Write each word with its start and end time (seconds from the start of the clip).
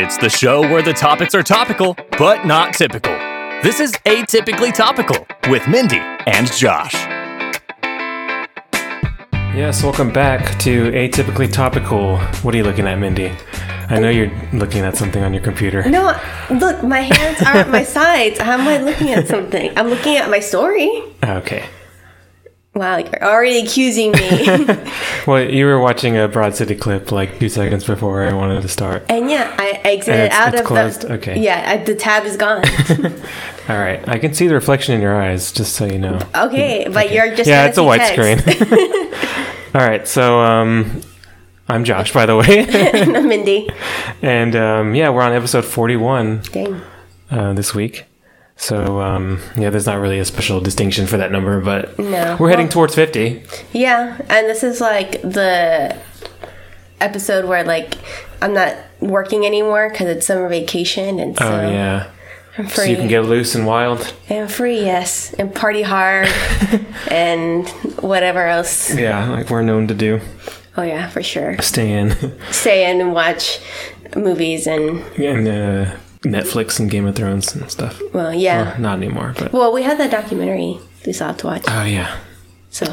It's 0.00 0.16
the 0.16 0.30
show 0.30 0.60
where 0.60 0.80
the 0.80 0.92
topics 0.92 1.34
are 1.34 1.42
topical, 1.42 1.96
but 2.18 2.46
not 2.46 2.72
typical. 2.72 3.10
This 3.64 3.80
is 3.80 3.90
Atypically 4.06 4.72
Topical 4.72 5.26
with 5.50 5.66
Mindy 5.66 5.98
and 5.98 6.46
Josh. 6.52 6.94
Yes, 9.56 9.82
welcome 9.82 10.12
back 10.12 10.56
to 10.60 10.92
Atypically 10.92 11.52
Topical. 11.52 12.18
What 12.44 12.54
are 12.54 12.56
you 12.56 12.62
looking 12.62 12.86
at, 12.86 12.96
Mindy? 13.00 13.32
I 13.88 13.98
know 13.98 14.08
you're 14.08 14.30
looking 14.52 14.82
at 14.82 14.96
something 14.96 15.24
on 15.24 15.34
your 15.34 15.42
computer. 15.42 15.82
No, 15.90 16.16
look, 16.48 16.84
my 16.84 17.00
hands 17.00 17.42
are 17.42 17.56
at 17.56 17.68
my 17.68 17.82
sides. 17.98 18.38
How 18.38 18.52
am 18.52 18.68
I 18.68 18.78
looking 18.78 19.08
at 19.08 19.26
something? 19.26 19.76
I'm 19.76 19.88
looking 19.88 20.16
at 20.16 20.30
my 20.30 20.38
story. 20.38 20.88
Okay. 21.24 21.64
Wow, 22.78 22.98
you're 22.98 23.24
already 23.24 23.58
accusing 23.58 24.12
me. 24.12 24.46
Well, 25.26 25.42
you 25.50 25.66
were 25.66 25.78
watching 25.78 26.16
a 26.16 26.26
Broad 26.28 26.54
City 26.54 26.74
clip 26.74 27.12
like 27.12 27.38
two 27.38 27.48
seconds 27.50 27.84
before 27.84 28.22
I 28.24 28.32
wanted 28.32 28.62
to 28.62 28.68
start. 28.68 29.04
and 29.10 29.28
yeah, 29.28 29.54
I 29.58 29.80
exited 29.84 30.30
out 30.30 30.54
it's 30.54 30.60
of 30.62 30.66
closed? 30.66 31.02
the. 31.02 31.14
Okay. 31.14 31.38
Yeah, 31.40 31.62
I, 31.72 31.76
the 31.84 31.94
tab 31.94 32.24
is 32.24 32.36
gone. 32.38 32.64
All 33.68 33.76
right. 33.76 34.06
I 34.08 34.18
can 34.18 34.32
see 34.32 34.46
the 34.46 34.54
reflection 34.54 34.94
in 34.94 35.02
your 35.02 35.20
eyes, 35.20 35.52
just 35.52 35.74
so 35.74 35.84
you 35.84 35.98
know. 35.98 36.18
Okay, 36.34 36.88
but 36.90 37.12
you're 37.12 37.34
just. 37.36 37.48
yeah, 37.48 37.66
it's 37.66 37.76
a 37.76 37.82
white 37.82 38.00
text. 38.00 38.14
screen. 38.54 39.12
All 39.74 39.86
right. 39.86 40.08
So, 40.08 40.40
um, 40.40 41.02
I'm 41.68 41.84
Josh, 41.84 42.12
by 42.14 42.24
the 42.24 42.36
way. 42.36 42.64
I'm 43.14 43.28
Mindy. 43.28 43.68
and 44.22 44.56
um, 44.56 44.94
yeah, 44.94 45.10
we're 45.10 45.20
on 45.22 45.32
episode 45.32 45.66
41 45.66 46.40
Dang. 46.52 46.80
uh, 47.30 47.52
this 47.52 47.74
week. 47.74 48.06
So, 48.60 49.00
um, 49.00 49.40
yeah, 49.56 49.70
there's 49.70 49.86
not 49.86 50.00
really 50.00 50.18
a 50.18 50.24
special 50.24 50.60
distinction 50.60 51.06
for 51.06 51.16
that 51.16 51.30
number, 51.30 51.60
but 51.60 51.96
No. 51.98 52.36
we're 52.40 52.50
heading 52.50 52.66
Well- 52.66 52.72
towards 52.72 52.94
50. 52.94 53.42
Yeah, 53.72 54.16
and 54.28 54.48
this 54.48 54.62
is 54.64 54.80
like 54.80 55.22
the 55.22 55.94
episode 57.00 57.44
where 57.44 57.62
like 57.64 57.94
I'm 58.42 58.52
not 58.54 58.74
working 59.00 59.46
anymore 59.46 59.88
because 59.90 60.08
it's 60.08 60.26
summer 60.26 60.48
vacation, 60.48 61.20
and 61.20 61.38
so 61.38 61.44
Oh, 61.46 61.70
yeah. 61.70 62.04
I'm 62.58 62.66
free. 62.66 62.84
So 62.84 62.90
you 62.90 62.96
can 62.96 63.06
get 63.06 63.24
loose 63.24 63.54
and 63.54 63.64
wild. 63.64 64.12
I'm 64.28 64.48
free, 64.48 64.80
yes, 64.80 65.32
and 65.38 65.54
party 65.54 65.82
hard, 65.82 66.28
and 67.12 67.68
whatever 68.00 68.44
else. 68.48 68.92
Yeah, 68.92 69.28
like 69.30 69.50
we're 69.50 69.62
known 69.62 69.86
to 69.86 69.94
do. 69.94 70.20
Oh 70.76 70.82
yeah, 70.82 71.08
for 71.08 71.22
sure. 71.22 71.56
Stay 71.60 71.92
in. 71.92 72.16
Stay 72.50 72.90
in 72.90 73.00
and 73.00 73.12
watch 73.12 73.60
movies 74.16 74.66
and 74.66 75.00
and 75.16 75.46
uh, 75.48 75.90
Netflix 76.22 76.80
and 76.80 76.90
Game 76.90 77.06
of 77.06 77.14
Thrones 77.16 77.54
and 77.54 77.70
stuff. 77.70 78.00
well, 78.12 78.34
yeah. 78.34 78.62
Well, 78.72 78.80
not 78.80 78.96
anymore, 78.98 79.34
but 79.38 79.52
Well, 79.52 79.72
we 79.72 79.82
had 79.82 79.98
that 79.98 80.10
documentary 80.10 80.78
we 81.06 81.12
still 81.12 81.28
have 81.28 81.36
to 81.38 81.46
watch. 81.46 81.64
oh 81.68 81.84
yeah. 81.84 82.16
So 82.70 82.86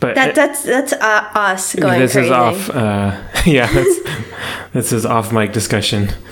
But 0.00 0.14
that 0.14 0.30
it- 0.30 0.34
that's 0.34 0.62
that's 0.64 0.92
uh, 0.94 1.28
us 1.34 1.74
going 1.74 2.00
this 2.00 2.12
crazy. 2.12 2.26
is 2.28 2.32
off. 2.32 2.70
Uh, 2.70 3.16
yeah, 3.46 3.70
that's, 3.72 4.00
this 4.72 4.92
is 4.92 5.04
off 5.06 5.30
mic 5.32 5.52
discussion. 5.52 6.08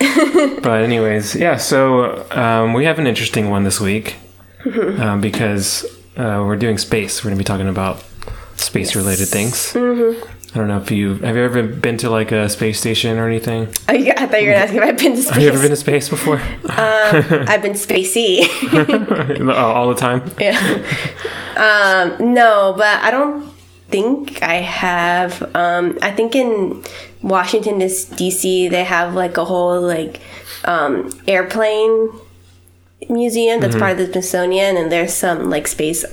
but 0.63 0.83
anyways, 0.83 1.35
yeah. 1.37 1.57
So 1.59 2.27
um, 2.33 2.73
we 2.73 2.85
have 2.87 2.99
an 2.99 3.07
interesting 3.07 3.51
one 3.51 3.65
this 3.65 3.81
week 3.81 4.17
Mm-hmm. 4.65 5.01
um, 5.01 5.21
because 5.21 5.85
uh, 6.17 6.43
we're 6.45 6.57
doing 6.57 6.79
space. 6.79 7.23
We're 7.23 7.31
gonna 7.31 7.39
be 7.39 7.45
talking 7.45 7.69
about 7.69 8.03
space 8.57 8.97
related 8.97 9.29
things. 9.29 9.73
Mm-hmm. 9.73 10.19
I 10.55 10.59
don't 10.59 10.69
know 10.69 10.79
if 10.79 10.91
you 10.91 11.17
have 11.17 11.37
you 11.37 11.43
ever 11.43 11.63
been 11.63 11.99
to 11.99 12.09
like 12.09 12.33
a 12.33 12.49
space 12.49 12.81
station 12.81 13.19
or 13.19 13.29
anything. 13.29 13.69
Oh, 13.87 13.93
yeah, 13.93 14.15
I 14.17 14.27
thought 14.27 14.41
you 14.41 14.49
were 14.49 14.55
gonna 14.55 14.65
ask 14.65 14.75
if 14.75 14.83
I've 14.83 14.97
been 14.97 15.15
to 15.15 15.23
space. 15.23 15.35
Have 15.35 15.43
you 15.43 15.49
ever 15.51 15.61
been 15.61 15.71
to 15.71 15.77
space 15.77 16.09
before? 16.09 16.39
I've 16.71 17.61
been 17.61 17.75
spacey. 17.75 18.49
all 19.55 19.89
the 19.91 19.95
time. 19.95 20.31
yeah. 20.41 20.59
Um, 21.55 22.33
no, 22.33 22.75
but 22.79 23.03
I 23.03 23.11
don't 23.11 23.53
think 23.89 24.43
I 24.43 24.55
have. 24.55 25.55
Um, 25.55 25.99
I 26.01 26.13
think 26.13 26.35
in 26.35 26.83
Washington 27.23 27.79
D.C. 27.79 28.69
they 28.69 28.85
have 28.85 29.15
like 29.15 29.37
a 29.37 29.45
whole 29.45 29.83
like 29.83 30.21
um, 30.65 31.11
airplane 31.27 32.11
museum 33.11 33.61
that's 33.61 33.77
part 33.77 33.93
of 33.93 33.99
the 33.99 34.07
Smithsonian, 34.13 34.79
and 34.79 34.91
there's 34.91 35.13
some 35.13 35.51
like 35.51 35.69
space 35.69 36.07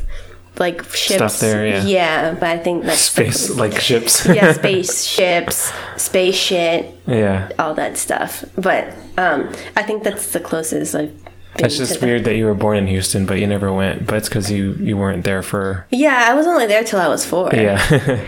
like 0.59 0.83
ships 0.93 1.15
Stuff 1.33 1.39
there, 1.39 1.65
yeah. 1.67 1.83
Yeah, 1.83 2.31
but 2.33 2.49
I 2.49 2.57
think 2.57 2.83
that's 2.85 2.99
Space 3.01 3.49
like 3.49 3.79
ships. 3.79 4.25
yeah, 4.25 4.53
spaceships, 4.99 5.71
space 5.97 6.35
shit, 6.35 6.97
yeah. 7.07 7.49
all 7.59 7.73
that 7.75 7.97
stuff. 7.97 8.45
But 8.57 8.93
um, 9.17 9.51
I 9.75 9.83
think 9.83 10.03
that's 10.03 10.31
the 10.31 10.39
closest 10.39 10.95
I've 10.95 11.11
been 11.23 11.31
That's 11.63 11.77
to 11.77 11.85
just 11.85 12.01
weird 12.01 12.25
that 12.25 12.35
you 12.35 12.45
were 12.45 12.53
born 12.53 12.77
in 12.77 12.87
Houston, 12.87 13.25
but 13.25 13.39
you 13.39 13.47
never 13.47 13.71
went. 13.71 14.05
But 14.07 14.15
it's 14.17 14.27
because 14.29 14.51
you 14.51 14.73
you 14.73 14.97
weren't 14.97 15.23
there 15.23 15.41
for. 15.41 15.85
Yeah, 15.89 16.25
I 16.29 16.33
was 16.33 16.47
only 16.47 16.67
there 16.67 16.83
till 16.83 16.99
I 16.99 17.07
was 17.07 17.25
four. 17.25 17.49
Yeah. 17.53 17.79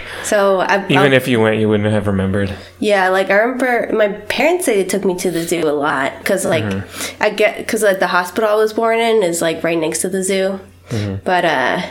So 0.23 0.59
I, 0.59 0.83
Even 0.89 1.13
I- 1.13 1.15
if 1.15 1.27
you 1.27 1.39
went, 1.39 1.59
you 1.59 1.67
wouldn't 1.69 1.91
have 1.91 2.07
remembered. 2.07 2.53
yeah, 2.79 3.09
like 3.09 3.29
I 3.29 3.35
remember 3.35 3.89
my 3.93 4.09
parents 4.27 4.65
say 4.65 4.81
they 4.81 4.87
took 4.89 5.03
me 5.05 5.15
to 5.19 5.31
the 5.31 5.43
zoo 5.43 5.67
a 5.67 5.71
lot 5.71 6.17
because 6.19 6.45
like 6.45 6.63
Mm-hmm. 6.63 7.23
I 7.23 7.29
get 7.29 7.57
because 7.57 7.83
like 7.83 7.99
the 7.99 8.07
hospital 8.07 8.49
I 8.49 8.55
was 8.55 8.73
born 8.73 8.99
in 8.99 9.23
is 9.23 9.41
like 9.41 9.63
right 9.63 9.77
next 9.77 9.99
to 10.01 10.09
the 10.09 10.23
zoo, 10.23 10.59
Mm-hmm. 10.89 11.15
but 11.25 11.43
uh, 11.43 11.81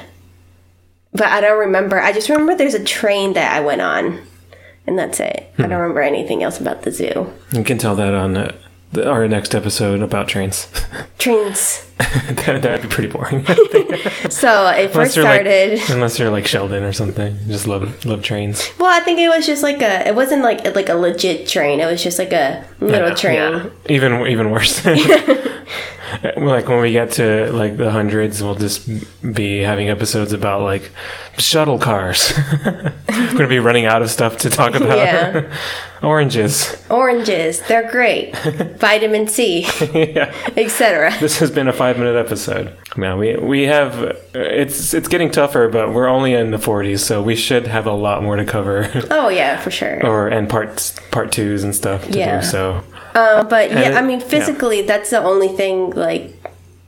but 1.16 1.26
I 1.26 1.40
don't 1.40 1.58
remember. 1.58 2.00
I 2.00 2.12
just 2.12 2.28
remember 2.28 2.54
there's 2.54 2.74
a 2.74 2.84
train 2.84 3.32
that 3.34 3.52
I 3.56 3.60
went 3.60 3.80
on, 3.80 4.20
and 4.86 4.98
that's 4.98 5.20
it. 5.20 5.50
Hmm. 5.56 5.64
I 5.64 5.66
don't 5.68 5.80
remember 5.80 6.02
anything 6.02 6.42
else 6.42 6.60
about 6.60 6.82
the 6.82 6.90
zoo. 6.92 7.32
You 7.52 7.64
can 7.64 7.78
tell 7.78 7.94
that 7.96 8.14
on 8.14 8.36
uh, 8.36 8.54
the, 8.92 9.08
our 9.08 9.26
next 9.28 9.54
episode 9.54 10.02
about 10.02 10.28
trains. 10.28 10.68
Trains. 11.18 11.84
that, 11.98 12.60
that'd 12.62 12.82
be 12.82 12.88
pretty 12.88 13.08
boring. 13.10 13.44
So 14.28 14.66
it 14.68 14.90
first 14.92 15.12
started. 15.12 15.78
like, 15.78 15.88
unless 15.88 16.18
you're 16.18 16.30
like 16.30 16.46
Sheldon 16.46 16.82
or 16.82 16.92
something, 16.92 17.36
you 17.46 17.52
just 17.52 17.66
love 17.66 18.04
love 18.04 18.22
trains. 18.22 18.68
Well, 18.78 18.90
I 18.90 19.00
think 19.02 19.18
it 19.18 19.28
was 19.28 19.46
just 19.46 19.62
like 19.62 19.80
a. 19.82 20.06
It 20.08 20.14
wasn't 20.14 20.42
like 20.42 20.74
like 20.74 20.88
a 20.88 20.94
legit 20.94 21.48
train. 21.48 21.80
It 21.80 21.86
was 21.86 22.02
just 22.02 22.18
like 22.18 22.32
a 22.32 22.64
little 22.80 23.08
Yeah, 23.08 23.14
train. 23.14 23.36
yeah. 23.36 23.70
Even 23.88 24.26
even 24.26 24.50
worse. 24.50 24.84
Like 26.36 26.68
when 26.68 26.80
we 26.80 26.92
get 26.92 27.12
to 27.12 27.50
like 27.52 27.76
the 27.76 27.90
hundreds, 27.90 28.42
we'll 28.42 28.54
just 28.54 28.88
be 29.34 29.60
having 29.60 29.88
episodes 29.88 30.32
about 30.32 30.62
like 30.62 30.90
shuttle 31.38 31.78
cars. 31.78 32.32
We're 32.64 32.92
gonna 33.32 33.48
be 33.48 33.58
running 33.58 33.84
out 33.86 34.02
of 34.02 34.10
stuff 34.10 34.38
to 34.38 34.50
talk 34.50 34.74
about. 34.74 34.98
Yeah. 34.98 35.56
Oranges. 36.02 36.76
Oranges, 36.90 37.60
they're 37.62 37.90
great. 37.90 38.36
Vitamin 38.78 39.26
C, 39.28 39.62
yeah. 39.94 40.32
etc. 40.56 41.12
This 41.20 41.38
has 41.38 41.50
been 41.50 41.68
a 41.68 41.72
five 41.72 41.98
minute 41.98 42.16
episode. 42.16 42.76
Now 42.96 43.18
we 43.18 43.34
we 43.36 43.62
have 43.64 43.98
uh, 44.02 44.12
it's 44.34 44.92
it's 44.94 45.08
getting 45.08 45.30
tougher, 45.30 45.68
but 45.68 45.92
we're 45.94 46.06
only 46.08 46.34
in 46.34 46.50
the 46.50 46.58
forties, 46.58 47.04
so 47.04 47.22
we 47.22 47.34
should 47.34 47.66
have 47.66 47.86
a 47.86 47.92
lot 47.92 48.22
more 48.22 48.36
to 48.36 48.44
cover, 48.44 48.90
Oh 49.10 49.28
yeah, 49.30 49.58
for 49.58 49.70
sure. 49.70 50.04
or 50.06 50.28
and 50.28 50.48
parts 50.48 50.94
part 51.10 51.32
twos 51.32 51.64
and 51.64 51.74
stuff 51.74 52.06
to 52.10 52.18
Yeah. 52.18 52.40
do. 52.40 52.46
So 52.46 52.84
Uh, 53.16 53.42
but 53.44 53.70
yeah, 53.70 53.80
And 53.80 53.98
I 53.98 54.02
mean, 54.02 54.20
physically, 54.20 54.82
that's 54.82 55.10
the 55.10 55.22
only 55.22 55.48
thing 55.48 55.90
like 55.90 56.34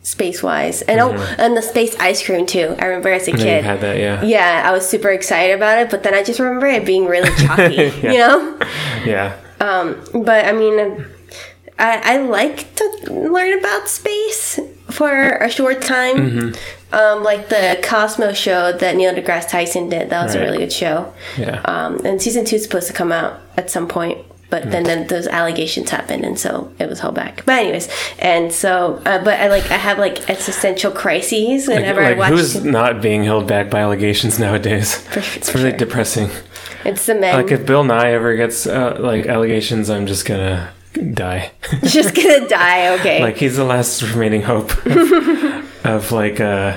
space 0.02 0.42
wise, 0.42 0.82
and 0.82 1.00
oh, 1.00 1.12
and 1.38 1.56
the 1.56 1.62
space 1.62 1.94
ice 1.98 2.20
cream 2.24 2.44
too. 2.46 2.74
I 2.78 2.84
remember 2.86 3.10
as 3.12 3.28
a 3.28 3.32
kid. 3.32 3.64
had 3.64 3.80
that, 3.80 3.96
yeah, 3.98 4.22
yeah, 4.22 4.62
I 4.68 4.72
was 4.72 4.88
super 4.88 5.10
excited 5.10 5.54
about 5.56 5.78
it, 5.80 5.90
but 5.90 6.02
then 6.02 6.14
I 6.14 6.22
just 6.22 6.38
remember 6.40 6.66
it 6.66 6.84
being 6.86 7.06
really 7.06 7.30
chalky, 7.36 7.74
Yeah. 8.02 8.12
you 8.12 8.18
know. 8.18 8.58
yeah. 9.04 9.36
But 10.28 10.44
I 10.46 10.52
mean, 10.52 11.04
I, 11.78 12.14
I 12.14 12.16
like 12.18 12.74
to 12.76 12.84
learn 13.12 13.58
about 13.58 13.88
space 13.88 14.58
for 14.90 15.10
a 15.36 15.50
short 15.50 15.82
time. 15.82 16.16
Mm-hmm. 16.16 16.54
Um, 16.90 17.22
like 17.22 17.50
the 17.50 17.78
Cosmos 17.82 18.38
show 18.38 18.72
that 18.72 18.96
Neil 18.96 19.12
deGrasse 19.14 19.50
Tyson 19.50 19.90
did. 19.90 20.08
That 20.08 20.24
was 20.24 20.34
a 20.34 20.40
really 20.40 20.56
good 20.58 20.72
show. 20.72 21.12
Yeah. 21.36 21.60
Um, 21.66 22.00
and 22.06 22.20
season 22.22 22.46
two 22.46 22.56
is 22.56 22.62
supposed 22.62 22.86
to 22.86 22.94
come 22.94 23.12
out 23.12 23.40
at 23.58 23.70
some 23.70 23.86
point, 23.88 24.16
but 24.50 24.64
Mm. 24.64 24.70
then, 24.70 24.82
then 24.84 25.06
those 25.08 25.26
allegations 25.26 25.90
happened, 25.90 26.24
and 26.24 26.38
so 26.38 26.70
it 26.78 26.88
was 26.88 27.00
held 27.00 27.14
back. 27.14 27.42
But 27.44 27.58
anyways, 27.60 27.88
and 28.18 28.52
so, 28.52 29.00
uh, 29.06 29.22
but 29.22 29.38
I 29.40 29.48
like 29.48 29.70
I 29.70 29.76
have 29.76 29.98
like 29.98 30.28
existential 30.30 30.90
crises 30.90 31.68
whenever 31.68 32.02
like 32.02 32.16
I 32.16 32.18
watch. 32.18 32.30
who's 32.30 32.64
not 32.64 33.00
being 33.02 33.24
held 33.24 33.46
back 33.46 33.68
by 33.70 33.80
allegations 33.80 34.38
nowadays? 34.38 34.94
For 35.12 35.20
su- 35.22 35.38
it's 35.38 35.50
for 35.50 35.58
really 35.58 35.70
sure. 35.70 35.78
depressing. 35.78 36.30
It's 36.84 37.04
the 37.06 37.14
men. 37.14 37.34
Like 37.36 37.50
if 37.52 37.66
Bill 37.66 37.84
Nye 37.84 38.12
ever 38.12 38.36
gets 38.36 38.66
uh, 38.66 38.96
like 38.98 39.26
allegations, 39.26 39.90
I'm 39.90 40.06
just 40.06 40.24
gonna 40.24 40.70
die. 41.14 41.50
just 41.84 42.14
gonna 42.14 42.48
die. 42.48 42.94
Okay. 42.98 43.20
like 43.22 43.36
he's 43.36 43.56
the 43.56 43.64
last 43.64 44.02
remaining 44.02 44.42
hope 44.42 44.70
of, 44.86 45.84
of 45.84 46.12
like 46.12 46.40
uh 46.40 46.76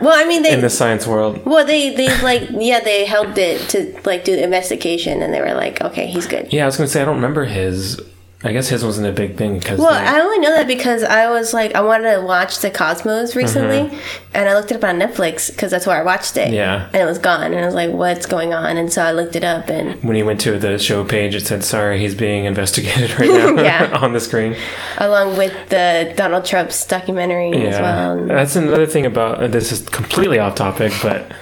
well, 0.00 0.12
I 0.14 0.26
mean, 0.26 0.42
they 0.42 0.52
in 0.52 0.60
the 0.60 0.70
science 0.70 1.06
world. 1.06 1.44
Well, 1.44 1.64
they 1.64 1.94
they 1.94 2.08
like 2.22 2.48
yeah 2.52 2.80
they 2.80 3.04
helped 3.04 3.38
it 3.38 3.68
to 3.70 4.00
like 4.04 4.24
do 4.24 4.36
the 4.36 4.42
investigation 4.42 5.22
and 5.22 5.32
they 5.32 5.40
were 5.40 5.54
like 5.54 5.80
okay 5.80 6.06
he's 6.06 6.26
good. 6.26 6.52
Yeah, 6.52 6.64
I 6.64 6.66
was 6.66 6.76
gonna 6.76 6.88
say 6.88 7.02
I 7.02 7.04
don't 7.04 7.16
remember 7.16 7.44
his. 7.44 8.00
I 8.46 8.52
guess 8.52 8.68
his 8.68 8.84
wasn't 8.84 9.06
a 9.06 9.12
big 9.12 9.36
thing 9.36 9.58
because 9.58 9.78
Well, 9.80 9.88
I 9.94 10.20
only 10.20 10.38
know 10.38 10.52
that 10.54 10.66
because 10.66 11.02
I 11.02 11.30
was 11.30 11.54
like 11.54 11.74
I 11.74 11.80
wanted 11.80 12.14
to 12.14 12.20
watch 12.20 12.58
the 12.58 12.70
Cosmos 12.70 13.34
recently, 13.34 13.98
and 14.34 14.48
I 14.48 14.54
looked 14.54 14.70
it 14.70 14.76
up 14.76 14.84
on 14.84 14.98
Netflix 14.98 15.50
because 15.50 15.70
that's 15.70 15.86
where 15.86 15.98
I 15.98 16.02
watched 16.04 16.36
it. 16.36 16.48
Mm-hmm. 16.48 16.54
Yeah. 16.54 16.86
and 16.92 16.96
it 16.96 17.06
was 17.06 17.18
gone, 17.18 17.54
and 17.54 17.56
I 17.56 17.64
was 17.64 17.74
like, 17.74 17.90
"What's 17.90 18.26
going 18.26 18.52
on?" 18.52 18.76
And 18.76 18.92
so 18.92 19.02
I 19.02 19.12
looked 19.12 19.34
it 19.34 19.44
up, 19.44 19.68
and 19.70 20.02
when 20.04 20.14
he 20.14 20.22
went 20.22 20.40
to 20.42 20.58
the 20.58 20.78
show 20.78 21.04
page, 21.04 21.34
it 21.34 21.46
said, 21.46 21.64
"Sorry, 21.64 21.98
he's 21.98 22.14
being 22.14 22.44
investigated 22.44 23.18
right 23.18 23.30
now." 23.56 23.62
Yeah. 23.62 23.96
on 24.02 24.12
the 24.12 24.20
screen. 24.20 24.54
along 24.98 25.38
with 25.38 25.54
the 25.70 26.12
Donald 26.16 26.44
Trump's 26.44 26.84
documentary 26.86 27.50
as 27.52 27.74
Yeah, 27.76 27.80
well. 27.82 28.26
That's 28.26 28.56
another 28.56 28.86
thing 28.86 29.06
about 29.06 29.42
uh, 29.42 29.46
this 29.48 29.72
is 29.72 29.88
completely 29.88 30.38
off 30.38 30.54
topic, 30.54 30.92
but 31.02 31.32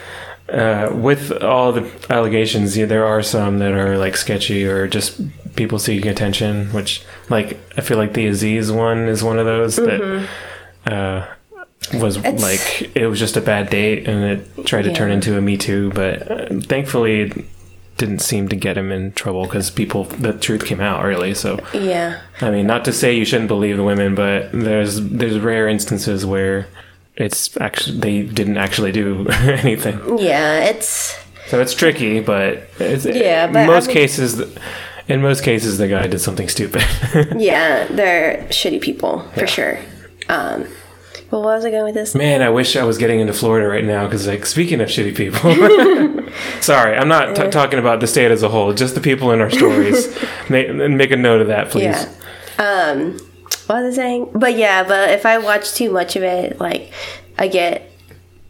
uh, 0.49 0.93
with 0.95 1.33
all 1.43 1.73
the 1.73 1.91
allegations, 2.11 2.77
yeah, 2.77 2.85
there 2.87 3.05
are 3.07 3.23
some 3.23 3.59
that 3.59 3.73
are 3.73 3.99
like 3.99 4.17
sketchy 4.17 4.65
or 4.65 4.87
just 4.87 5.21
people 5.57 5.79
seeking 5.79 6.11
attention, 6.11 6.67
which 6.73 7.03
like 7.29 7.59
I 7.77 7.81
feel 7.81 7.99
like 7.99 8.13
the 8.15 8.27
Aziz 8.27 8.71
one 8.73 9.09
is 9.09 9.23
one 9.25 9.39
of 9.39 9.47
those 9.47 9.77
that 9.77 10.29
uh, 10.87 11.27
was 11.95 12.17
Mm-hmm. 12.19 12.27
It's- 12.37 12.43
like 12.43 12.97
it 12.97 13.07
was 13.07 13.19
just 13.19 13.37
a 13.37 13.41
bad 13.41 13.71
date 13.71 14.07
and 14.09 14.25
it 14.25 14.67
tried 14.67 14.83
to 14.83 14.93
turn 14.93 15.11
into 15.11 15.37
a 15.37 15.41
Me 15.41 15.57
Too, 15.57 15.91
but 15.95 16.31
uh, 16.31 16.61
thankfully 16.61 17.21
it 17.23 17.45
didn't 17.99 18.21
seem 18.21 18.49
to 18.49 18.57
get 18.57 18.77
him 18.79 18.91
in 18.91 19.13
trouble 19.13 19.45
because 19.45 19.71
people 19.71 20.05
the 20.05 20.33
truth 20.33 20.65
came 20.65 20.81
out 20.81 21.05
early. 21.05 21.35
So 21.35 21.59
Yeah. 21.75 22.21
I 22.41 22.51
mean, 22.51 22.67
not 22.67 22.85
to 22.87 22.93
say 22.93 23.15
you 23.15 23.25
shouldn't 23.25 23.49
believe 23.49 23.77
the 23.77 23.85
women, 23.85 24.15
but 24.15 24.51
there's 24.53 25.01
there's 25.01 25.39
rare 25.39 25.69
instances 25.69 26.25
where 26.25 26.67
it's 27.17 27.55
actually 27.61 27.99
they 27.99 28.23
didn't 28.23 28.57
actually 28.57 28.93
do 28.93 29.27
anything. 29.31 30.19
Yeah, 30.19 30.61
it's 30.65 31.19
So 31.49 31.61
it's 31.61 31.75
tricky, 31.75 32.21
but 32.21 32.69
it's, 32.79 33.05
Yeah, 33.05 33.47
in 33.47 33.53
but 33.53 33.59
I 33.65 33.67
most 33.67 33.89
mean- 33.89 33.95
cases, 33.97 34.41
in 35.09 35.23
most 35.23 35.43
cases, 35.43 35.79
the 35.79 35.89
guy 35.89 36.07
did 36.07 36.21
something 36.21 36.49
stupid. 36.49 36.83
yeah, 37.37 37.87
they're 37.87 38.47
shitty 38.49 38.81
people 38.81 39.21
for 39.35 39.47
sure. 39.47 39.79
Um, 40.29 40.67
well, 41.31 41.43
what 41.43 41.55
was 41.57 41.65
I 41.65 41.71
going 41.71 41.85
with 41.85 41.95
this? 41.95 42.15
Man, 42.15 42.43
I 42.43 42.51
wish 42.51 42.77
I 42.77 42.85
was 42.85 42.99
getting 42.99 43.19
into 43.21 43.33
Florida 43.33 43.67
right 43.67 43.85
now 43.85 44.05
because, 44.07 44.27
like, 44.27 44.45
speaking 44.47 44.81
of 44.81 44.89
shitty 44.89 45.17
people, 45.17 46.33
sorry, 46.61 46.97
I'm 46.97 47.09
not 47.09 47.35
t- 47.35 47.49
talking 47.51 47.79
about 47.79 48.01
the 48.01 48.07
state 48.07 48.31
as 48.31 48.43
a 48.43 48.49
whole, 48.49 48.73
just 48.75 48.95
the 48.95 49.01
people 49.01 49.31
in 49.33 49.41
our 49.41 49.51
stories. 49.51 50.15
make, 50.51 50.73
make 50.75 51.11
a 51.11 51.17
note 51.17 51.41
of 51.41 51.47
that, 51.49 51.71
please. 51.71 51.85
Yeah. 51.85 52.09
Um, 52.59 53.13
what 53.67 53.83
was 53.83 53.95
I 53.95 54.03
saying? 54.03 54.31
But 54.35 54.57
yeah, 54.57 54.85
but 54.85 55.11
if 55.11 55.25
I 55.25 55.39
watch 55.39 55.73
too 55.75 55.91
much 55.91 56.17
of 56.17 56.23
it, 56.23 56.61
like 56.61 56.93
I 57.39 57.49
get 57.49 57.91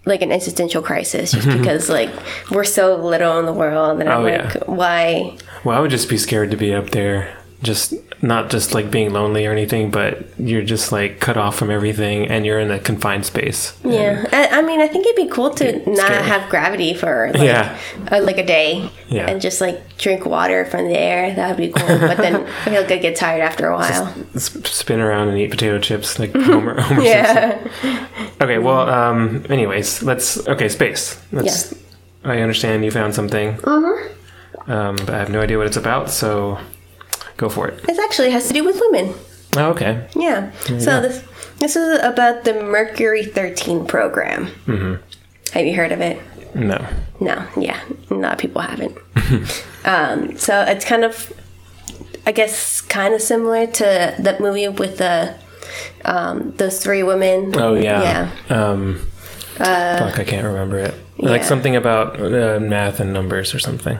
like 0.04 0.20
an 0.22 0.32
existential 0.32 0.82
crisis 0.82 1.30
just 1.30 1.46
because 1.46 1.88
like 1.88 2.10
we're 2.50 2.64
so 2.64 2.96
little 2.96 3.38
in 3.38 3.46
the 3.46 3.52
world 3.52 4.00
and 4.00 4.08
I'm 4.08 4.20
Oh, 4.20 4.22
like, 4.24 4.32
yeah. 4.54 4.62
why? 4.66 5.38
Well, 5.64 5.76
I 5.76 5.80
would 5.80 5.90
just 5.90 6.08
be 6.08 6.18
scared 6.18 6.50
to 6.50 6.56
be 6.56 6.74
up 6.74 6.90
there, 6.90 7.36
just 7.62 7.94
not 8.22 8.50
just 8.50 8.72
like 8.74 8.90
being 8.90 9.12
lonely 9.12 9.46
or 9.46 9.52
anything, 9.52 9.90
but 9.90 10.24
you're 10.38 10.62
just 10.62 10.92
like 10.92 11.18
cut 11.20 11.36
off 11.36 11.56
from 11.56 11.70
everything 11.70 12.26
and 12.28 12.46
you're 12.46 12.58
in 12.60 12.70
a 12.70 12.78
confined 12.78 13.26
space. 13.26 13.76
Yeah, 13.84 14.24
I, 14.32 14.58
I 14.58 14.62
mean, 14.62 14.80
I 14.80 14.86
think 14.88 15.06
it'd 15.06 15.16
be 15.16 15.28
cool 15.28 15.50
to 15.54 15.78
not 15.90 16.06
scary. 16.06 16.22
have 16.24 16.48
gravity 16.50 16.94
for 16.94 17.30
like, 17.34 17.42
Yeah. 17.42 17.78
uh, 18.12 18.20
like 18.22 18.38
a 18.38 18.46
day, 18.46 18.90
Yeah. 19.08 19.28
and 19.28 19.40
just 19.40 19.60
like 19.60 19.96
drink 19.98 20.24
water 20.24 20.64
from 20.66 20.86
the 20.88 20.96
air. 20.98 21.34
That 21.34 21.48
would 21.48 21.56
be 21.58 21.68
cool. 21.72 21.98
But 21.98 22.16
then 22.18 22.36
I 22.46 22.64
feel 22.64 22.80
like 22.82 22.90
I'd 22.92 23.02
get 23.02 23.16
tired 23.16 23.40
after 23.42 23.68
a 23.68 23.76
while. 23.76 24.14
S- 24.34 24.50
spin 24.68 25.00
around 25.00 25.28
and 25.28 25.38
eat 25.38 25.50
potato 25.50 25.78
chips 25.80 26.18
like 26.18 26.32
Homer. 26.34 26.80
Homer 26.80 27.02
Simpson. 27.04 27.04
Yeah, 27.04 28.08
Okay, 28.40 28.58
well, 28.58 28.88
um, 28.88 29.44
anyways, 29.48 30.02
let's. 30.02 30.46
Okay, 30.48 30.68
space. 30.68 31.20
Let's. 31.32 31.74
I 32.24 32.38
understand 32.40 32.84
you 32.84 32.90
found 32.92 33.14
something. 33.14 33.54
Mm-hmm. 33.58 34.12
Um, 34.66 34.96
but 34.96 35.10
I 35.10 35.18
have 35.18 35.30
no 35.30 35.40
idea 35.40 35.58
what 35.58 35.66
it's 35.66 35.76
about, 35.76 36.10
so 36.10 36.58
go 37.36 37.48
for 37.48 37.68
it. 37.68 37.82
this 37.84 37.98
actually 37.98 38.30
has 38.30 38.46
to 38.48 38.54
do 38.54 38.64
with 38.64 38.80
women. 38.80 39.14
Oh, 39.56 39.70
okay. 39.70 40.08
Yeah. 40.14 40.50
So 40.62 41.00
this 41.00 41.22
this 41.58 41.76
is 41.76 42.00
about 42.02 42.44
the 42.44 42.54
Mercury 42.54 43.24
13 43.24 43.86
program. 43.86 44.46
Mm-hmm. 44.66 45.02
Have 45.52 45.66
you 45.66 45.76
heard 45.76 45.92
of 45.92 46.00
it? 46.00 46.20
No. 46.54 46.84
No. 47.20 47.46
Yeah. 47.56 47.80
A 48.10 48.14
lot 48.14 48.32
of 48.32 48.38
people 48.38 48.60
haven't. 48.62 48.96
um, 49.84 50.36
so 50.38 50.62
it's 50.62 50.84
kind 50.84 51.04
of, 51.04 51.32
I 52.26 52.32
guess, 52.32 52.80
kind 52.80 53.14
of 53.14 53.20
similar 53.20 53.66
to 53.66 54.14
that 54.18 54.40
movie 54.40 54.68
with 54.68 54.98
the 54.98 55.36
um, 56.04 56.52
those 56.56 56.82
three 56.82 57.02
women. 57.02 57.52
Oh, 57.58 57.74
yeah. 57.74 58.30
Yeah. 58.48 58.56
Um, 58.66 59.06
fuck, 59.56 60.18
I 60.18 60.24
can't 60.24 60.46
remember 60.46 60.78
it. 60.78 60.94
Like 61.18 61.44
something 61.44 61.76
about 61.76 62.18
uh, 62.20 62.58
math 62.60 62.98
and 63.00 63.12
numbers 63.12 63.54
or 63.54 63.58
something. 63.58 63.98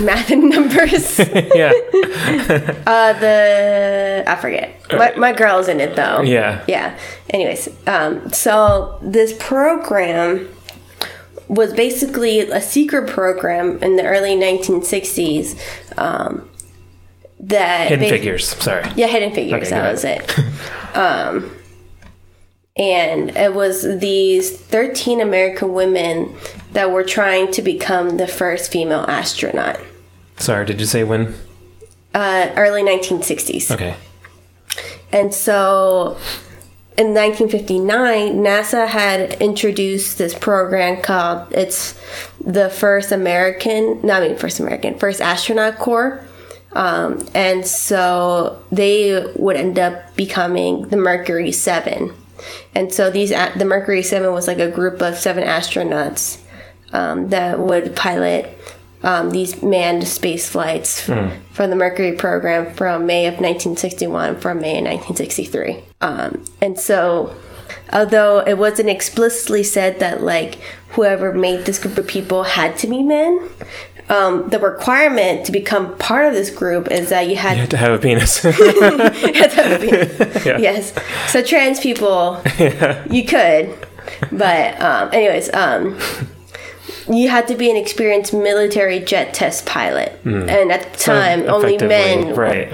Math 0.00 0.30
and 0.30 0.50
numbers. 0.50 1.18
yeah. 1.54 1.72
uh, 2.86 3.12
the 3.18 4.24
I 4.26 4.36
forget. 4.36 4.80
My, 4.92 5.14
my 5.16 5.32
girl's 5.32 5.68
in 5.68 5.80
it 5.80 5.96
though. 5.96 6.22
Yeah. 6.22 6.64
Yeah. 6.68 6.98
Anyways, 7.30 7.68
um, 7.86 8.30
so 8.32 8.98
this 9.02 9.34
program 9.38 10.48
was 11.48 11.74
basically 11.74 12.40
a 12.40 12.60
secret 12.60 13.08
program 13.08 13.82
in 13.82 13.96
the 13.96 14.04
early 14.04 14.36
1960s. 14.36 15.58
Um, 15.98 16.48
that 17.40 17.88
Hidden 17.88 18.04
ba- 18.04 18.10
figures. 18.10 18.48
Sorry. 18.48 18.84
Yeah, 18.96 19.06
Hidden 19.06 19.34
Figures. 19.34 19.62
Okay, 19.62 19.70
that 19.70 19.92
was 19.92 20.04
it. 20.04 20.38
um, 20.96 21.54
and 22.76 23.30
it 23.36 23.54
was 23.54 23.82
these 24.00 24.56
13 24.56 25.20
American 25.20 25.72
women 25.74 26.34
that 26.74 26.90
were 26.90 27.04
trying 27.04 27.50
to 27.52 27.62
become 27.62 28.16
the 28.16 28.26
first 28.26 28.70
female 28.70 29.04
astronaut. 29.08 29.80
Sorry, 30.36 30.66
did 30.66 30.80
you 30.80 30.86
say 30.86 31.04
when? 31.04 31.34
Uh, 32.12 32.52
early 32.56 32.82
1960s. 32.82 33.70
Okay. 33.70 33.96
And 35.12 35.32
so 35.32 36.18
in 36.98 37.14
1959, 37.14 38.34
NASA 38.34 38.86
had 38.88 39.34
introduced 39.40 40.18
this 40.18 40.34
program 40.34 41.00
called 41.00 41.52
it's 41.52 41.98
the 42.44 42.68
first 42.70 43.12
American, 43.12 44.00
not 44.04 44.22
I 44.22 44.28
mean 44.28 44.36
first 44.36 44.60
American, 44.60 44.98
first 44.98 45.20
astronaut 45.20 45.78
corps. 45.78 46.24
Um, 46.72 47.24
and 47.34 47.64
so 47.64 48.60
they 48.72 49.24
would 49.36 49.56
end 49.56 49.78
up 49.78 50.16
becoming 50.16 50.88
the 50.88 50.96
Mercury 50.96 51.52
7. 51.52 52.12
And 52.74 52.92
so 52.92 53.10
these 53.10 53.30
the 53.30 53.64
Mercury 53.64 54.02
7 54.02 54.32
was 54.32 54.48
like 54.48 54.58
a 54.58 54.68
group 54.68 55.00
of 55.00 55.16
seven 55.16 55.44
astronauts 55.44 56.43
um, 56.94 57.28
that 57.28 57.58
would 57.58 57.94
pilot 57.94 58.56
um, 59.02 59.30
these 59.30 59.62
manned 59.62 60.08
space 60.08 60.48
flights 60.48 61.02
from 61.02 61.70
the 61.70 61.76
Mercury 61.76 62.12
program 62.12 62.72
from 62.74 63.04
May 63.04 63.26
of 63.26 63.34
1961 63.34 64.40
from 64.40 64.60
May 64.60 64.78
of 64.78 64.84
1963. 64.84 65.84
Um, 66.00 66.42
and 66.62 66.80
so, 66.80 67.36
although 67.92 68.38
it 68.38 68.56
wasn't 68.56 68.88
explicitly 68.88 69.62
said 69.62 70.00
that 70.00 70.22
like 70.22 70.54
whoever 70.92 71.34
made 71.34 71.66
this 71.66 71.78
group 71.78 71.98
of 71.98 72.06
people 72.06 72.44
had 72.44 72.78
to 72.78 72.86
be 72.86 73.02
men, 73.02 73.46
um, 74.08 74.48
the 74.48 74.58
requirement 74.58 75.44
to 75.46 75.52
become 75.52 75.96
part 75.98 76.26
of 76.26 76.34
this 76.34 76.50
group 76.50 76.90
is 76.90 77.10
that 77.10 77.28
you 77.28 77.36
had 77.36 77.56
You 79.22 79.32
had 79.32 79.50
to 79.50 79.62
have 79.62 79.72
a 79.72 79.84
penis. 79.84 80.22
Yes. 80.62 80.94
So 81.30 81.42
trans 81.42 81.80
people, 81.80 82.40
you 83.10 83.24
could, 83.24 83.74
but 84.30 84.80
um, 84.80 85.10
anyways, 85.12 85.52
um, 85.54 85.98
you 87.08 87.28
had 87.28 87.48
to 87.48 87.54
be 87.54 87.70
an 87.70 87.76
experienced 87.76 88.32
military 88.32 89.00
jet 89.00 89.34
test 89.34 89.66
pilot, 89.66 90.18
and 90.24 90.72
at 90.72 90.92
the 90.92 90.98
time, 90.98 91.48
only 91.48 91.76
men. 91.78 92.34
Right. 92.34 92.72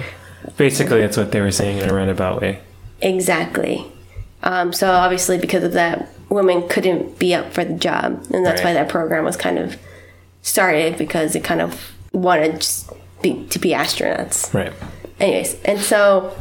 Basically, 0.57 1.01
that's 1.01 1.17
what 1.17 1.33
they 1.33 1.41
were 1.41 1.51
saying 1.51 1.79
in 1.79 1.89
a 1.89 1.95
roundabout 1.95 2.41
way. 2.41 2.61
Exactly. 3.01 3.91
Um, 4.43 4.73
so 4.73 4.91
obviously, 4.91 5.39
because 5.39 5.65
of 5.65 5.73
that, 5.73 6.09
women 6.29 6.69
couldn't 6.69 7.19
be 7.19 7.35
up 7.35 7.53
for 7.53 7.65
the 7.65 7.75
job, 7.75 8.25
and 8.33 8.45
that's 8.45 8.63
why 8.63 8.73
that 8.73 8.89
program 8.89 9.25
was 9.25 9.37
kind 9.37 9.59
of 9.59 9.79
started 10.43 10.97
because 10.97 11.35
it 11.35 11.45
kind 11.45 11.61
of 11.61 11.93
wanted 12.13 12.61
just 12.61 12.91
be, 13.23 13.47
to 13.47 13.59
be 13.59 13.71
astronauts. 13.71 14.53
Right. 14.55 14.73
anyways, 15.19 15.61
and 15.65 15.79
so 15.81 16.37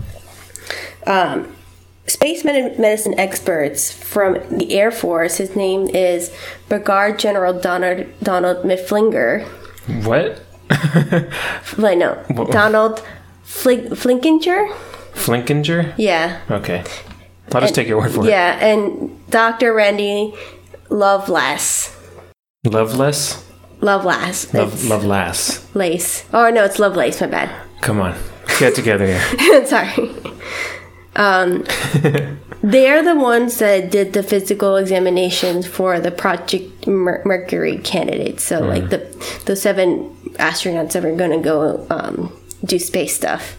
um, 1.05 1.53
space 2.10 2.44
medicine 2.44 3.18
experts 3.20 3.92
from 3.92 4.34
the 4.50 4.74
Air 4.74 4.92
Force, 4.92 5.38
his 5.38 5.56
name 5.56 5.88
is 5.89 6.34
Brigadier 6.68 7.16
General 7.16 7.54
Donald 7.60 8.06
Donald 8.24 8.66
Mifflinger. 8.66 9.46
What? 10.04 10.42
Like 11.78 11.98
no, 11.98 12.24
Donald 12.51 13.01
Fli- 13.44 13.89
Flinkinger. 13.89 14.72
Flinkinger? 15.13 15.94
Yeah, 15.98 16.39
Okay. 16.50 16.84
I'll 17.51 17.62
just 17.62 17.74
take 17.74 17.88
your 17.88 17.98
word 17.98 18.12
for 18.12 18.25
it. 18.25 18.30
yeah, 18.30 18.63
and 18.63 19.10
Dr. 19.32 19.74
Randy 19.74 20.34
Loveless. 20.89 21.96
Loveless? 22.63 23.44
Lovelace. 23.82 24.54
Love, 24.54 24.74
It's 24.74 24.89
love 24.89 25.06
lass. 25.06 25.66
Lace. 25.74 26.25
Oh 26.34 26.50
no, 26.51 26.66
it's 26.66 26.78
Lovelace. 26.80 27.22
My 27.22 27.28
bad. 27.28 27.50
Come 27.82 28.01
on. 28.01 28.16
Get 28.60 28.75
together 28.75 29.06
here. 29.08 29.66
Sorry. 29.66 30.12
Um, 31.20 31.66
they're 32.64 33.04
the 33.04 33.16
ones 33.16 33.60
that 33.60 33.92
did 33.92 34.14
the 34.14 34.24
physical 34.24 34.78
examinations 34.78 35.68
for 35.68 36.00
the 36.00 36.12
Project 36.12 36.88
Mer- 36.88 37.22
Mercury 37.26 37.78
candidates. 37.78 38.44
So, 38.44 38.62
like 38.62 38.90
the 38.90 39.00
the 39.46 39.56
seven 39.56 40.16
astronauts 40.40 40.94
that 40.94 41.04
were 41.04 41.16
going 41.16 41.32
to 41.32 41.44
go 41.44 41.86
um, 41.90 42.36
do 42.64 42.80
space 42.80 43.16
stuff. 43.16 43.58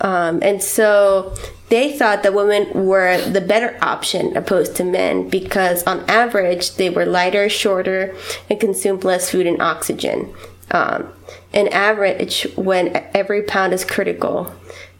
Um, 0.00 0.40
and 0.42 0.62
so 0.62 1.34
they 1.70 1.96
thought 1.96 2.22
that 2.22 2.32
women 2.32 2.86
were 2.86 3.20
the 3.20 3.40
better 3.40 3.76
option 3.82 4.36
opposed 4.36 4.76
to 4.76 4.84
men 4.84 5.28
because, 5.28 5.82
on 5.84 6.08
average, 6.08 6.76
they 6.76 6.88
were 6.88 7.04
lighter, 7.04 7.48
shorter, 7.48 8.14
and 8.48 8.60
consumed 8.60 9.04
less 9.04 9.30
food 9.30 9.46
and 9.46 9.60
oxygen. 9.60 10.32
Um, 10.70 11.12
an 11.52 11.68
average 11.68 12.46
when 12.54 12.94
every 13.12 13.42
pound 13.42 13.72
is 13.72 13.84
critical 13.84 14.54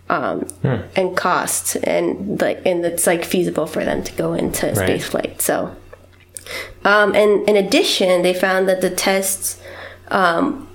um, 0.09 0.47
and 0.97 1.17
cost, 1.17 1.77
and 1.85 2.41
like 2.41 2.65
and 2.65 2.85
it's 2.85 3.07
like 3.07 3.25
feasible 3.25 3.67
for 3.67 3.85
them 3.85 4.03
to 4.03 4.13
go 4.13 4.33
into 4.35 4.75
space 4.75 5.07
flight. 5.07 5.43
So, 5.43 5.77
um, 6.85 7.15
and 7.15 7.49
in 7.49 7.57
addition, 7.57 8.23
they 8.23 8.35
found 8.35 8.69
that 8.69 8.81
the 8.81 8.91
tests 8.91 9.61
um, 10.09 10.69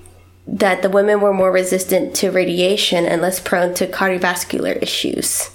that 0.45 0.81
the 0.81 0.89
women 0.89 1.21
were 1.21 1.33
more 1.33 1.51
resistant 1.51 2.15
to 2.17 2.29
radiation 2.29 3.05
and 3.05 3.21
less 3.21 3.39
prone 3.39 3.73
to 3.75 3.87
cardiovascular 3.87 4.81
issues. 4.81 5.49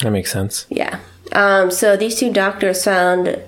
That 0.00 0.10
makes 0.10 0.32
sense. 0.32 0.66
Yeah. 0.68 1.00
Um, 1.32 1.70
so 1.70 1.96
these 1.96 2.18
two 2.18 2.32
doctors 2.32 2.84
found 2.84 3.42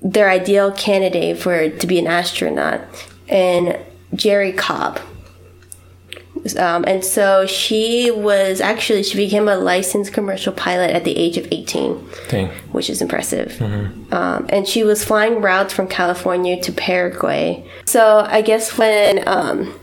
their 0.00 0.30
ideal 0.30 0.70
candidate 0.72 1.38
for 1.38 1.68
to 1.68 1.86
be 1.86 1.98
an 1.98 2.06
astronaut 2.06 2.80
and 3.28 3.78
Jerrie 4.14 4.52
Cobb. 4.52 5.00
Um, 6.54 6.84
and 6.86 7.02
so 7.02 7.46
she 7.46 8.10
was 8.10 8.60
actually 8.60 9.02
she 9.04 9.16
became 9.16 9.48
a 9.48 9.56
licensed 9.56 10.12
commercial 10.12 10.52
pilot 10.52 10.90
at 10.90 11.04
the 11.04 11.16
age 11.16 11.38
of 11.38 11.48
18 11.50 12.08
Dang. 12.28 12.48
which 12.72 12.90
is 12.90 13.00
impressive. 13.00 13.58
Um, 14.12 14.46
and 14.50 14.68
she 14.68 14.84
was 14.84 15.02
flying 15.02 15.40
routes 15.40 15.72
from 15.72 15.88
California 15.88 16.60
to 16.60 16.72
Paraguay. 16.72 17.66
So 17.86 18.20
I 18.28 18.42
guess 18.42 18.76
when 18.76 19.26
um, 19.26 19.74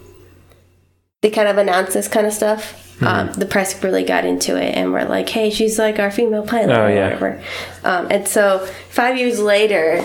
they 1.21 1.31
kind 1.31 1.47
of 1.47 1.57
announced 1.57 1.93
this 1.93 2.07
kind 2.07 2.27
of 2.27 2.33
stuff, 2.33 2.79
um, 3.01 3.33
the 3.33 3.45
press 3.47 3.83
really 3.83 4.03
got 4.03 4.23
into 4.23 4.55
it 4.55 4.75
and 4.77 4.93
were 4.93 5.03
like, 5.03 5.27
"Hey, 5.27 5.49
she's 5.49 5.77
like 5.79 5.99
our 5.99 6.11
female 6.11 6.45
pilot 6.45 6.69
Oh, 6.77 6.85
or 6.85 6.89
yeah. 6.89 7.03
whatever." 7.05 7.43
Um, 7.83 8.07
and 8.11 8.25
so 8.27 8.65
five 8.89 9.17
years 9.17 9.39
later, 9.41 10.01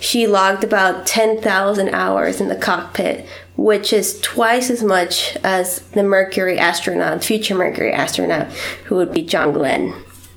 she 0.00 0.26
logged 0.26 0.64
about 0.64 1.06
ten 1.06 1.40
thousand 1.40 1.90
hours 1.90 2.40
in 2.40 2.48
the 2.48 2.56
cockpit. 2.56 3.26
Which 3.54 3.92
is 3.92 4.18
twice 4.22 4.70
as 4.70 4.82
much 4.82 5.36
as 5.44 5.80
the 5.90 6.02
Mercury 6.02 6.58
astronaut, 6.58 7.22
future 7.22 7.54
Mercury 7.54 7.92
astronaut, 7.92 8.50
who 8.86 8.96
would 8.96 9.12
be 9.12 9.22
John 9.22 9.52
Glenn. 9.52 9.94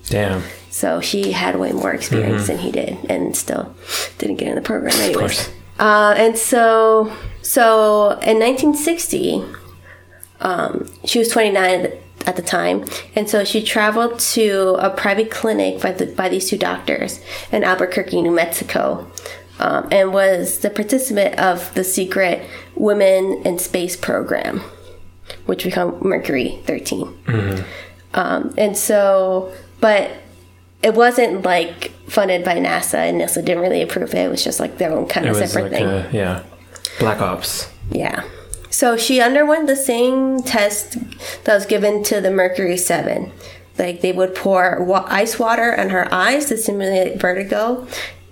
Damn. 0.07 0.43
So 0.69 0.99
she 0.99 1.31
had 1.31 1.57
way 1.57 1.71
more 1.71 1.93
experience 1.93 2.47
than 2.47 2.57
he 2.57 2.71
did, 2.71 2.97
and 3.09 3.33
still 3.33 3.73
didn't 4.17 4.35
get 4.35 4.49
in 4.49 4.55
the 4.55 4.61
program 4.61 4.93
anyways. 4.95 5.17
course. 5.17 5.49
Uh, 5.79 6.13
and 6.17 6.37
so, 6.37 7.11
so 7.41 8.11
in 8.21 8.39
1960, 8.39 9.43
um, 10.41 10.91
she 11.05 11.19
was 11.19 11.29
29 11.29 11.91
at 12.25 12.35
the, 12.35 12.41
time, 12.41 12.85
and 13.15 13.29
so 13.29 13.43
she 13.43 13.61
traveled 13.63 14.19
to 14.19 14.75
a 14.79 14.89
private 14.89 15.29
clinic 15.31 15.81
by 15.81 15.91
the, 15.91 16.05
by 16.07 16.27
these 16.29 16.49
two 16.49 16.57
doctors 16.57 17.19
in 17.51 17.63
Albuquerque, 17.63 18.21
New 18.21 18.31
Mexico, 18.31 19.09
um, 19.59 19.87
and 19.91 20.13
was 20.13 20.59
the 20.59 20.69
participant 20.69 21.39
of 21.39 21.73
the 21.75 21.83
secret 21.83 22.43
Women 22.75 23.41
in 23.45 23.57
Space 23.59 23.95
program, 23.95 24.61
which 25.45 25.63
became 25.63 25.97
Mercury 26.01 26.59
13. 26.65 27.63
Um, 28.13 28.53
and 28.57 28.77
so, 28.77 29.51
but 29.81 30.11
it 30.83 30.93
wasn't 30.93 31.43
like 31.43 31.91
funded 32.07 32.43
by 32.45 32.55
NASA, 32.57 32.95
and 33.09 33.19
NASA 33.21 33.43
didn't 33.43 33.59
really 33.63 33.81
approve 33.81 34.13
it. 34.13 34.19
It 34.25 34.29
was 34.29 34.43
just 34.43 34.59
like 34.59 34.77
their 34.77 34.91
own 34.91 35.07
kind 35.07 35.25
It 35.25 35.29
of 35.29 35.39
was 35.39 35.51
separate 35.51 35.71
like 35.71 35.81
thing. 35.81 35.87
a, 35.87 36.09
yeah. 36.11 36.43
Black 36.99 37.21
Ops. 37.21 37.69
Yeah. 37.91 38.23
So 38.69 38.97
she 38.97 39.21
underwent 39.21 39.67
the 39.67 39.75
same 39.75 40.41
test 40.41 40.97
that 41.43 41.53
was 41.55 41.65
given 41.65 42.03
to 42.03 42.21
the 42.21 42.31
Mercury 42.31 42.77
7. 42.77 43.31
Like 43.77 44.01
they 44.01 44.11
would 44.11 44.35
pour 44.35 44.83
wa- 44.83 45.05
ice 45.09 45.37
water 45.37 45.77
on 45.77 45.89
her 45.89 46.11
eyes 46.13 46.45
to 46.45 46.57
simulate 46.57 47.19
vertigo, 47.19 47.87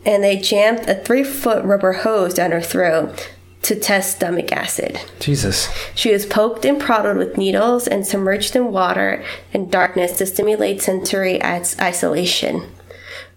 and 0.06 0.24
they 0.24 0.38
jammed 0.38 0.88
a 0.90 0.96
three 0.96 1.24
foot 1.24 1.64
rubber 1.66 1.94
hose 1.94 2.34
down 2.34 2.52
her 2.52 2.62
throat 2.62 3.30
to 3.64 3.76
test 3.80 4.18
stomach 4.18 4.52
acid. 4.52 5.00
Jesus. 5.20 5.70
She 5.96 6.12
was 6.12 6.26
poked 6.26 6.66
and 6.66 6.80
prodded 6.80 7.18
with 7.18 7.38
needles 7.38 7.88
and 7.88 8.06
submerged 8.06 8.56
in 8.56 8.72
water 8.74 9.24
and 9.54 9.72
darkness 9.72 10.18
to 10.18 10.26
stimulate 10.26 10.82
sensory 10.82 11.42
isolation. 11.44 12.70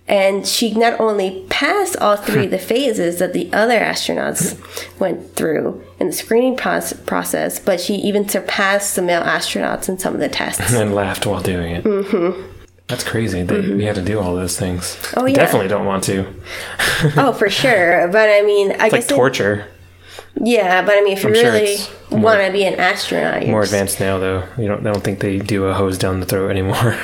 And 0.09 0.47
she 0.47 0.73
not 0.73 1.01
only 1.01 1.45
passed 1.51 1.97
all 1.97 2.15
three 2.17 2.45
of 2.45 2.53
the 2.53 2.59
phases 2.61 3.19
that 3.19 3.33
the 3.33 3.53
other 3.53 3.81
astronauts 3.81 4.57
went 5.01 5.35
through 5.35 5.83
in 5.99 6.07
the 6.07 6.13
screening 6.13 6.57
proce- 6.57 7.05
process, 7.07 7.59
but 7.59 7.81
she 7.81 7.95
even 7.97 8.29
surpassed 8.29 8.95
the 8.95 9.03
male 9.03 9.23
astronauts 9.23 9.89
in 9.89 9.99
some 9.99 10.15
of 10.15 10.21
the 10.21 10.29
tests. 10.29 10.73
And 10.75 10.95
laughed 10.95 11.27
while 11.27 11.41
doing 11.43 11.75
it. 11.75 11.83
Mm-hmm. 11.85 12.53
That's 12.87 13.03
crazy. 13.03 13.43
They, 13.43 13.61
We 13.75 13.85
had 13.85 13.97
to 13.97 14.03
do 14.03 14.21
all 14.21 14.37
those 14.37 14.57
things. 14.57 14.97
Oh, 15.17 15.27
yeah. 15.27 15.35
Definitely 15.35 15.67
don't 15.69 15.87
want 15.87 16.05
to. 16.05 16.33
oh, 17.17 17.33
for 17.37 17.51
sure. 17.51 18.07
But 18.07 18.29
I 18.31 18.43
mean, 18.43 18.71
I 18.71 18.75
It's 18.75 18.81
like 18.81 18.93
guess. 18.93 19.11
it- 19.11 19.15
torture. 19.17 19.67
Yeah, 20.43 20.83
but 20.83 20.95
I 20.97 21.00
mean, 21.02 21.14
if 21.14 21.23
you 21.23 21.28
I'm 21.31 21.35
really 21.35 21.76
more- 22.11 22.21
want 22.21 22.47
to 22.47 22.52
be 22.52 22.64
an 22.64 22.75
astronaut, 22.78 23.43
you're 23.43 23.50
More 23.52 23.62
advanced 23.62 24.00
now, 24.00 24.19
though. 24.19 24.45
You 24.59 24.69
don't. 24.69 24.87
I 24.87 24.93
don't 24.93 25.02
think 25.02 25.21
they 25.21 25.38
do 25.38 25.64
a 25.64 25.75
hose 25.75 25.99
down 25.99 26.21
the 26.21 26.26
throat 26.26 26.50
anymore. 26.50 26.75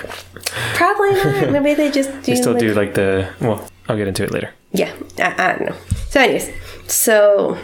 Probably 0.74 1.12
not. 1.12 1.50
Maybe 1.62 1.74
they 1.74 1.90
just 1.90 2.10
do. 2.10 2.20
they 2.22 2.34
still 2.36 2.52
like, 2.52 2.60
do 2.60 2.74
like 2.74 2.94
the. 2.94 3.28
Well, 3.40 3.66
I'll 3.88 3.96
get 3.96 4.08
into 4.08 4.22
it 4.24 4.30
later. 4.32 4.50
yeah 4.72 4.94
I, 5.18 5.34
I 5.38 5.52
don't 5.56 5.66
know 5.70 5.76
so 6.08 6.20
anyways 6.20 6.50
so 6.86 7.58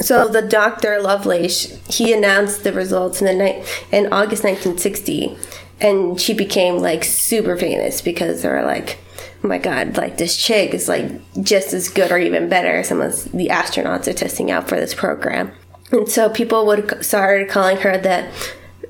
so 0.00 0.26
the 0.28 0.42
dr 0.42 1.00
lovelace 1.00 1.78
he 1.86 2.12
announced 2.12 2.64
the 2.64 2.72
results 2.72 3.20
in 3.22 3.26
the 3.28 3.32
night 3.34 3.56
in 3.92 4.06
august 4.12 4.42
1960 4.44 5.36
and 5.80 6.20
she 6.20 6.34
became 6.34 6.78
like 6.78 7.04
super 7.04 7.56
famous 7.56 8.02
because 8.02 8.42
they 8.42 8.48
were 8.48 8.62
like 8.64 8.98
oh 9.44 9.48
my 9.48 9.58
god 9.58 9.96
like 9.96 10.16
this 10.18 10.36
chick 10.36 10.74
is 10.74 10.88
like 10.88 11.10
just 11.42 11.72
as 11.72 11.88
good 11.88 12.10
or 12.10 12.18
even 12.18 12.48
better 12.48 12.76
as 12.76 12.88
some 12.88 13.00
of 13.00 13.24
the 13.32 13.48
astronauts 13.48 14.06
are 14.08 14.12
testing 14.12 14.50
out 14.50 14.68
for 14.68 14.76
this 14.76 14.94
program 14.94 15.50
and 15.92 16.08
so 16.08 16.28
people 16.28 16.66
would 16.66 17.04
started 17.04 17.48
calling 17.48 17.76
her 17.78 17.96
the 17.98 18.28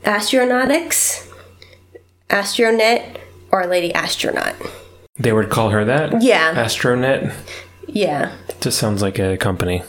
astronautics 0.05 1.31
astronet 2.29 3.19
or 3.51 3.67
lady 3.67 3.93
astronaut 3.95 4.55
They 5.19 5.33
would 5.33 5.51
call 5.51 5.71
her 5.71 5.85
that. 5.85 6.23
Yeah. 6.23 6.55
Astronet. 6.55 7.33
yeah 7.87 8.33
Just 8.61 8.79
sounds 8.79 9.03
like 9.03 9.19
a 9.19 9.37
company, 9.37 9.83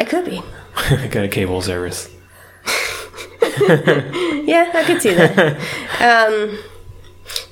it 0.00 0.08
could 0.08 0.24
be 0.24 0.40
like 0.90 1.14
a 1.14 1.28
cable 1.28 1.62
service. 1.62 2.08
Yeah, 4.48 4.70
I 4.72 4.84
could 4.84 5.02
see 5.02 5.12
that. 5.14 5.58
um, 6.00 6.58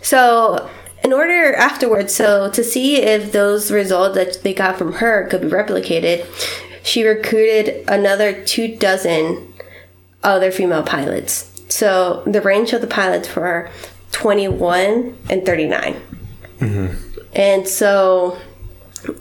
so, 0.03 0.71
in 1.07 1.13
order 1.13 1.55
afterwards, 1.55 2.13
so 2.13 2.51
to 2.51 2.65
see 2.65 2.97
if 2.97 3.31
those 3.31 3.71
results 3.71 4.17
that 4.17 4.43
they 4.43 4.53
got 4.53 4.77
from 4.77 4.95
her 4.95 5.29
could 5.29 5.41
be 5.41 5.47
replicated, 5.47 6.27
she 6.83 7.07
recruited 7.07 7.89
another 7.89 8.43
two 8.45 8.77
dozen 8.77 9.55
other 10.25 10.51
female 10.51 10.83
pilots. 10.83 11.63
So 11.69 12.25
the 12.27 12.41
range 12.41 12.73
of 12.73 12.81
the 12.81 12.89
pilots 12.89 13.37
were 13.37 13.71
21 14.11 15.17
and 15.31 15.47
39. 15.47 15.95
Mm-hmm. 16.59 17.21
And 17.35 17.69
so 17.69 18.41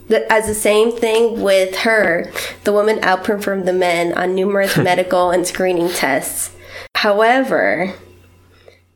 the, 0.08 0.25
as 0.34 0.48
the 0.48 0.56
same 0.56 0.92
thing 0.92 1.39
with 1.39 1.75
her, 1.82 2.32
the 2.63 2.74
women 2.74 2.98
outperformed 3.01 3.65
the 3.65 3.74
men 3.74 4.12
on 4.18 4.34
numerous 4.34 4.75
medical 4.89 5.30
and 5.30 5.46
screening 5.46 5.89
tests. 5.89 6.56
However, 6.96 7.94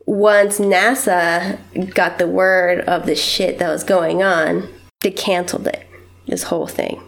once 0.10 0.58
NASA 0.58 1.60
got 1.94 2.18
the 2.18 2.26
word 2.28 2.80
of 2.82 3.06
the 3.06 3.16
shit 3.16 3.60
that 3.60 3.70
was 3.70 3.84
going 3.84 4.24
on, 4.24 4.68
they 5.02 5.12
canceled 5.12 5.68
it, 5.68 5.86
this 6.26 6.44
whole 6.44 6.66
thing. 6.66 7.00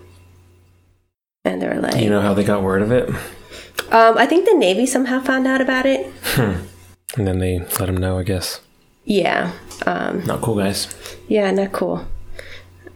And 1.43 1.59
they 1.59 1.67
were 1.67 1.81
like, 1.81 1.95
You 1.95 2.11
know 2.11 2.21
how 2.21 2.35
they 2.35 2.43
got 2.43 2.61
word 2.61 2.83
of 2.83 2.91
it, 2.91 3.09
um, 3.09 4.17
I 4.19 4.27
think 4.27 4.45
the 4.45 4.53
Navy 4.53 4.85
somehow 4.85 5.19
found 5.19 5.47
out 5.47 5.61
about 5.61 5.87
it. 5.87 6.13
and 6.37 7.27
then 7.27 7.39
they 7.39 7.57
let 7.57 7.87
them 7.87 7.97
know. 7.97 8.19
I 8.19 8.23
guess. 8.23 8.61
Yeah. 9.03 9.51
Um, 9.87 10.23
Not 10.25 10.41
cool, 10.41 10.55
guys. 10.55 10.87
Yeah, 11.27 11.49
not 11.49 11.71
cool. 11.71 12.05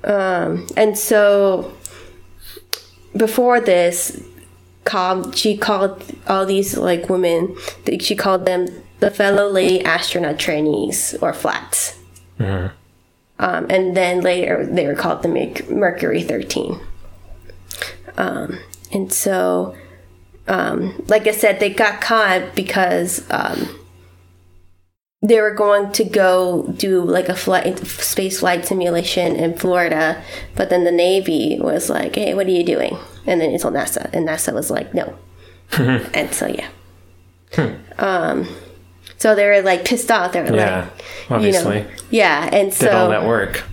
Um, 0.03 0.67
and 0.77 0.95
so 0.95 1.75
before 3.17 3.59
this, 3.59 4.23
Cobb, 4.83 5.33
she 5.33 5.57
called 5.57 6.03
all 6.27 6.45
these 6.45 6.77
like 6.77 7.09
women. 7.09 7.57
She 7.99 8.15
called 8.15 8.45
them 8.45 8.67
the 8.99 9.11
fellow 9.11 9.49
lady 9.49 9.83
astronaut 9.83 10.39
trainees 10.39 11.15
or 11.21 11.33
flats. 11.33 11.99
Um, 13.37 13.67
and 13.69 13.95
then 13.95 14.21
later 14.21 14.65
they 14.65 14.87
were 14.87 14.95
called 14.95 15.21
the 15.21 15.63
Mercury 15.69 16.23
Thirteen. 16.23 16.79
Um, 18.17 18.59
and 18.93 19.11
so, 19.11 19.75
um, 20.47 21.03
like 21.07 21.27
I 21.27 21.31
said, 21.31 21.59
they 21.59 21.69
got 21.69 21.99
caught 21.99 22.55
because 22.55 23.29
um, 23.29 23.77
they 25.21 25.41
were 25.41 25.53
going 25.53 25.91
to 25.93 26.03
go 26.03 26.67
do 26.77 27.01
like 27.01 27.29
a 27.29 27.35
flight 27.35 27.79
space 27.79 28.39
flight 28.39 28.65
simulation 28.65 29.35
in 29.35 29.57
Florida, 29.57 30.23
but 30.55 30.69
then 30.69 30.83
the 30.83 30.91
Navy 30.91 31.57
was 31.59 31.89
like, 31.89 32.15
"Hey, 32.15 32.33
what 32.33 32.47
are 32.47 32.51
you 32.51 32.63
doing?" 32.63 32.97
And 33.25 33.41
then 33.41 33.51
they 33.51 33.57
told 33.57 33.73
NASA, 33.73 34.09
and 34.13 34.27
NASA 34.27 34.53
was 34.53 34.69
like, 34.69 34.93
"No." 34.93 35.17
and 35.77 36.31
so 36.33 36.47
yeah, 36.47 36.69
um, 37.97 38.47
so 39.17 39.35
they 39.35 39.45
were 39.47 39.61
like 39.61 39.85
pissed 39.85 40.11
off. 40.11 40.33
They 40.33 40.41
were 40.41 40.55
Yeah, 40.55 40.89
like, 41.29 41.31
obviously. 41.31 41.77
you 41.79 41.83
know, 41.83 41.89
yeah, 42.09 42.49
and 42.51 42.73
so 42.73 42.85
Did 42.85 42.93
all 42.95 43.09
that 43.09 43.25
work? 43.25 43.63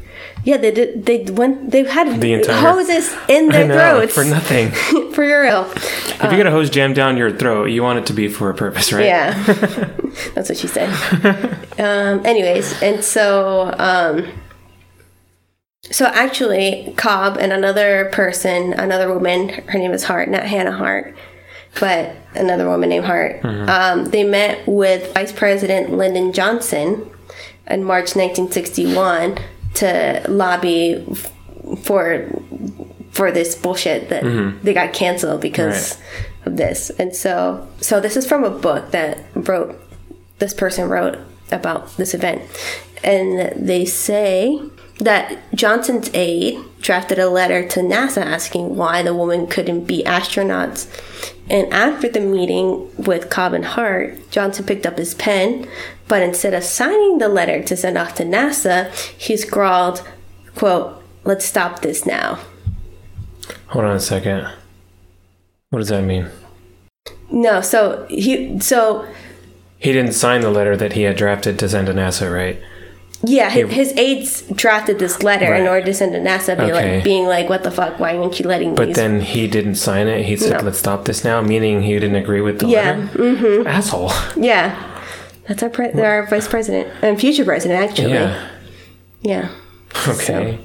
yeah, 0.44 0.56
they 0.56 0.70
did. 0.72 1.06
They 1.06 1.22
went. 1.30 1.70
They 1.70 1.84
had 1.84 2.20
The 2.20 2.32
entire- 2.34 2.56
hoses 2.72 3.14
in 3.28 3.48
their 3.54 3.68
know, 3.68 3.74
throats 3.98 4.14
for 4.14 4.24
nothing. 4.24 4.70
for 5.12 5.22
real. 5.42 5.70
if 5.76 6.22
you 6.30 6.36
get 6.36 6.46
a 6.46 6.50
hose 6.50 6.68
jammed 6.70 6.94
down 6.96 7.16
your 7.16 7.30
throat, 7.30 7.66
you 7.66 7.82
want 7.82 7.98
it 8.00 8.06
to 8.06 8.12
be 8.12 8.28
for 8.28 8.50
a 8.50 8.54
purpose, 8.54 8.92
right? 8.92 9.04
Yeah, 9.06 9.40
that's 10.34 10.48
what 10.48 10.58
she 10.58 10.66
said. 10.68 10.88
um, 11.78 12.24
anyways, 12.26 12.80
and 12.82 13.04
so, 13.04 13.72
um, 13.78 14.26
so 15.90 16.06
actually, 16.06 16.94
Cobb 16.96 17.36
and 17.38 17.52
another 17.52 18.08
person, 18.12 18.72
another 18.72 19.12
woman, 19.12 19.48
her 19.48 19.78
name 19.78 19.92
is 19.92 20.04
Hart, 20.04 20.28
not 20.28 20.44
Hannah 20.44 20.72
Hart. 20.72 21.14
But 21.80 22.14
another 22.34 22.68
woman 22.68 22.88
named 22.90 23.04
Hart. 23.06 23.44
Um, 23.44 24.04
they 24.06 24.24
met 24.24 24.66
with 24.66 25.12
Vice 25.14 25.32
President 25.32 25.90
Lyndon 25.92 26.32
Johnson 26.32 27.08
in 27.66 27.84
March 27.84 28.14
1961 28.16 29.38
to 29.74 30.22
lobby 30.28 31.04
f- 31.10 31.32
for 31.84 32.28
for 33.10 33.30
this 33.30 33.54
bullshit 33.54 34.08
that 34.08 34.22
they 34.62 34.72
got 34.72 34.92
canceled 34.92 35.40
because 35.40 35.98
of 36.46 36.56
this. 36.56 36.90
And 36.98 37.14
so, 37.14 37.68
so 37.80 38.00
this 38.00 38.16
is 38.16 38.26
from 38.26 38.42
a 38.44 38.50
book 38.50 38.90
that 38.92 39.18
wrote 39.34 39.78
this 40.38 40.54
person 40.54 40.88
wrote 40.88 41.18
about 41.50 41.94
this 41.98 42.14
event, 42.14 42.42
and 43.04 43.52
they 43.68 43.84
say 43.84 44.60
that 45.02 45.38
Johnson's 45.54 46.10
aide 46.14 46.58
drafted 46.80 47.18
a 47.18 47.28
letter 47.28 47.66
to 47.68 47.80
NASA 47.80 48.22
asking 48.24 48.76
why 48.76 49.02
the 49.02 49.14
woman 49.14 49.46
couldn't 49.46 49.84
be 49.84 50.02
astronauts. 50.04 50.86
And 51.50 51.72
after 51.72 52.08
the 52.08 52.20
meeting 52.20 52.90
with 52.96 53.30
Cobb 53.30 53.52
and 53.52 53.64
Hart, 53.64 54.30
Johnson 54.30 54.64
picked 54.64 54.86
up 54.86 54.98
his 54.98 55.14
pen, 55.14 55.68
but 56.08 56.22
instead 56.22 56.54
of 56.54 56.64
signing 56.64 57.18
the 57.18 57.28
letter 57.28 57.62
to 57.62 57.76
send 57.76 57.98
off 57.98 58.14
to 58.16 58.24
NASA, 58.24 58.92
he 59.18 59.36
scrawled, 59.36 60.06
quote, 60.54 61.02
let's 61.24 61.44
stop 61.44 61.82
this 61.82 62.06
now. 62.06 62.38
Hold 63.68 63.84
on 63.84 63.96
a 63.96 64.00
second. 64.00 64.48
What 65.70 65.80
does 65.80 65.88
that 65.88 66.02
mean? 66.02 66.28
No, 67.30 67.60
so 67.60 68.06
he, 68.08 68.60
so 68.60 69.06
He 69.78 69.92
didn't 69.92 70.12
sign 70.12 70.42
the 70.42 70.50
letter 70.50 70.76
that 70.76 70.92
he 70.92 71.02
had 71.02 71.16
drafted 71.16 71.58
to 71.58 71.68
send 71.68 71.86
to 71.88 71.92
NASA, 71.94 72.32
right? 72.32 72.60
Yeah, 73.24 73.50
his, 73.50 73.70
his 73.70 73.92
aides 73.96 74.42
drafted 74.54 74.98
this 74.98 75.22
letter 75.22 75.54
in 75.54 75.68
order 75.68 75.86
to 75.86 75.94
send 75.94 76.12
to 76.12 76.18
NASA, 76.18 76.56
be 76.56 76.64
Okay. 76.64 76.96
like, 76.96 77.04
being 77.04 77.26
like, 77.26 77.48
"What 77.48 77.62
the 77.62 77.70
fuck? 77.70 78.00
Why 78.00 78.16
aren't 78.16 78.40
you 78.40 78.48
letting 78.48 78.74
But 78.74 78.88
these?" 78.88 78.96
then 78.96 79.20
he 79.20 79.46
didn't 79.46 79.76
sign 79.76 80.08
it. 80.08 80.24
He 80.24 80.36
said, 80.36 80.58
No. 80.58 80.64
"Let's 80.64 80.78
stop 80.78 81.04
this 81.04 81.22
now," 81.24 81.40
meaning 81.40 81.82
he 81.82 81.92
didn't 81.94 82.16
agree 82.16 82.40
with 82.40 82.58
the 82.58 82.66
Yeah, 82.66 82.90
letter. 82.90 83.18
Mm-hmm. 83.18 83.66
Asshole. 83.68 84.10
yeah, 84.36 84.74
that's 85.46 85.62
our 85.62 85.68
pre- 85.70 85.92
our 85.92 86.26
vice 86.26 86.48
president 86.48 86.88
and 87.00 87.18
future 87.20 87.44
president, 87.44 87.80
actually. 87.90 88.12
yeah. 88.14 88.48
Yeah, 89.20 89.48
Okay. 90.08 90.58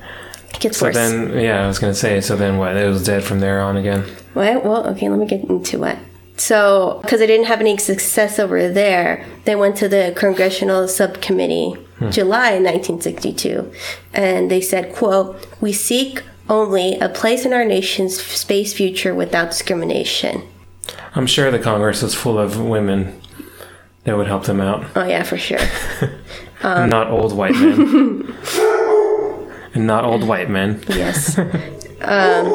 it 0.54 0.60
gets 0.60 0.78
So 0.80 0.88
worse. 0.88 0.96
then, 0.96 1.38
yeah, 1.38 1.64
I 1.64 1.68
was 1.68 1.78
gonna 1.78 1.94
say. 1.94 2.22
So 2.22 2.36
then, 2.36 2.58
what? 2.58 2.76
It 2.76 2.88
was 2.90 3.04
dead 3.06 3.24
from 3.24 3.40
there 3.40 3.62
on 3.62 3.78
again. 3.78 4.04
Well, 4.34 4.62
well, 4.62 4.88
okay, 4.88 5.10
let 5.10 5.20
me 5.20 5.28
get 5.28 5.44
into 5.44 5.78
what. 5.78 5.98
So, 6.38 7.00
because 7.04 7.20
they 7.20 7.28
didn't 7.28 7.46
have 7.48 7.60
any 7.62 7.78
success 7.78 8.40
over 8.40 8.68
there, 8.70 9.24
they 9.46 9.56
went 9.56 9.76
to 9.78 9.88
the 9.88 10.14
Congressional 10.16 10.88
Subcommittee, 10.88 11.76
July 12.12 12.52
1962, 12.60 13.72
and 14.14 14.52
they 14.52 14.62
said, 14.62 14.94
quote, 14.94 15.48
we 15.60 15.74
seek 15.74 16.22
only 16.50 16.98
a 17.00 17.10
place 17.10 17.44
in 17.46 17.54
our 17.54 17.66
nation's 17.66 18.22
space 18.22 18.74
future 18.74 19.14
without 19.16 19.50
discrimination. 19.50 20.44
I'm 21.16 21.26
sure 21.28 21.50
the 21.52 21.60
Congress 21.60 22.02
was 22.04 22.14
full 22.14 22.38
of 22.38 22.60
women 22.60 23.20
that 24.04 24.16
would 24.16 24.28
help 24.28 24.46
them 24.46 24.62
out, 24.62 24.86
Oh, 24.96 25.06
yeah, 25.06 25.24
for 25.24 25.38
sure. 25.38 25.58
not 26.64 27.10
old 27.10 27.36
white 27.36 27.54
men. 27.56 28.34
and 29.74 29.88
not 29.88 30.06
old 30.06 30.24
white 30.28 30.50
men. 30.50 30.82
Yes. 30.88 31.40
Um, 32.00 32.46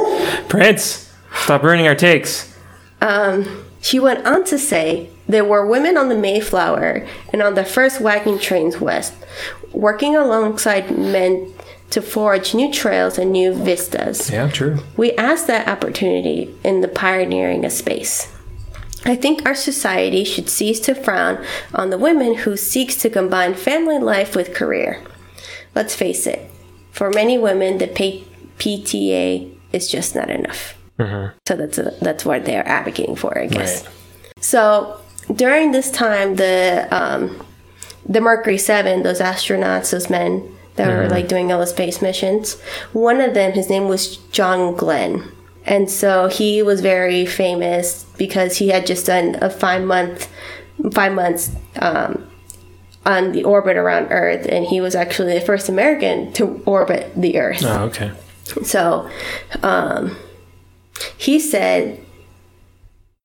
Prince, 0.48 1.12
stop 1.34 1.64
ruining 1.64 1.88
our 1.88 1.96
takes. 1.96 2.56
Um, 3.00 3.64
she 3.80 3.98
went 3.98 4.24
on 4.24 4.44
to 4.44 4.56
say 4.56 5.10
there 5.26 5.44
were 5.44 5.66
women 5.66 5.96
on 5.96 6.08
the 6.08 6.18
Mayflower 6.18 7.06
and 7.32 7.42
on 7.42 7.54
the 7.54 7.64
first 7.64 8.00
wagon 8.00 8.38
trains 8.38 8.80
west, 8.80 9.14
working 9.72 10.16
alongside 10.16 10.90
men 10.96 11.52
to 11.90 12.02
forge 12.02 12.54
new 12.54 12.72
trails 12.72 13.18
and 13.18 13.32
new 13.32 13.52
vistas. 13.52 14.30
Yeah, 14.30 14.48
true. 14.48 14.78
We 14.96 15.12
asked 15.12 15.46
that 15.46 15.68
opportunity 15.68 16.54
in 16.64 16.80
the 16.80 16.88
pioneering 16.88 17.64
of 17.64 17.72
space. 17.72 18.32
I 19.04 19.16
think 19.16 19.44
our 19.44 19.54
society 19.54 20.24
should 20.24 20.48
cease 20.48 20.80
to 20.80 20.94
frown 20.94 21.44
on 21.74 21.90
the 21.90 21.98
women 21.98 22.34
who 22.34 22.56
seeks 22.56 22.96
to 22.96 23.10
combine 23.10 23.54
family 23.54 23.98
life 23.98 24.36
with 24.36 24.54
career. 24.54 25.02
Let's 25.74 25.94
face 25.94 26.26
it, 26.26 26.50
for 26.90 27.10
many 27.10 27.36
women, 27.36 27.78
the 27.78 27.88
PTA 27.88 29.54
is 29.72 29.90
just 29.90 30.14
not 30.14 30.30
enough. 30.30 30.78
Mm-hmm. 30.98 31.36
So 31.46 31.56
that's 31.56 31.78
that's 32.00 32.24
what 32.24 32.44
they're 32.44 32.66
advocating 32.66 33.16
for, 33.16 33.36
I 33.36 33.46
guess. 33.46 33.84
Right. 33.84 33.94
So 34.40 35.00
during 35.34 35.72
this 35.72 35.90
time, 35.90 36.36
the 36.36 36.88
um, 36.90 37.44
the 38.06 38.20
Mercury 38.20 38.58
Seven, 38.58 39.02
those 39.02 39.20
astronauts, 39.20 39.90
those 39.90 40.10
men 40.10 40.56
that 40.76 40.88
were 40.88 41.08
like 41.08 41.28
doing 41.28 41.52
all 41.52 41.60
the 41.60 41.66
space 41.66 42.00
missions, 42.00 42.58
one 42.92 43.20
of 43.20 43.34
them, 43.34 43.52
his 43.52 43.68
name 43.68 43.88
was 43.88 44.16
John 44.32 44.74
Glenn, 44.74 45.30
and 45.64 45.90
so 45.90 46.28
he 46.28 46.62
was 46.62 46.80
very 46.80 47.26
famous 47.26 48.04
because 48.16 48.56
he 48.56 48.68
had 48.68 48.86
just 48.86 49.06
done 49.06 49.36
a 49.40 49.50
five 49.50 49.82
month, 49.82 50.30
five 50.92 51.12
months. 51.12 51.54
Um, 51.78 52.28
on 53.04 53.32
the 53.32 53.42
orbit 53.42 53.76
around 53.76 54.06
Earth, 54.12 54.46
and 54.48 54.64
he 54.64 54.80
was 54.80 54.94
actually 54.94 55.34
the 55.34 55.40
first 55.44 55.68
American 55.68 56.32
to 56.34 56.62
orbit 56.66 57.12
the 57.16 57.36
Earth. 57.36 57.62
Oh, 57.64 57.86
okay. 57.86 58.12
So, 58.62 59.10
um, 59.64 60.16
he 61.16 61.40
said 61.40 61.98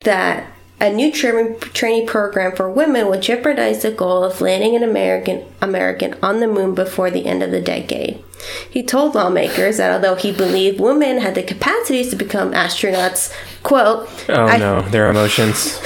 that 0.02 0.52
a 0.80 0.92
new 0.92 1.12
training 1.12 1.60
training 1.60 2.08
program 2.08 2.56
for 2.56 2.70
women 2.70 3.08
would 3.08 3.22
jeopardize 3.22 3.82
the 3.82 3.92
goal 3.92 4.24
of 4.24 4.42
landing 4.42 4.76
an 4.76 4.84
American 4.84 5.44
American 5.62 6.16
on 6.22 6.40
the 6.40 6.48
moon 6.48 6.76
before 6.76 7.10
the 7.10 7.26
end 7.26 7.42
of 7.42 7.52
the 7.52 7.62
decade. 7.62 8.24
He 8.70 8.84
told 8.84 9.16
lawmakers 9.16 9.78
that 9.78 9.92
although 9.92 10.16
he 10.16 10.32
believed 10.32 10.80
women 10.80 11.18
had 11.18 11.36
the 11.36 11.44
capacities 11.44 12.10
to 12.12 12.16
become 12.16 12.52
astronauts, 12.52 13.34
quote, 13.63 14.08
Oh 14.30 14.46
I, 14.46 14.58
no, 14.58 14.82
their 14.82 15.10
emotions. 15.10 15.80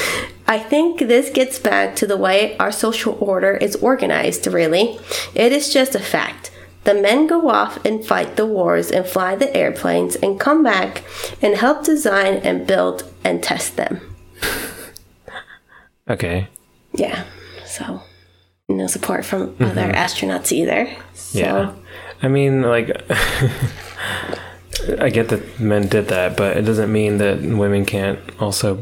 I 0.45 0.59
think 0.59 0.99
this 0.99 1.29
gets 1.29 1.59
back 1.59 1.95
to 1.95 2.07
the 2.07 2.17
way 2.17 2.57
our 2.57 2.73
social 2.73 3.17
order 3.21 3.55
is 3.55 3.77
organized, 3.77 4.45
really. 4.47 4.99
It 5.33 5.53
is 5.53 5.71
just 5.71 5.95
a 5.95 5.99
fact. 5.99 6.51
The 6.83 6.93
men 6.95 7.27
go 7.27 7.47
off 7.49 7.83
and 7.85 8.03
fight 8.03 8.35
the 8.35 8.45
wars 8.45 8.91
and 8.91 9.05
fly 9.05 9.35
the 9.35 9.55
airplanes 9.55 10.17
and 10.17 10.39
come 10.39 10.63
back 10.63 11.03
and 11.41 11.55
help 11.55 11.85
design 11.85 12.41
and 12.43 12.67
build 12.67 13.09
and 13.23 13.41
test 13.41 13.77
them. 13.77 14.01
Okay. 16.11 16.47
Yeah, 16.93 17.23
so 17.65 18.01
no 18.67 18.87
support 18.87 19.25
from 19.25 19.49
mm-hmm. 19.55 19.63
other 19.63 19.91
astronauts 19.93 20.51
either. 20.51 20.93
So, 21.13 21.39
Yeah. 21.39 21.73
I 22.21 22.27
mean, 22.27 22.61
like, 22.61 22.89
I 24.99 25.09
get 25.09 25.29
that 25.29 25.59
men 25.59 25.87
did 25.87 26.09
that, 26.09 26.37
but 26.37 26.57
it 26.57 26.63
doesn't 26.63 26.91
mean 26.91 27.17
that 27.17 27.41
women 27.41 27.85
can't 27.85 28.19
also. 28.39 28.77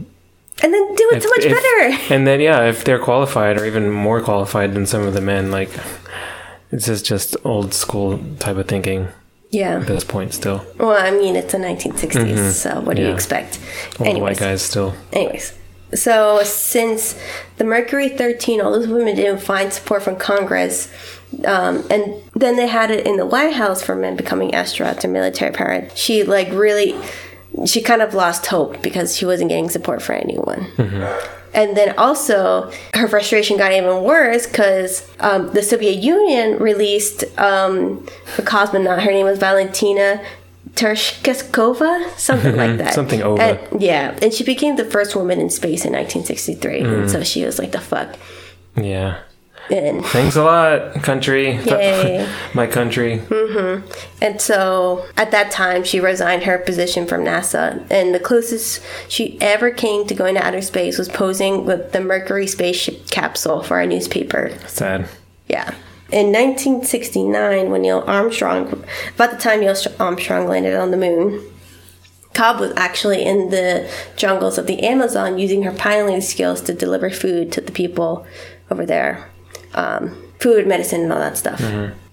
And 0.61 0.73
then 0.73 0.95
do 0.95 1.09
it 1.13 1.23
so 1.23 1.29
much 1.29 1.45
if- 1.45 1.51
better. 1.51 2.13
And 2.13 2.27
then, 2.27 2.41
yeah, 2.41 2.65
if 2.65 2.83
they're 2.83 2.99
qualified 2.99 3.57
or 3.59 3.65
even 3.65 3.89
more 3.91 4.21
qualified 4.21 4.73
than 4.73 4.85
some 4.85 5.03
of 5.03 5.13
the 5.13 5.21
men, 5.21 5.51
like, 5.51 5.69
this 6.71 6.87
is 6.87 7.01
just 7.01 7.37
old 7.45 7.73
school 7.73 8.19
type 8.39 8.57
of 8.57 8.67
thinking 8.67 9.07
Yeah. 9.51 9.79
at 9.79 9.87
this 9.87 10.03
point 10.03 10.33
still. 10.33 10.65
Well, 10.77 10.91
I 10.91 11.11
mean, 11.11 11.35
it's 11.35 11.51
the 11.51 11.59
1960s, 11.59 12.11
mm-hmm. 12.11 12.49
so 12.49 12.81
what 12.81 12.97
do 12.97 13.03
you 13.03 13.09
expect? 13.13 13.59
Old 13.99 14.09
Anyways. 14.09 14.21
white 14.21 14.39
guys 14.39 14.61
still. 14.61 14.93
Anyways, 15.13 15.53
so 15.93 16.41
since 16.43 17.19
the 17.57 17.63
Mercury 17.63 18.09
13, 18.09 18.61
all 18.61 18.71
those 18.71 18.87
women 18.87 19.15
didn't 19.15 19.41
find 19.41 19.73
support 19.73 20.03
from 20.03 20.15
Congress, 20.17 20.91
um, 21.45 21.83
and 21.89 22.15
then 22.35 22.55
they 22.55 22.67
had 22.67 22.91
it 22.91 23.05
in 23.05 23.17
the 23.17 23.25
White 23.25 23.53
House 23.53 23.81
for 23.81 23.95
men 23.95 24.15
becoming 24.15 24.51
astronauts 24.51 25.03
or 25.03 25.07
military 25.07 25.51
parents. 25.51 25.97
She 25.97 26.23
like 26.23 26.49
really, 26.51 26.99
she 27.65 27.81
kind 27.81 28.01
of 28.01 28.13
lost 28.13 28.47
hope 28.47 28.81
because 28.81 29.15
she 29.15 29.25
wasn't 29.25 29.49
getting 29.49 29.69
support 29.69 30.01
for 30.01 30.13
anyone. 30.13 30.67
And 31.53 31.75
then 31.75 31.97
also, 31.97 32.71
her 32.93 33.07
frustration 33.07 33.57
got 33.57 33.71
even 33.71 34.03
worse 34.03 34.45
because 34.45 35.09
um, 35.19 35.51
the 35.51 35.63
Soviet 35.63 35.95
Union 35.95 36.59
released 36.59 37.23
um, 37.39 38.05
a 38.37 38.41
cosmonaut. 38.41 39.01
Her 39.01 39.11
name 39.11 39.25
was 39.25 39.39
Valentina 39.39 40.23
Tereshkova, 40.79 42.17
something 42.17 42.55
like 42.55 42.69
mm-hmm. 42.69 42.77
that. 42.77 42.93
Something 42.93 43.21
over. 43.21 43.41
And- 43.41 43.81
yeah, 43.81 44.17
and 44.21 44.33
she 44.33 44.45
became 44.45 44.77
the 44.77 44.85
first 44.85 45.15
woman 45.15 45.39
in 45.41 45.49
space 45.49 45.83
in 45.83 45.91
1963. 45.91 46.79
And 46.79 46.87
mm. 46.87 47.09
so 47.09 47.21
she 47.21 47.43
was 47.43 47.59
like, 47.59 47.73
the 47.73 47.81
fuck. 47.81 48.15
Yeah. 48.77 49.19
And, 49.69 50.03
Thanks 50.05 50.35
a 50.35 50.43
lot, 50.43 51.03
country. 51.03 51.57
Yay. 51.57 52.27
My 52.55 52.65
country. 52.65 53.19
Mm-hmm. 53.19 53.87
and 54.21 54.41
so 54.41 55.05
at 55.15 55.31
that 55.31 55.51
time, 55.51 55.83
she 55.83 55.99
resigned 55.99 56.43
her 56.43 56.57
position 56.57 57.05
from 57.05 57.23
NASA. 57.23 57.85
And 57.91 58.15
the 58.15 58.19
closest 58.19 58.81
she 59.09 59.39
ever 59.41 59.69
came 59.69 60.07
to 60.07 60.15
going 60.15 60.35
to 60.35 60.45
outer 60.45 60.61
space 60.61 60.97
was 60.97 61.09
posing 61.09 61.65
with 61.65 61.91
the 61.91 61.99
Mercury 61.99 62.47
spaceship 62.47 63.09
capsule 63.11 63.61
for 63.61 63.79
a 63.79 63.85
newspaper. 63.85 64.51
Sad. 64.65 65.07
Yeah. 65.47 65.75
In 66.11 66.31
1969, 66.31 67.69
when 67.69 67.81
Neil 67.81 68.03
Armstrong, 68.07 68.83
about 69.15 69.31
the 69.31 69.37
time 69.37 69.59
Neil 69.59 69.75
Armstrong 69.99 70.47
landed 70.47 70.75
on 70.75 70.91
the 70.91 70.97
moon, 70.97 71.43
Cobb 72.33 72.59
was 72.59 72.71
actually 72.75 73.23
in 73.23 73.49
the 73.49 73.91
jungles 74.15 74.57
of 74.57 74.65
the 74.67 74.81
Amazon 74.83 75.37
using 75.37 75.63
her 75.63 75.71
piloting 75.71 76.21
skills 76.21 76.61
to 76.61 76.73
deliver 76.73 77.09
food 77.09 77.51
to 77.51 77.61
the 77.61 77.71
people 77.71 78.25
over 78.71 78.85
there 78.85 79.29
um, 79.73 80.15
food, 80.39 80.67
medicine, 80.67 81.01
and 81.01 81.13
all 81.13 81.19
that 81.19 81.37
stuff. 81.37 81.61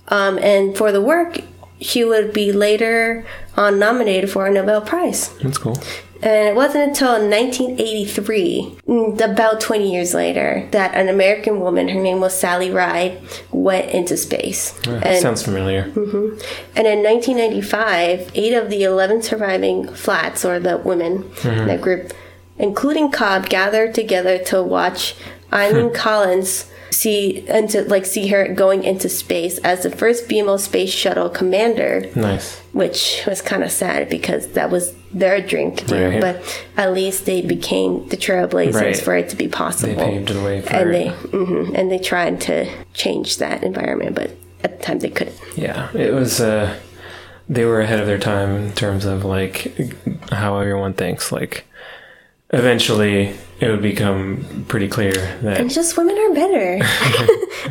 Um, 0.09 0.38
and 0.38 0.76
for 0.76 0.92
the 0.92 1.00
work, 1.00 1.40
she 1.80 2.04
would 2.04 2.32
be 2.32 2.52
later 2.52 3.26
on 3.56 3.78
nominated 3.78 4.30
for 4.30 4.46
a 4.46 4.52
Nobel 4.52 4.80
Prize. 4.80 5.28
That's 5.38 5.59
cool. 5.59 5.78
And 6.22 6.48
it 6.48 6.55
wasn't 6.55 6.88
until 6.88 7.12
1983, 7.29 8.76
mm, 8.88 9.20
about 9.20 9.61
20 9.61 9.92
years 9.92 10.14
later, 10.14 10.66
that 10.70 10.94
an 10.94 11.09
American 11.09 11.61
woman, 11.61 11.88
her 11.88 12.00
name 12.00 12.20
was 12.20 12.38
Sally 12.38 12.70
Ride, 12.70 13.20
went 13.50 13.90
into 13.90 14.16
space. 14.16 14.74
and, 14.87 15.20
Sounds 15.20 15.42
familiar. 15.42 15.83
and 15.94 16.87
in 16.87 17.02
1995, 17.02 18.31
eight 18.35 18.55
of 18.55 18.70
the 18.70 18.83
11 18.85 19.22
surviving 19.22 19.88
flats, 19.88 20.44
or 20.44 20.59
the 20.59 20.79
women 20.79 21.31
in 21.44 21.66
that 21.66 21.81
group, 21.81 22.12
including 22.59 23.11
Cobb, 23.11 23.48
gathered 23.48 23.94
together 23.94 24.38
to 24.44 24.62
watch 24.62 25.14
Eileen 25.52 25.92
Collins 25.94 26.66
see 27.00 27.46
and 27.48 27.68
to 27.70 27.78
like 27.94 28.06
see 28.14 28.26
her 28.28 28.42
going 28.64 28.82
into 28.85 29.09
space 29.09 29.59
as 29.59 29.82
the 29.82 29.90
first 29.90 30.20
female 30.30 30.59
space 30.59 30.90
shuttle 31.02 31.28
commander 31.40 31.94
Nice. 32.14 32.59
which 32.72 33.22
was 33.26 33.40
kind 33.42 33.62
of 33.66 33.70
sad 33.70 34.09
because 34.09 34.42
that 34.59 34.68
was 34.70 34.85
their 35.12 35.40
dream 35.50 35.74
to 35.76 35.85
do. 35.85 36.09
Right. 36.09 36.20
But 36.26 36.37
at 36.76 36.92
least 36.92 37.26
they 37.26 37.40
became 37.42 38.09
the 38.09 38.16
trailblazers 38.16 38.74
Right. 38.74 38.96
for 39.06 39.14
it 39.20 39.28
to 39.32 39.37
be 39.37 39.48
possible. 39.48 39.94
They 39.96 40.04
paved 40.11 40.28
the 40.28 40.42
way 40.42 40.61
for 40.62 40.72
and 40.74 40.90
it. 40.90 40.92
they 40.92 41.09
hmm 41.38 41.74
and 41.76 41.90
they 41.92 41.98
tried 42.12 42.40
to 42.48 42.56
change 43.02 43.28
that 43.38 43.62
environment, 43.62 44.14
but 44.14 44.30
at 44.64 44.78
the 44.78 44.82
time 44.87 44.98
they 45.00 45.11
couldn't. 45.11 45.38
Yeah, 45.56 45.88
it 45.94 46.12
was. 46.12 46.40
Uh, 46.40 46.74
they 47.48 47.64
were 47.64 47.80
ahead 47.80 48.00
of 48.00 48.06
their 48.06 48.18
time 48.18 48.50
in 48.56 48.72
terms 48.72 49.04
of 49.04 49.24
like 49.24 49.56
how 50.32 50.59
everyone 50.59 50.94
thinks. 50.94 51.30
Like, 51.30 51.64
eventually, 52.58 53.36
it 53.60 53.70
would 53.70 53.82
become 53.82 54.64
pretty 54.68 54.88
clear 54.88 55.12
that. 55.12 55.60
And 55.60 55.70
just 55.70 55.96
women 55.96 56.16
are 56.16 56.34
better 56.34 56.84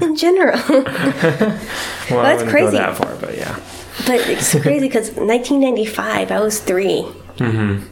in 0.06 0.16
general. 0.16 0.60
well, 0.70 2.24
that's 2.24 2.44
crazy. 2.44 2.78
go 2.78 2.84
that 2.84 2.98
far, 2.98 3.16
but 3.16 3.38
yeah, 3.38 3.60
but 4.06 4.20
it's 4.30 4.52
crazy 4.52 4.88
because 4.88 5.12
1995, 5.12 6.32
I 6.32 6.40
was 6.40 6.60
three, 6.60 7.04
mm-hmm. 7.38 7.86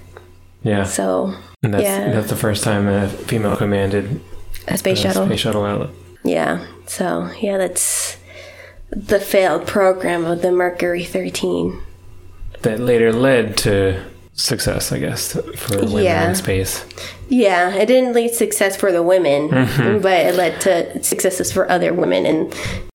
yeah. 0.63 0.84
so 0.84 1.36
and 1.62 1.73
that's 1.73 1.84
yeah, 1.84 2.12
that's 2.12 2.29
the 2.29 2.36
first 2.36 2.63
time 2.63 2.88
a 2.88 3.08
female 3.08 3.56
commanded 3.56 4.21
a 4.67 4.77
space 4.77 4.99
a 4.99 5.01
shuttle. 5.03 5.25
space 5.25 5.39
shuttle 5.39 5.65
outlet. 5.65 5.89
Yeah. 6.23 6.65
So 6.88 7.32
yeah, 7.39 7.58
that's 7.58 8.17
the 8.89 9.19
failed 9.19 9.67
program 9.67 10.25
of 10.25 10.41
the 10.41 10.51
Mercury 10.51 11.03
13. 11.03 11.82
That 12.62 12.79
later 12.79 13.12
led 13.12 13.58
to 13.58 14.03
success, 14.34 14.91
I 14.91 15.00
guess, 15.00 15.34
for 15.56 15.78
women 15.80 16.04
Yeah. 16.04 16.30
in 16.30 16.36
space. 16.36 16.84
Yeah, 17.30 17.74
it 17.76 17.86
didn't 17.86 18.13
lead 18.13 18.34
success 18.34 18.76
for 18.76 18.91
the 18.91 19.02
women, 19.04 19.50
Mm-hmm. 19.50 20.00
but 20.02 20.26
it 20.26 20.36
led 20.36 20.60
to 20.62 21.04
successes 21.04 21.52
for 21.52 21.69
other 21.69 21.93
women 21.93 22.26
in 22.26 22.48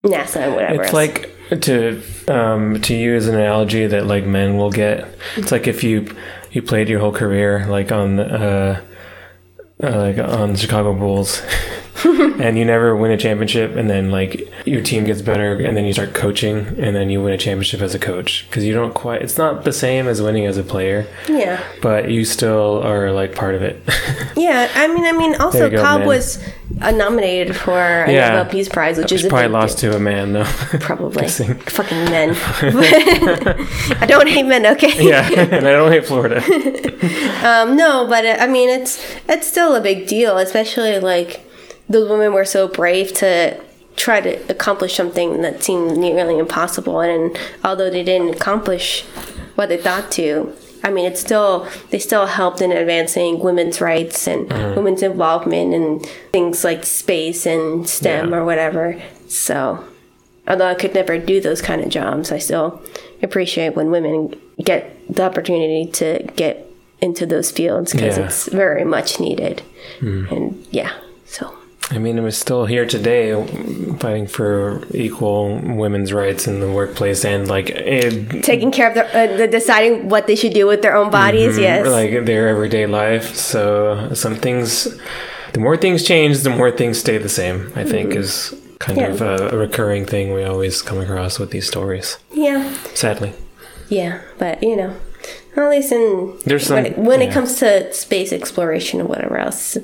NASA 0.06 0.38
and 0.38 0.56
whatever. 0.56 0.82
It's 0.84 0.94
else. 0.94 0.94
like 0.94 1.34
to 1.62 2.02
um, 2.28 2.82
to 2.82 2.94
use 2.96 3.28
an 3.28 3.36
analogy 3.36 3.88
that 3.88 4.06
like 4.06 4.26
men 4.26 4.58
will 4.58 4.72
get. 4.72 5.08
It's 5.38 5.52
like 5.52 5.68
if 5.68 5.84
you 5.84 6.08
you 6.52 6.62
played 6.62 6.90
your 6.90 7.00
whole 7.00 7.12
career 7.14 7.66
like 7.70 7.92
on 7.92 8.20
uh, 8.20 8.82
uh, 9.84 9.98
like 9.98 10.18
on 10.18 10.56
Chicago 10.56 10.94
Bulls, 10.94 11.42
and 12.42 12.58
you 12.58 12.66
never 12.66 12.96
win 12.96 13.12
a 13.12 13.18
championship, 13.18 13.76
and 13.76 13.90
then 13.90 14.12
like 14.12 14.48
your 14.66 14.82
team 14.82 15.06
gets 15.06 15.22
better, 15.22 15.54
and 15.54 15.76
then 15.76 15.86
you 15.86 15.94
start 15.94 16.14
coaching, 16.14 16.68
and 16.80 16.96
then 16.96 17.10
you 17.10 17.22
win 17.22 17.34
a 17.34 17.38
championship 17.38 17.82
as 17.82 17.94
a 17.96 18.00
coach 18.00 18.46
because 18.50 18.64
you 18.64 18.74
don't 18.74 18.94
quite. 18.94 19.22
It's 19.22 19.38
not 19.38 19.64
the 19.64 19.74
same 19.74 20.08
as 20.08 20.22
winning 20.22 20.46
as 20.46 20.58
a 20.58 20.64
player, 20.64 21.08
yeah, 21.28 21.64
but 21.82 22.10
you 22.10 22.26
still 22.26 22.82
are 22.84 23.12
like 23.12 23.36
part 23.36 23.56
of 23.56 23.62
it. 23.62 23.82
yeah. 24.36 24.72
I 24.76 24.88
mean, 24.88 25.06
I 25.06 25.12
mean, 25.12 25.36
also 25.36 25.70
go, 25.70 25.82
Cobb 25.82 26.00
man. 26.00 26.08
was 26.08 26.44
uh, 26.82 26.92
nominated 26.92 27.56
for 27.56 27.80
a 27.80 28.12
Yeah. 28.12 28.30
Nobel 28.30 28.52
Peace 28.52 28.70
Prize, 28.70 28.98
which 28.98 29.12
is 29.12 29.26
probably 29.26 29.48
lost 29.50 29.80
to 29.80 29.96
a 29.96 30.00
man 30.00 30.34
though. 30.34 30.44
Probably 30.80 31.28
fucking 31.28 32.06
men. 32.06 32.36
I 32.36 34.06
don't 34.08 34.28
hate 34.28 34.46
men, 34.46 34.66
okay? 34.68 35.08
yeah, 35.08 35.28
and 35.32 35.68
I 35.68 35.72
don't 35.72 35.92
hate 35.92 36.06
Florida. 36.06 36.38
Um, 37.44 37.76
no, 37.78 38.06
but 38.08 38.26
uh, 38.26 38.38
I 38.40 38.48
mean, 38.48 38.70
it's 38.70 39.04
it's 39.28 39.48
still 39.48 39.76
a 39.76 39.82
big 39.82 40.08
deal, 40.08 40.38
especially 40.38 41.00
like 41.00 41.47
those 41.90 42.10
women 42.10 42.34
were 42.34 42.46
so 42.46 42.68
brave 42.68 43.14
to 43.16 43.60
try 43.96 44.22
to 44.22 44.36
accomplish 44.52 44.96
something 44.96 45.42
that 45.42 45.64
seemed 45.64 45.98
nearly 45.98 46.38
impossible, 46.38 47.02
and 47.02 47.38
although 47.64 47.90
they 47.90 48.04
didn't 48.04 48.36
accomplish 48.36 49.04
what 49.56 49.70
they 49.70 49.78
thought 49.78 50.12
to. 50.12 50.54
I 50.84 50.92
mean, 50.92 51.06
it's 51.06 51.20
still 51.20 51.68
they 51.90 52.00
still 52.00 52.28
helped 52.28 52.62
in 52.62 52.72
advancing 52.72 53.40
women's 53.40 53.82
rights 53.82 54.28
and 54.28 54.48
mm-hmm. 54.48 54.76
women's 54.76 55.02
involvement 55.02 55.74
in 55.74 56.00
things 56.32 56.64
like 56.64 56.86
space 56.86 57.46
and 57.46 57.90
STEM 57.90 58.30
Yeah. 58.30 58.36
or 58.38 58.46
whatever. 58.46 59.02
So, 59.28 59.84
although 60.48 60.68
I 60.68 60.76
could 60.76 60.94
never 60.94 61.18
do 61.18 61.42
those 61.42 61.62
kind 61.62 61.82
of 61.82 61.90
jobs, 61.90 62.32
I 62.32 62.38
still 62.38 62.82
appreciate 63.24 63.76
when 63.76 63.90
women 63.90 64.36
get 64.64 64.96
the 65.14 65.24
opportunity 65.24 65.90
to 65.94 66.24
get 66.36 66.66
into 67.02 67.26
those 67.26 67.50
fields 67.52 67.92
because 67.92 68.18
Yeah. 68.18 68.26
it's 68.26 68.48
very 68.48 68.86
much 68.86 69.20
needed. 69.20 69.64
Mm-hmm. 70.00 70.34
And 70.34 70.68
yeah, 70.72 70.94
I 71.90 72.00
mean, 72.00 72.22
we're 72.22 72.32
still 72.32 72.66
here 72.66 72.86
today 72.86 73.32
fighting 74.00 74.28
for 74.28 74.84
equal 74.94 75.58
women's 75.62 76.12
rights 76.12 76.46
in 76.46 76.60
the 76.60 76.70
workplace 76.70 77.24
and 77.24 77.48
like 77.48 77.70
it, 77.70 78.44
taking 78.44 78.72
care 78.72 78.90
of 78.90 78.94
their, 78.96 79.06
uh, 79.16 79.38
the 79.38 79.48
deciding 79.48 80.10
what 80.10 80.28
they 80.28 80.36
should 80.36 80.54
do 80.54 80.68
with 80.68 80.82
their 80.82 80.96
own 80.98 81.10
bodies. 81.12 81.58
Yes, 81.58 81.88
like 81.88 82.26
their 82.26 82.50
everyday 82.50 82.88
life. 82.88 83.36
So 83.36 84.14
some 84.14 84.36
things, 84.36 84.98
the 85.54 85.62
more 85.62 85.78
things 85.78 86.04
change, 86.04 86.40
the 86.40 86.50
more 86.50 86.72
things 86.72 86.98
stay 87.00 87.18
the 87.18 87.30
same. 87.30 87.72
I 87.76 87.84
think 87.86 88.16
is 88.16 88.54
kind 88.80 89.00
Mm-hmm. 89.00 89.24
Yeah. 89.24 89.34
of 89.34 89.42
a, 89.54 89.56
a 89.56 89.58
recurring 89.58 90.06
thing 90.06 90.34
we 90.34 90.44
always 90.44 90.82
come 90.82 91.00
across 91.00 91.40
with 91.40 91.52
these 91.52 91.68
stories. 91.68 92.18
yeah, 92.34 92.72
Sadly, 92.96 93.34
yeah. 93.90 94.22
But 94.38 94.62
you 94.62 94.76
know, 94.76 94.94
at 95.56 95.70
least 95.70 95.92
in 95.94 96.38
There's 96.46 96.70
when, 96.70 96.86
it, 96.86 96.98
when 96.98 97.22
yeah. 97.22 97.28
it 97.30 97.34
comes 97.34 97.58
to 97.60 97.92
space 97.94 98.32
exploration 98.34 99.00
or 99.02 99.06
whatever 99.06 99.38
else, 99.38 99.78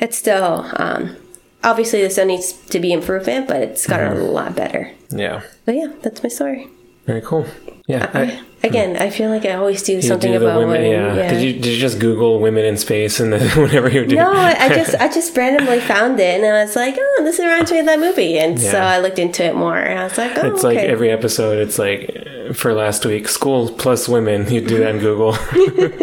it's 0.00 0.16
still 0.18 0.66
um, 0.76 1.16
obviously 1.64 2.00
there 2.00 2.10
still 2.10 2.26
needs 2.26 2.52
to 2.52 2.78
be 2.80 2.92
improvement, 2.92 3.46
but 3.48 3.62
it's 3.62 3.86
gotten 3.86 4.12
Mm-hmm. 4.12 4.22
a 4.22 4.30
lot 4.30 4.56
better. 4.56 4.90
yeah, 5.10 5.42
But 5.64 5.74
yeah, 5.76 5.88
that's 6.02 6.22
my 6.22 6.28
story. 6.28 6.68
very 7.06 7.20
cool. 7.22 7.46
Yeah. 7.86 8.10
I- 8.14 8.40
Again, 8.62 8.98
I 8.98 9.08
feel 9.08 9.30
like 9.30 9.46
I 9.46 9.54
always 9.54 9.82
do 9.82 10.02
something 10.02 10.32
do 10.32 10.36
about 10.36 10.58
women, 10.58 10.82
women. 10.82 11.16
yeah. 11.16 11.30
Did 11.32 11.40
you 11.42 11.52
did 11.54 11.72
you 11.72 11.78
just 11.80 11.98
Google 11.98 12.40
women 12.40 12.62
in 12.66 12.76
space 12.76 13.18
and 13.18 13.32
then 13.32 13.48
whatever 13.62 13.88
you're 13.88 14.04
doing? 14.04 14.20
No, 14.20 14.30
I 14.34 14.54
I 14.66 14.68
just 14.68 14.94
I 15.00 15.08
just 15.08 15.34
randomly 15.34 15.80
found 15.80 16.20
it 16.20 16.36
and 16.36 16.44
I 16.44 16.62
was 16.62 16.76
like, 16.76 16.94
oh, 16.98 17.20
this 17.24 17.38
reminds 17.38 17.72
me 17.72 17.78
of 17.78 17.86
that 17.86 17.98
movie, 17.98 18.38
and 18.38 18.60
so 18.60 18.76
I 18.78 18.98
looked 19.00 19.18
into 19.18 19.42
it 19.44 19.56
more 19.56 19.78
and 19.78 19.98
I 19.98 20.04
was 20.04 20.18
like, 20.18 20.36
oh, 20.36 20.52
It's 20.52 20.62
okay. 20.62 20.76
like 20.76 20.84
every 20.90 21.08
episode. 21.10 21.56
It's 21.66 21.78
like 21.78 22.14
uh, 22.14 22.52
for 22.52 22.74
last 22.74 23.06
week, 23.06 23.28
school 23.28 23.70
plus 23.70 24.10
women. 24.10 24.46
You 24.52 24.60
do 24.60 24.76
that 24.80 24.90
in 24.96 24.98
Google. 25.00 25.32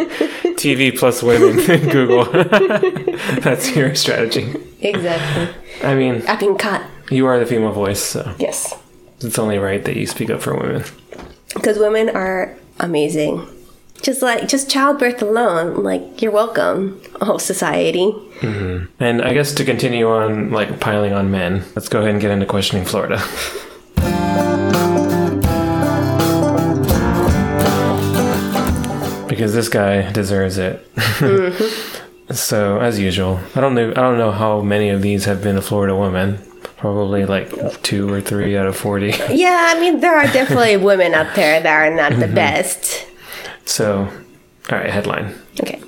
TV 0.57 0.97
plus 0.97 1.21
women 1.21 1.57
Google. 1.91 2.25
That's 3.41 3.75
your 3.75 3.93
strategy. 3.95 4.51
Exactly. 4.89 5.47
I 5.87 5.95
mean, 5.95 6.23
I've 6.27 6.39
been 6.39 6.57
caught. 6.57 6.83
you 7.09 7.25
are 7.27 7.39
the 7.39 7.45
female 7.45 7.71
voice, 7.71 8.01
so 8.01 8.35
Yes, 8.39 8.75
it's 9.21 9.39
only 9.39 9.57
right 9.57 9.83
that 9.85 9.95
you 9.95 10.05
speak 10.07 10.29
up 10.29 10.41
for 10.41 10.55
women. 10.55 10.83
because 11.53 11.77
women 11.77 12.09
are 12.09 12.55
amazing. 12.79 13.47
Just 14.03 14.21
like 14.21 14.47
just 14.47 14.69
childbirth 14.69 15.21
alone, 15.23 15.81
like 15.83 16.21
you're 16.21 16.31
welcome, 16.31 17.01
whole 17.21 17.39
society. 17.39 18.11
Mm-hmm. 18.41 18.85
And 19.03 19.21
I 19.23 19.33
guess 19.33 19.53
to 19.55 19.65
continue 19.65 20.07
on, 20.07 20.51
like 20.51 20.79
piling 20.79 21.13
on 21.13 21.31
men, 21.31 21.63
let's 21.75 21.89
go 21.89 21.99
ahead 21.99 22.11
and 22.11 22.21
get 22.21 22.29
into 22.29 22.45
questioning 22.45 22.85
Florida. 22.85 23.17
because 29.27 29.53
this 29.53 29.69
guy 29.69 30.11
deserves 30.11 30.57
it. 30.57 30.87
Mm-hmm. 31.17 31.96
So, 32.31 32.79
as 32.79 32.99
usual, 32.99 33.39
I 33.55 33.61
don't 33.61 33.73
know. 33.75 33.91
I 33.91 33.93
don't 34.01 34.17
know 34.17 34.31
how 34.31 34.61
many 34.61 34.89
of 34.89 35.01
these 35.01 35.25
have 35.25 35.41
been 35.41 35.57
a 35.57 35.61
Florida 35.61 35.95
woman. 35.95 36.39
Probably 36.77 37.25
like 37.25 37.81
two 37.83 38.11
or 38.13 38.21
three 38.21 38.57
out 38.57 38.67
of 38.67 38.75
forty. 38.75 39.13
Yeah, 39.29 39.73
I 39.75 39.79
mean 39.79 39.99
there 39.99 40.15
are 40.15 40.27
definitely 40.27 40.77
women 40.91 41.13
out 41.13 41.35
there 41.35 41.61
that 41.61 41.71
are 41.73 41.93
not 41.95 42.11
Mm-hmm. 42.11 42.21
the 42.21 42.27
best. 42.27 43.07
So, 43.65 44.09
all 44.71 44.77
right, 44.77 44.89
headline. 44.89 45.33
Okay. 45.61 45.81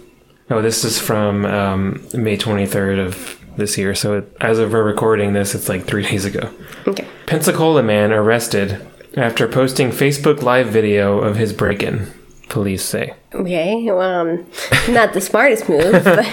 Oh, 0.49 0.61
this 0.61 0.83
is 0.83 0.97
from 0.99 1.45
um, 1.45 2.03
May 2.13 2.37
twenty 2.37 2.65
third 2.65 2.99
of 2.99 3.39
this 3.57 3.77
year. 3.77 3.93
So, 3.93 4.25
as 4.41 4.57
of 4.59 4.71
we're 4.71 4.83
recording 4.83 5.33
this, 5.33 5.53
it's 5.53 5.69
like 5.69 5.85
three 5.85 6.03
days 6.09 6.25
ago. 6.25 6.51
Okay. 6.87 7.05
Pensacola 7.25 7.83
man 7.83 8.11
arrested 8.11 8.87
after 9.17 9.47
posting 9.47 9.89
Facebook 9.89 10.41
Live 10.41 10.67
video 10.67 11.19
of 11.19 11.35
his 11.35 11.51
break 11.53 11.83
in, 11.83 12.11
police 12.49 12.83
say. 12.83 13.13
Okay. 13.33 13.83
Well, 13.85 14.01
um, 14.01 14.45
not 14.89 15.13
the 15.13 15.21
smartest 15.21 15.69
move, 15.69 15.91
but 16.03 16.25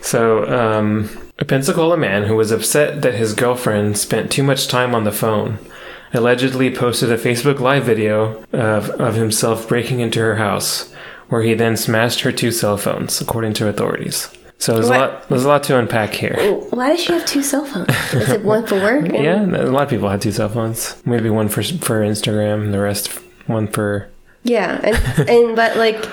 So, 0.00 0.46
um, 0.48 1.10
a 1.38 1.44
Pensacola 1.44 1.96
man 1.96 2.24
who 2.24 2.36
was 2.36 2.50
upset 2.50 3.02
that 3.02 3.14
his 3.14 3.34
girlfriend 3.34 3.98
spent 3.98 4.30
too 4.30 4.42
much 4.42 4.68
time 4.68 4.94
on 4.94 5.04
the 5.04 5.12
phone 5.12 5.58
allegedly 6.14 6.74
posted 6.74 7.10
a 7.10 7.18
Facebook 7.18 7.60
Live 7.60 7.84
video 7.84 8.42
of, 8.52 8.90
of 8.90 9.14
himself 9.14 9.68
breaking 9.68 10.00
into 10.00 10.20
her 10.20 10.36
house, 10.36 10.92
where 11.28 11.42
he 11.42 11.54
then 11.54 11.76
smashed 11.76 12.20
her 12.20 12.32
two 12.32 12.50
cell 12.50 12.76
phones, 12.76 13.20
according 13.20 13.52
to 13.54 13.68
authorities. 13.68 14.28
So 14.58 14.74
there's 14.74 14.88
a 14.88 14.92
lot. 14.92 15.28
There's 15.28 15.44
a 15.44 15.48
lot 15.48 15.64
to 15.64 15.78
unpack 15.78 16.14
here. 16.14 16.34
why 16.70 16.88
does 16.88 17.00
she 17.00 17.12
have 17.12 17.26
two 17.26 17.42
cell 17.42 17.66
phones? 17.66 17.90
Is 18.14 18.30
it 18.30 18.42
one 18.42 18.66
for 18.66 18.76
work? 18.76 19.06
Yeah, 19.12 19.44
a 19.44 19.68
lot 19.68 19.82
of 19.82 19.90
people 19.90 20.08
have 20.08 20.20
two 20.20 20.32
cell 20.32 20.48
phones. 20.48 20.96
Maybe 21.04 21.28
one 21.28 21.48
for 21.48 21.62
for 21.62 22.00
Instagram, 22.00 22.64
and 22.64 22.72
the 22.72 22.80
rest 22.80 23.08
one 23.46 23.66
for 23.68 24.08
Yeah, 24.48 24.80
and 24.82 25.28
and 25.28 25.56
but 25.56 25.76
like 25.76 26.04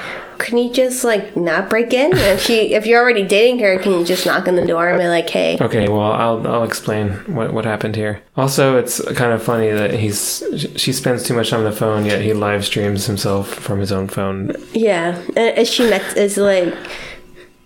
can 0.43 0.57
you 0.57 0.71
just 0.71 1.03
like 1.03 1.35
not 1.35 1.69
break 1.69 1.93
in? 1.93 2.11
And 2.11 2.19
if 2.19 2.41
she, 2.41 2.73
if 2.73 2.85
you're 2.85 3.01
already 3.01 3.23
dating 3.23 3.59
her, 3.59 3.79
can 3.79 3.93
you 3.93 4.05
just 4.05 4.25
knock 4.25 4.47
on 4.47 4.55
the 4.55 4.65
door 4.65 4.89
and 4.89 4.99
be 4.99 5.07
like, 5.07 5.29
hey? 5.29 5.57
Okay, 5.59 5.87
well, 5.87 6.11
I'll 6.11 6.45
I'll 6.47 6.63
explain 6.63 7.11
what 7.33 7.53
what 7.53 7.65
happened 7.65 7.95
here. 7.95 8.21
Also, 8.35 8.77
it's 8.77 9.01
kind 9.13 9.31
of 9.31 9.41
funny 9.41 9.69
that 9.69 9.93
he's 9.93 10.43
she 10.75 10.91
spends 10.91 11.23
too 11.23 11.33
much 11.33 11.49
time 11.49 11.59
on 11.59 11.65
the 11.65 11.71
phone, 11.71 12.05
yet 12.05 12.21
he 12.21 12.33
live 12.33 12.65
streams 12.65 13.05
himself 13.05 13.53
from 13.53 13.79
his 13.79 13.91
own 13.91 14.07
phone. 14.07 14.55
Yeah, 14.73 15.21
and 15.35 15.57
is 15.57 15.69
she 15.69 15.89
met? 15.89 16.17
Is 16.17 16.37
like, 16.37 16.75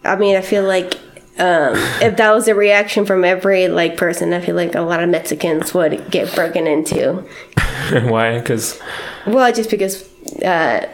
I 0.03 0.15
mean, 0.15 0.35
I 0.35 0.41
feel 0.41 0.63
like 0.63 0.95
um, 1.39 1.75
if 2.01 2.17
that 2.17 2.31
was 2.33 2.47
a 2.47 2.55
reaction 2.55 3.05
from 3.05 3.23
every 3.23 3.67
like 3.67 3.97
person, 3.97 4.33
I 4.33 4.41
feel 4.41 4.55
like 4.55 4.75
a 4.75 4.81
lot 4.81 5.01
of 5.01 5.09
Mexicans 5.09 5.73
would 5.73 6.09
get 6.09 6.33
broken 6.33 6.67
into. 6.67 7.13
Why? 7.91 8.39
Because 8.39 8.79
Well, 9.25 9.51
just 9.53 9.69
because 9.69 10.07
uh, 10.43 10.85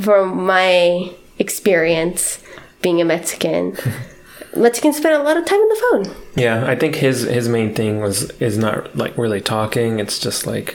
from 0.00 0.44
my 0.46 1.12
experience 1.38 2.42
being 2.82 3.00
a 3.00 3.04
Mexican, 3.04 3.76
Mexicans 4.56 4.96
spend 4.96 5.14
a 5.14 5.22
lot 5.22 5.36
of 5.36 5.44
time 5.44 5.58
on 5.58 5.68
the 5.68 6.10
phone. 6.14 6.16
yeah, 6.34 6.66
I 6.66 6.76
think 6.76 6.94
his 6.96 7.22
his 7.22 7.48
main 7.48 7.74
thing 7.74 8.00
was 8.00 8.30
is 8.40 8.56
not 8.56 8.96
like 8.96 9.16
really 9.18 9.40
talking. 9.40 9.98
It's 10.00 10.18
just 10.18 10.46
like 10.46 10.72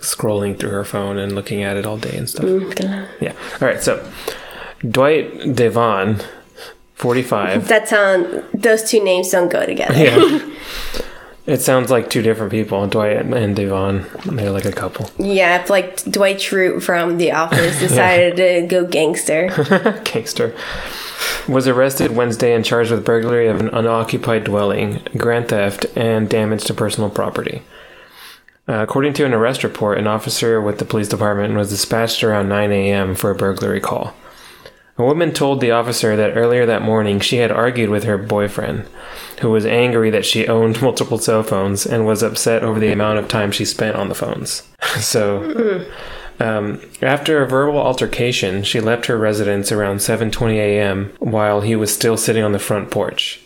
scrolling 0.00 0.58
through 0.58 0.70
her 0.70 0.84
phone 0.84 1.16
and 1.18 1.34
looking 1.34 1.62
at 1.62 1.76
it 1.76 1.86
all 1.86 1.96
day 1.96 2.16
and 2.16 2.28
stuff. 2.28 2.44
Yeah. 3.20 3.32
All 3.60 3.68
right. 3.68 3.82
So 3.82 4.06
Dwight 4.86 5.54
Devon, 5.54 6.20
forty 6.94 7.22
five. 7.22 7.68
That 7.68 7.88
sound 7.88 8.44
those 8.52 8.82
two 8.90 9.02
names 9.02 9.30
don't 9.30 9.50
go 9.50 9.64
together. 9.64 9.94
Yeah. 9.96 10.50
It 11.46 11.60
sounds 11.60 11.90
like 11.90 12.08
two 12.08 12.22
different 12.22 12.50
people, 12.50 12.86
Dwight 12.86 13.18
and 13.18 13.54
Devon. 13.54 14.06
They're 14.24 14.50
like 14.50 14.64
a 14.64 14.72
couple. 14.72 15.10
Yeah, 15.18 15.62
if 15.62 15.68
like 15.68 16.02
Dwight 16.04 16.38
Schrute 16.38 16.82
from 16.82 17.18
The 17.18 17.32
Office 17.32 17.78
decided 17.80 18.36
to 18.36 18.66
go 18.66 18.86
gangster. 18.86 19.50
Gangster. 20.04 20.54
Was 21.46 21.68
arrested 21.68 22.16
Wednesday 22.16 22.54
and 22.54 22.64
charged 22.64 22.90
with 22.90 23.04
burglary 23.04 23.48
of 23.48 23.60
an 23.60 23.68
unoccupied 23.68 24.44
dwelling, 24.44 25.02
grand 25.18 25.48
theft, 25.48 25.84
and 25.94 26.28
damage 26.30 26.64
to 26.64 26.74
personal 26.74 27.10
property. 27.10 27.62
Uh, 28.66 28.82
according 28.82 29.12
to 29.12 29.26
an 29.26 29.34
arrest 29.34 29.62
report, 29.62 29.98
an 29.98 30.06
officer 30.06 30.58
with 30.60 30.78
the 30.78 30.86
police 30.86 31.08
department 31.08 31.54
was 31.54 31.68
dispatched 31.68 32.24
around 32.24 32.48
9 32.48 32.72
a.m. 32.72 33.14
for 33.14 33.30
a 33.30 33.34
burglary 33.34 33.80
call. 33.80 34.14
A 34.96 35.04
woman 35.04 35.32
told 35.32 35.60
the 35.60 35.72
officer 35.72 36.14
that 36.16 36.36
earlier 36.36 36.66
that 36.66 36.82
morning 36.82 37.18
she 37.18 37.38
had 37.38 37.50
argued 37.50 37.90
with 37.90 38.04
her 38.04 38.16
boyfriend, 38.16 38.86
who 39.40 39.50
was 39.50 39.66
angry 39.66 40.10
that 40.10 40.24
she 40.24 40.46
owned 40.46 40.80
multiple 40.82 41.18
cell 41.18 41.42
phones 41.42 41.84
and 41.84 42.06
was 42.06 42.22
upset 42.22 42.62
over 42.62 42.78
the 42.78 42.92
amount 42.92 43.18
of 43.18 43.28
time 43.28 43.50
she 43.50 43.64
spent 43.64 43.96
on 43.96 44.08
the 44.08 44.14
phones. 44.14 44.62
so, 44.98 45.84
um, 46.38 46.80
after 47.02 47.42
a 47.42 47.48
verbal 47.48 47.78
altercation, 47.78 48.62
she 48.62 48.80
left 48.80 49.06
her 49.06 49.18
residence 49.18 49.72
around 49.72 49.98
7:20 49.98 50.56
a.m. 50.56 51.12
while 51.18 51.60
he 51.60 51.74
was 51.74 51.92
still 51.92 52.16
sitting 52.16 52.44
on 52.44 52.52
the 52.52 52.58
front 52.58 52.90
porch. 52.90 53.40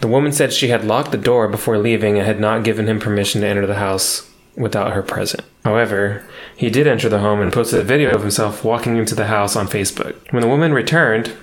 The 0.00 0.08
woman 0.08 0.32
said 0.32 0.52
she 0.52 0.68
had 0.68 0.84
locked 0.84 1.10
the 1.10 1.18
door 1.18 1.48
before 1.48 1.78
leaving 1.78 2.16
and 2.16 2.26
had 2.26 2.40
not 2.40 2.64
given 2.64 2.86
him 2.86 3.00
permission 3.00 3.42
to 3.42 3.46
enter 3.46 3.66
the 3.66 3.74
house 3.74 4.30
without 4.56 4.92
her 4.92 5.02
present. 5.02 5.42
However, 5.64 6.24
he 6.56 6.70
did 6.70 6.86
enter 6.86 7.08
the 7.08 7.18
home 7.18 7.40
and 7.40 7.52
posted 7.52 7.80
a 7.80 7.84
video 7.84 8.10
of 8.14 8.22
himself 8.22 8.64
walking 8.64 8.96
into 8.96 9.14
the 9.14 9.26
house 9.26 9.56
on 9.56 9.68
Facebook. 9.68 10.16
When 10.32 10.40
the 10.40 10.48
woman 10.48 10.72
returned, 10.72 11.36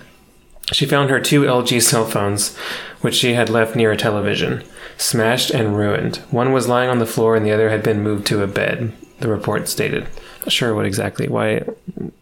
she 0.72 0.88
found 0.88 1.10
her 1.10 1.20
two 1.20 1.44
LG 1.44 1.82
cell 1.84 2.06
phones, 2.06 2.58
which 3.02 3.16
she 3.16 3.34
had 3.34 3.50
left 3.50 3.76
near 3.76 3.92
a 3.92 3.98
television, 3.98 4.64
smashed 4.98 5.52
and 5.52 5.78
ruined. 5.78 6.18
One 6.32 6.52
was 6.52 6.68
lying 6.68 6.90
on 6.90 7.00
the 7.00 7.06
floor 7.06 7.36
and 7.36 7.46
the 7.46 7.52
other 7.52 7.70
had 7.70 7.84
been 7.84 8.02
moved 8.02 8.26
to 8.28 8.42
a 8.42 8.48
bed, 8.48 8.92
the 9.20 9.28
report 9.28 9.68
stated. 9.68 10.08
Not 10.40 10.52
sure 10.52 10.74
what 10.74 10.86
exactly. 10.86 11.28
Why 11.28 11.64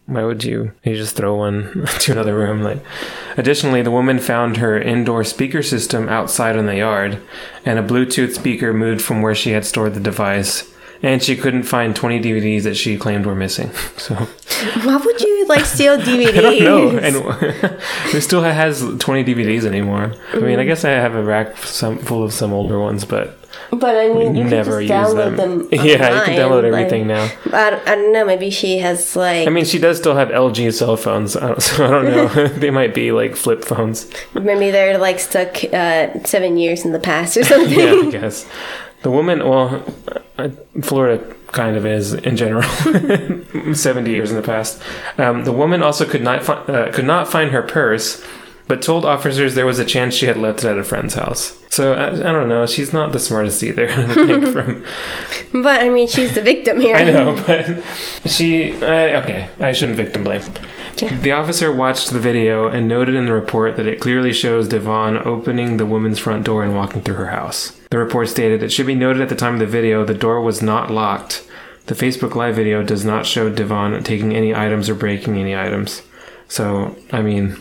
why 0.06 0.24
would 0.26 0.44
you 0.44 0.74
you 0.84 0.96
just 0.96 1.16
throw 1.16 1.36
one 1.36 1.86
to 2.00 2.12
another 2.12 2.36
room 2.36 2.62
like 2.62 2.84
additionally 3.38 3.82
the 3.82 3.90
woman 3.90 4.20
found 4.20 4.58
her 4.58 4.80
indoor 4.80 5.24
speaker 5.24 5.64
system 5.64 6.10
outside 6.10 6.58
in 6.58 6.66
the 6.66 6.76
yard 6.76 7.22
and 7.66 7.80
a 7.80 7.84
bluetooth 7.84 8.36
speaker 8.36 8.74
moved 8.74 9.02
from 9.02 9.22
where 9.22 9.34
she 9.34 9.52
had 9.52 9.66
stored 9.66 9.94
the 9.94 10.00
device 10.00 10.71
and 11.04 11.22
she 11.24 11.36
couldn't 11.36 11.64
find 11.64 11.96
20 11.96 12.20
dvds 12.22 12.64
that 12.64 12.76
she 12.76 12.98
claimed 12.98 13.26
were 13.26 13.36
missing 13.36 13.72
so 13.98 14.16
Why 14.84 14.96
would 14.98 15.20
you 15.22 15.48
like 15.48 15.66
steal 15.66 15.98
DVDs? 15.98 16.38
I 16.38 16.42
don't 16.42 16.64
know. 16.64 16.90
And 17.00 17.16
who 18.12 18.22
still 18.22 18.44
has 18.44 18.82
20 19.00 19.24
DVDs 19.26 19.66
anymore? 19.66 20.14
I 20.34 20.38
mean, 20.40 20.60
I 20.60 20.66
guess 20.66 20.86
I 20.86 20.92
have 20.92 21.16
a 21.16 21.24
rack 21.24 21.58
some, 21.58 21.98
full 21.98 22.24
of 22.24 22.32
some 22.32 22.54
older 22.54 22.80
ones, 22.80 23.04
but 23.04 23.38
But 23.72 23.96
I 23.98 24.08
mean, 24.14 24.36
you 24.36 24.44
never 24.44 24.74
can 24.74 24.82
use 24.82 24.90
just 24.90 25.16
them. 25.16 25.36
download 25.36 25.70
them. 25.70 25.86
yeah, 25.86 26.20
you 26.20 26.26
can 26.26 26.38
download 26.38 26.64
like- 26.72 26.74
everything 26.86 27.08
now. 27.08 27.24
I 27.52 27.70
don't, 27.72 27.88
I 27.88 27.96
don't 27.96 28.14
know. 28.14 28.24
Maybe 28.26 28.50
she 28.52 28.78
has 28.78 29.16
like 29.16 29.48
I 29.48 29.50
mean, 29.52 29.66
she 29.66 29.80
does 29.80 29.98
still 29.98 30.16
have 30.16 30.30
LG 30.30 30.72
cell 30.74 30.96
phones, 30.96 31.36
I 31.36 31.48
don't- 31.48 31.62
so 31.62 31.86
I 31.86 31.90
don't 31.90 32.06
know. 32.06 32.48
they 32.48 32.70
might 32.70 32.94
be 32.94 33.12
like 33.12 33.36
flip 33.36 33.66
phones. 33.66 34.08
maybe 34.36 34.70
they're 34.72 35.00
like 35.00 35.20
stuck 35.20 35.64
uh, 35.74 36.24
seven 36.24 36.56
years 36.58 36.86
in 36.86 36.92
the 36.94 37.00
past 37.00 37.36
or 37.36 37.44
something. 37.44 37.78
Yeah, 37.80 38.08
I 38.08 38.12
guess. 38.12 38.46
The 39.02 39.12
woman, 39.12 39.40
well, 39.40 39.84
uh, 40.38 40.50
Florida 40.82 41.36
kind 41.52 41.76
of 41.76 41.86
is 41.86 42.14
in 42.14 42.38
general. 42.38 42.64
70 43.74 44.10
years 44.12 44.30
in 44.32 44.38
the 44.38 44.44
past. 44.44 44.82
Um, 45.18 45.44
the 45.44 45.52
woman 45.52 45.82
also 45.84 46.06
could 46.06 46.22
not, 46.24 46.44
fi- 46.44 46.54
uh, 46.54 46.92
could 46.92 47.06
not 47.06 47.28
find 47.28 47.52
her 47.52 47.62
purse, 47.62 48.24
but 48.68 48.82
told 48.82 49.04
officers 49.04 49.56
there 49.56 49.66
was 49.66 49.80
a 49.80 49.86
chance 49.86 50.14
she 50.14 50.28
had 50.28 50.38
left 50.38 50.64
it 50.64 50.70
at 50.70 50.78
a 50.78 50.84
friend's 50.84 51.16
house. 51.16 51.58
So 51.70 51.94
I, 51.94 52.08
I 52.12 52.32
don't 52.32 52.48
know. 52.48 52.66
She's 52.66 52.94
not 52.94 53.12
the 53.12 53.20
smartest 53.20 53.64
either. 53.64 53.90
I 53.90 54.14
think 54.14 54.48
from 54.54 54.86
But 55.64 55.82
I 55.82 55.90
mean, 55.90 56.08
she's 56.08 56.36
the 56.36 56.42
victim 56.42 56.80
here. 56.80 56.96
I 56.96 57.04
know, 57.04 57.44
but 57.46 57.84
she. 58.30 58.74
Uh, 58.82 59.22
okay, 59.24 59.50
I 59.60 59.72
shouldn't 59.74 59.98
victim 59.98 60.24
blame. 60.24 60.42
Yeah. 60.98 61.16
The 61.18 61.32
officer 61.32 61.72
watched 61.74 62.12
the 62.12 62.20
video 62.20 62.68
and 62.68 62.88
noted 62.88 63.16
in 63.16 63.26
the 63.26 63.34
report 63.34 63.76
that 63.78 63.88
it 63.88 64.00
clearly 64.00 64.32
shows 64.32 64.68
Devon 64.68 65.18
opening 65.18 65.78
the 65.78 65.86
woman's 65.86 66.20
front 66.20 66.46
door 66.46 66.64
and 66.64 66.76
walking 66.76 67.02
through 67.02 67.16
her 67.16 67.28
house. 67.30 67.78
The 67.92 67.98
report 67.98 68.30
stated 68.30 68.64
it 68.64 68.72
should 68.72 68.88
be 68.88 68.96
noted 68.96 69.22
at 69.22 69.30
the 69.30 69.36
time 69.36 69.56
of 69.56 69.60
the 69.60 69.68
video 69.68 70.04
the 70.04 70.14
door 70.14 70.42
was 70.42 70.62
not 70.62 70.90
locked. 70.90 71.48
The 71.88 71.96
Facebook 71.96 72.36
Live 72.36 72.56
video 72.56 72.84
does 72.84 73.04
not 73.04 73.26
show 73.26 73.50
Devon 73.50 74.02
taking 74.04 74.34
any 74.34 74.56
items 74.56 74.90
or 74.90 74.96
breaking 74.96 75.38
any 75.38 75.56
items. 75.56 76.02
So, 76.48 76.96
I 77.12 77.22
mean, 77.22 77.58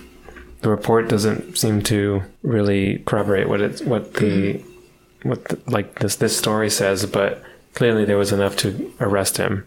the 0.60 0.68
report 0.68 1.08
doesn't 1.08 1.58
seem 1.58 1.82
to 1.84 2.22
really 2.42 2.98
corroborate 3.06 3.48
what 3.48 3.60
it's 3.60 3.82
what 3.82 4.14
the 4.14 4.62
what 5.24 5.44
the, 5.46 5.58
like 5.66 5.98
this 5.98 6.16
this 6.16 6.36
story 6.36 6.70
says, 6.70 7.06
but 7.06 7.42
clearly 7.74 8.04
there 8.04 8.18
was 8.18 8.32
enough 8.32 8.56
to 8.58 8.92
arrest 9.00 9.36
him. 9.36 9.66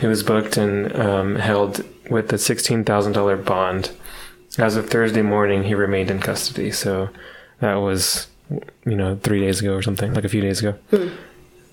He 0.00 0.06
was 0.06 0.22
booked 0.24 0.56
and 0.56 0.94
um, 0.96 1.36
held 1.36 1.84
with 2.10 2.32
a 2.32 2.38
sixteen 2.38 2.82
thousand 2.82 3.12
dollar 3.12 3.36
bond. 3.36 3.92
As 4.58 4.76
of 4.76 4.90
Thursday 4.90 5.22
morning, 5.22 5.62
he 5.62 5.74
remained 5.74 6.10
in 6.10 6.18
custody. 6.18 6.72
So 6.72 7.08
that 7.60 7.76
was 7.76 8.26
you 8.84 8.96
know 8.96 9.16
three 9.22 9.40
days 9.40 9.60
ago 9.60 9.74
or 9.74 9.82
something, 9.82 10.12
like 10.14 10.24
a 10.24 10.28
few 10.28 10.40
days 10.40 10.60
ago. 10.62 10.74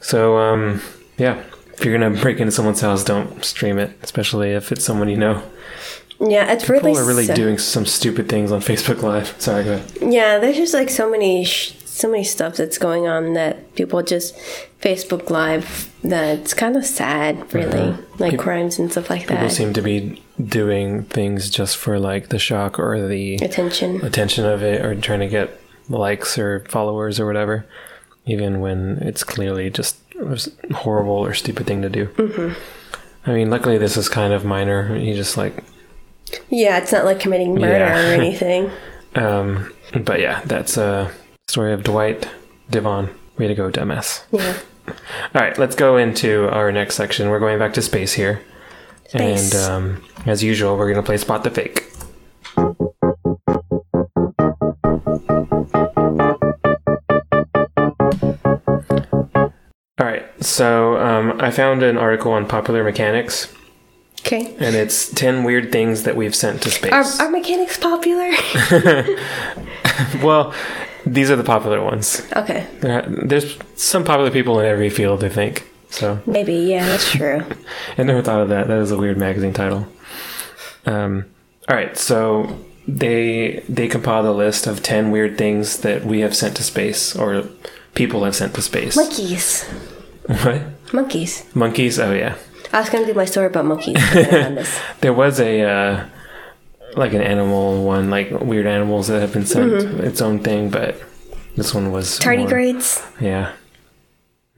So 0.01 0.37
um, 0.37 0.81
yeah, 1.17 1.41
if 1.73 1.83
you're 1.85 1.97
gonna 1.97 2.19
break 2.21 2.39
into 2.39 2.51
someone's 2.51 2.81
house, 2.81 3.03
don't 3.03 3.43
stream 3.43 3.77
it, 3.79 3.91
especially 4.01 4.51
if 4.51 4.71
it's 4.71 4.83
someone 4.83 5.09
you 5.09 5.17
know. 5.17 5.41
Yeah, 6.21 6.51
it's 6.51 6.67
really. 6.67 6.91
People 6.91 6.99
are 6.99 7.05
really 7.07 7.25
sad. 7.25 7.35
doing 7.35 7.57
some 7.57 7.85
stupid 7.85 8.27
things 8.27 8.51
on 8.51 8.59
Facebook 8.61 9.01
Live. 9.01 9.35
Sorry, 9.41 9.63
go 9.63 9.73
ahead. 9.73 9.91
Yeah, 10.01 10.37
there's 10.39 10.57
just 10.57 10.73
like 10.73 10.89
so 10.89 11.09
many, 11.09 11.45
sh- 11.45 11.73
so 11.85 12.09
many 12.11 12.25
stuff 12.25 12.57
that's 12.57 12.77
going 12.77 13.07
on 13.07 13.33
that 13.35 13.73
people 13.75 14.03
just 14.03 14.35
Facebook 14.81 15.29
Live. 15.29 15.89
That's 16.03 16.53
kind 16.53 16.75
of 16.75 16.85
sad, 16.85 17.53
really, 17.53 17.95
like 18.19 18.31
Peop- 18.31 18.39
crimes 18.41 18.79
and 18.79 18.91
stuff 18.91 19.09
like 19.09 19.27
that. 19.27 19.35
People 19.35 19.49
seem 19.49 19.71
to 19.73 19.81
be 19.81 20.21
doing 20.43 21.03
things 21.03 21.49
just 21.49 21.77
for 21.77 21.99
like 21.99 22.29
the 22.29 22.39
shock 22.39 22.79
or 22.79 23.07
the 23.07 23.35
Attention. 23.35 24.03
attention 24.05 24.45
of 24.45 24.61
it 24.63 24.83
or 24.85 24.95
trying 24.95 25.19
to 25.21 25.27
get 25.27 25.49
likes 25.89 26.37
or 26.37 26.61
followers 26.69 27.19
or 27.19 27.25
whatever, 27.25 27.65
even 28.25 28.59
when 28.61 28.97
it's 29.01 29.23
clearly 29.23 29.69
just 29.69 29.97
a 30.19 30.73
horrible 30.73 31.13
or 31.13 31.33
stupid 31.33 31.65
thing 31.67 31.81
to 31.81 31.89
do. 31.89 32.05
Mm-hmm. 32.07 33.29
I 33.29 33.33
mean, 33.33 33.49
luckily 33.49 33.77
this 33.77 33.97
is 33.97 34.07
kind 34.09 34.33
of 34.33 34.45
minor. 34.45 34.95
He 34.95 35.13
just 35.13 35.35
like, 35.37 35.63
Yeah, 36.49 36.77
it's 36.77 36.91
not 36.91 37.05
like 37.05 37.19
committing 37.19 37.55
murder 37.55 37.67
Yeah. 37.79 38.09
or 38.09 38.13
anything. 38.21 38.71
um, 39.15 39.73
but 40.03 40.19
yeah, 40.19 40.41
that's 40.45 40.77
a 40.77 41.11
story 41.47 41.73
of 41.73 41.83
Dwight 41.83 42.27
Devon. 42.69 43.09
Way 43.37 43.47
to 43.47 43.55
go, 43.55 43.71
dumbass. 43.71 44.23
Yeah. 44.31 44.57
All 44.87 45.41
right, 45.41 45.57
let's 45.57 45.75
go 45.75 45.97
into 45.97 46.49
our 46.49 46.71
next 46.71 46.95
section. 46.95 47.29
We're 47.29 47.39
going 47.39 47.59
back 47.59 47.73
to 47.75 47.81
space 47.81 48.13
here. 48.13 48.41
Space. 49.07 49.53
And 49.53 49.63
um, 49.71 50.03
as 50.25 50.43
usual, 50.43 50.77
we're 50.77 50.91
going 50.91 51.01
to 51.01 51.05
play 51.05 51.17
Spot 51.17 51.43
the 51.43 51.49
Fake. 51.49 51.85
So 60.39 60.97
um, 60.97 61.39
I 61.41 61.51
found 61.51 61.83
an 61.83 61.97
article 61.97 62.31
on 62.31 62.45
Popular 62.47 62.83
Mechanics, 62.83 63.53
Okay. 64.21 64.53
and 64.59 64.75
it's 64.75 65.09
10 65.13 65.43
weird 65.43 65.71
things 65.71 66.03
that 66.03 66.15
we've 66.15 66.35
sent 66.35 66.61
to 66.63 66.69
space. 66.71 66.91
Are, 67.19 67.25
are 67.27 67.31
mechanics 67.31 67.77
popular? 67.77 68.31
well, 70.23 70.53
these 71.05 71.31
are 71.31 71.35
the 71.35 71.43
popular 71.43 71.81
ones. 71.81 72.21
okay. 72.35 72.67
There- 72.81 73.05
There's 73.07 73.57
some 73.75 74.03
popular 74.03 74.31
people 74.31 74.59
in 74.59 74.65
every 74.65 74.89
field, 74.89 75.23
I 75.23 75.29
think. 75.29 75.65
So 75.89 76.21
Maybe. 76.25 76.53
Yeah, 76.53 76.85
that's 76.85 77.11
true. 77.17 77.43
I 77.97 78.03
never 78.03 78.21
thought 78.21 78.41
of 78.41 78.49
that. 78.49 78.67
That 78.67 78.77
is 78.79 78.91
a 78.91 78.97
weird 78.97 79.17
magazine 79.17 79.53
title. 79.53 79.87
Um, 80.85 81.25
All 81.67 81.75
right, 81.75 81.97
so 81.97 82.59
they 82.87 83.63
they 83.67 83.87
compiled 83.87 84.25
a 84.25 84.31
list 84.31 84.67
of 84.67 84.83
ten 84.83 85.09
weird 85.11 85.37
things 85.37 85.79
that 85.79 86.05
we 86.05 86.19
have 86.19 86.35
sent 86.35 86.55
to 86.57 86.63
space 86.63 87.15
or 87.15 87.43
people 87.95 88.23
have 88.23 88.35
sent 88.35 88.53
to 88.55 88.61
space. 88.61 88.95
Monkeys. 88.95 89.65
What? 90.43 90.61
Monkeys. 90.93 91.43
Monkeys? 91.55 91.99
Oh 91.99 92.13
yeah. 92.13 92.35
I 92.71 92.79
was 92.81 92.89
gonna 92.89 93.05
do 93.05 93.13
my 93.13 93.25
story 93.25 93.47
about 93.47 93.65
monkeys. 93.65 93.95
but 94.13 94.17
I 94.17 94.23
found 94.43 94.57
this. 94.57 94.79
There 95.01 95.13
was 95.13 95.39
a 95.39 95.61
uh, 95.61 96.05
like 96.95 97.13
an 97.13 97.21
animal 97.21 97.83
one, 97.83 98.09
like 98.09 98.29
weird 98.31 98.67
animals 98.67 99.07
that 99.07 99.21
have 99.21 99.33
been 99.33 99.45
sent 99.45 99.73
its 100.01 100.21
own 100.21 100.39
thing, 100.39 100.69
but 100.69 100.95
this 101.55 101.73
one 101.73 101.91
was 101.91 102.19
more- 102.23 102.33
Tardigrades. 102.35 103.01
Yeah, 103.19 103.53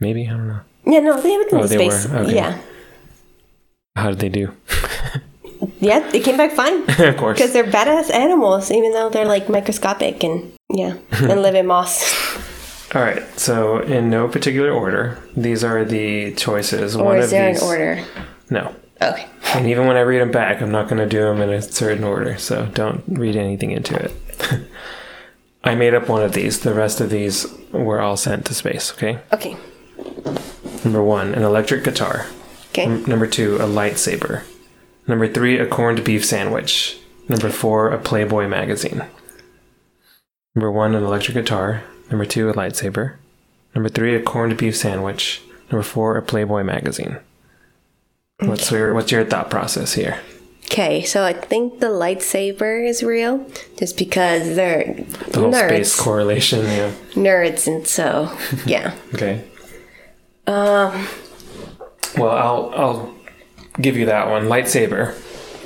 maybe 0.00 0.28
I 0.28 0.30
don't 0.32 0.48
know. 0.48 0.60
Yeah, 0.86 1.00
no, 1.00 1.16
they 1.20 1.36
been 1.38 1.48
Oh, 1.52 1.62
to 1.62 1.68
space. 1.68 2.08
were? 2.08 2.18
Okay. 2.18 2.34
Yeah. 2.36 2.58
How 3.96 4.10
did 4.10 4.18
they 4.20 4.28
do? 4.28 4.52
Yeah, 5.78 6.00
they 6.10 6.18
came 6.18 6.36
back 6.36 6.52
fine. 6.52 6.82
of 6.90 7.16
course. 7.16 7.38
Because 7.38 7.52
they're 7.52 7.62
badass 7.62 8.10
animals, 8.12 8.70
even 8.72 8.92
though 8.92 9.10
they're 9.10 9.26
like 9.26 9.48
microscopic 9.48 10.24
and 10.24 10.52
yeah, 10.74 10.96
and 11.12 11.40
live 11.42 11.54
in 11.54 11.66
moss. 11.68 12.02
All 12.94 13.00
right. 13.02 13.22
So 13.38 13.78
in 13.80 14.10
no 14.10 14.28
particular 14.28 14.70
order, 14.70 15.18
these 15.36 15.64
are 15.64 15.84
the 15.84 16.34
choices. 16.34 16.94
Or 16.96 17.04
one 17.04 17.16
is 17.18 17.24
of 17.26 17.30
there 17.30 17.52
these. 17.52 17.62
an 17.62 17.68
order? 17.68 18.04
No. 18.50 18.74
Okay. 19.00 19.26
And 19.54 19.66
even 19.66 19.86
when 19.86 19.96
I 19.96 20.00
read 20.00 20.20
them 20.20 20.30
back, 20.30 20.60
I'm 20.62 20.70
not 20.70 20.88
going 20.88 20.98
to 20.98 21.06
do 21.08 21.20
them 21.22 21.40
in 21.40 21.50
a 21.50 21.60
certain 21.62 22.04
order, 22.04 22.36
so 22.38 22.66
don't 22.66 23.02
read 23.08 23.36
anything 23.36 23.70
into 23.70 23.94
it. 23.96 24.12
I 25.64 25.74
made 25.74 25.94
up 25.94 26.08
one 26.08 26.22
of 26.22 26.32
these. 26.32 26.60
The 26.60 26.74
rest 26.74 27.00
of 27.00 27.10
these 27.10 27.46
were 27.72 28.00
all 28.00 28.16
sent 28.16 28.46
to 28.46 28.54
space, 28.54 28.92
okay? 28.92 29.18
Okay. 29.32 29.56
Number 30.84 31.02
one, 31.02 31.34
an 31.34 31.42
electric 31.42 31.84
guitar. 31.84 32.26
Okay. 32.70 32.84
N- 32.84 33.04
Number 33.04 33.26
two, 33.26 33.56
a 33.56 33.60
lightsaber. 33.66 34.44
Number 35.06 35.28
three, 35.28 35.58
a 35.58 35.66
corned 35.66 36.04
beef 36.04 36.24
sandwich. 36.24 36.96
Number 37.28 37.50
four, 37.50 37.90
a 37.90 37.98
Playboy 37.98 38.48
magazine. 38.48 39.04
Number 40.54 40.70
one, 40.70 40.94
an 40.94 41.02
electric 41.04 41.34
guitar. 41.34 41.82
Number 42.12 42.26
two, 42.26 42.50
a 42.50 42.52
lightsaber. 42.52 43.14
Number 43.74 43.88
three, 43.88 44.14
a 44.14 44.20
corned 44.22 44.58
beef 44.58 44.76
sandwich. 44.76 45.40
Number 45.70 45.82
four, 45.82 46.18
a 46.18 46.22
Playboy 46.22 46.62
magazine. 46.62 47.16
What's 48.40 48.70
your 48.70 48.92
What's 48.92 49.10
your 49.10 49.24
thought 49.24 49.48
process 49.48 49.94
here? 49.94 50.20
Okay, 50.66 51.02
so 51.04 51.24
I 51.24 51.32
think 51.32 51.80
the 51.80 51.86
lightsaber 51.86 52.86
is 52.86 53.02
real, 53.02 53.46
just 53.78 53.96
because 53.96 54.56
they're 54.56 54.94
The 55.28 55.40
whole 55.40 55.52
nerds, 55.52 55.68
space 55.68 55.98
correlation. 55.98 56.66
Yeah. 56.66 56.92
nerds, 57.14 57.66
and 57.66 57.86
so 57.86 58.30
yeah. 58.66 58.94
Okay. 59.14 59.42
Um. 60.46 61.08
Well, 62.18 62.30
I'll 62.30 62.72
I'll 62.76 63.14
give 63.80 63.96
you 63.96 64.04
that 64.06 64.28
one. 64.28 64.44
Lightsaber 64.48 65.14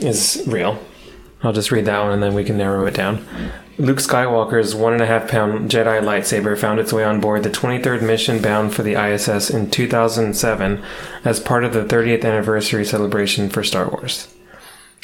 is 0.01 0.45
real. 0.47 0.79
I'll 1.43 1.53
just 1.53 1.73
read 1.73 1.87
that 1.87 2.01
one 2.03 2.13
and 2.13 2.23
then 2.23 2.35
we 2.35 2.45
can 2.45 2.57
narrow 2.57 2.87
it 2.87 2.95
down. 2.95 3.27
Luke 3.79 3.99
Skywalker's 3.99 4.75
one 4.75 4.95
and 4.95 5.03
a 5.03 5.07
half 5.07 5.29
pound 5.29 5.71
Jedi 5.71 6.01
lightsaber 6.01 6.57
found 6.57 6.81
its 6.81 6.95
way 6.95 7.05
on 7.05 7.21
board 7.21 7.43
the 7.43 7.51
23rd 7.51 8.01
mission 8.01 8.41
bound 8.41 8.75
for 8.75 8.83
the 8.83 8.95
ISS 8.95 9.51
in 9.51 9.71
2007 9.71 10.83
as 11.27 11.41
part 11.41 11.62
of 11.62 11.75
the 11.75 11.85
30th 11.85 12.25
anniversary 12.25 12.87
celebration 12.87 13.51
for 13.51 13.62
Star 13.62 13.87
Wars. 13.91 14.33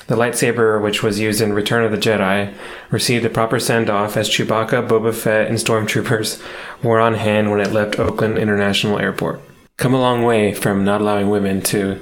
The 0.07 0.17
lightsaber, 0.17 0.83
which 0.83 1.03
was 1.03 1.21
used 1.21 1.43
in 1.43 1.53
Return 1.53 1.85
of 1.85 1.91
the 1.91 1.99
Jedi, 1.99 2.55
received 2.91 3.27
a 3.27 3.31
proper 3.31 3.61
send 3.61 3.91
off 3.91 4.17
as 4.17 4.31
Chewbacca, 4.31 4.89
Boba 4.89 5.15
Fett, 5.15 5.49
and 5.49 5.59
stormtroopers 5.59 6.43
were 6.83 6.99
on 6.99 7.15
hand 7.15 7.51
when 7.51 7.61
it 7.61 7.73
left 7.73 7.99
Oakland 7.99 8.39
International 8.39 8.99
Airport. 8.99 9.41
Come 9.77 9.93
a 9.93 10.01
long 10.01 10.23
way 10.23 10.55
from 10.55 10.83
not 10.83 11.03
allowing 11.03 11.29
women 11.29 11.61
to. 11.63 12.01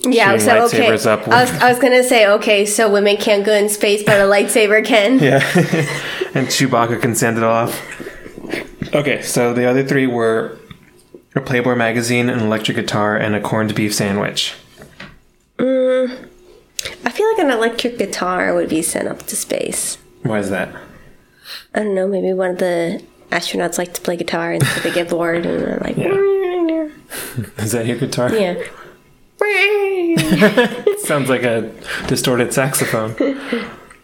Yeah, 0.00 0.36
so 0.38 0.64
okay. 0.66 0.88
up. 0.88 1.28
I 1.28 1.42
was, 1.42 1.50
I 1.50 1.70
was 1.70 1.78
gonna 1.78 2.04
say 2.04 2.26
okay, 2.26 2.64
so 2.64 2.90
women 2.90 3.16
can't 3.16 3.44
go 3.44 3.52
in 3.52 3.68
space, 3.68 4.02
but 4.02 4.20
a 4.20 4.24
lightsaber 4.34 4.84
can. 4.84 5.18
Yeah. 5.18 5.36
and 6.34 6.46
Chewbacca 6.46 7.00
can 7.00 7.14
send 7.14 7.36
it 7.36 7.44
off. 7.44 7.80
Okay, 8.94 9.22
so 9.22 9.52
the 9.52 9.66
other 9.66 9.84
three 9.84 10.06
were 10.06 10.58
a 11.34 11.40
Playboy 11.40 11.74
magazine, 11.74 12.28
an 12.30 12.38
electric 12.38 12.76
guitar, 12.76 13.16
and 13.16 13.34
a 13.34 13.40
corned 13.40 13.74
beef 13.74 13.94
sandwich. 13.94 14.54
Mm. 15.58 16.28
I 17.04 17.10
feel 17.10 17.28
like 17.32 17.38
an 17.38 17.50
electric 17.50 17.98
guitar 17.98 18.54
would 18.54 18.68
be 18.68 18.82
sent 18.82 19.08
up 19.08 19.24
to 19.26 19.36
space. 19.36 19.98
Why 20.22 20.38
is 20.38 20.50
that? 20.50 20.74
I 21.74 21.80
don't 21.80 21.94
know, 21.94 22.06
maybe 22.06 22.32
one 22.32 22.50
of 22.50 22.58
the 22.58 23.02
astronauts 23.30 23.78
like 23.78 23.92
to 23.94 24.00
play 24.00 24.16
guitar 24.16 24.52
and 24.52 24.64
so 24.64 24.80
they 24.80 24.92
get 24.92 25.10
bored 25.10 25.44
and 25.44 25.60
they're 25.60 25.78
like, 25.80 25.98
Is 27.58 27.72
that 27.72 27.86
your 27.86 27.98
guitar? 27.98 28.34
yeah. 28.34 28.62
Sounds 30.98 31.28
like 31.28 31.42
a 31.42 31.72
distorted 32.06 32.52
saxophone. 32.52 33.14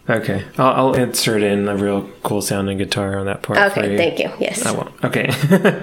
Okay, 0.08 0.44
I'll, 0.58 0.88
I'll 0.88 0.94
insert 0.94 1.42
in 1.42 1.66
a 1.66 1.76
real 1.76 2.10
cool 2.22 2.42
sounding 2.42 2.78
guitar 2.78 3.18
on 3.18 3.26
that 3.26 3.42
part. 3.42 3.58
Okay, 3.58 3.92
you. 3.92 3.96
thank 3.96 4.18
you. 4.18 4.30
Yes. 4.38 4.66
I 4.66 4.72
won't. 4.72 4.92
Okay. 5.04 5.30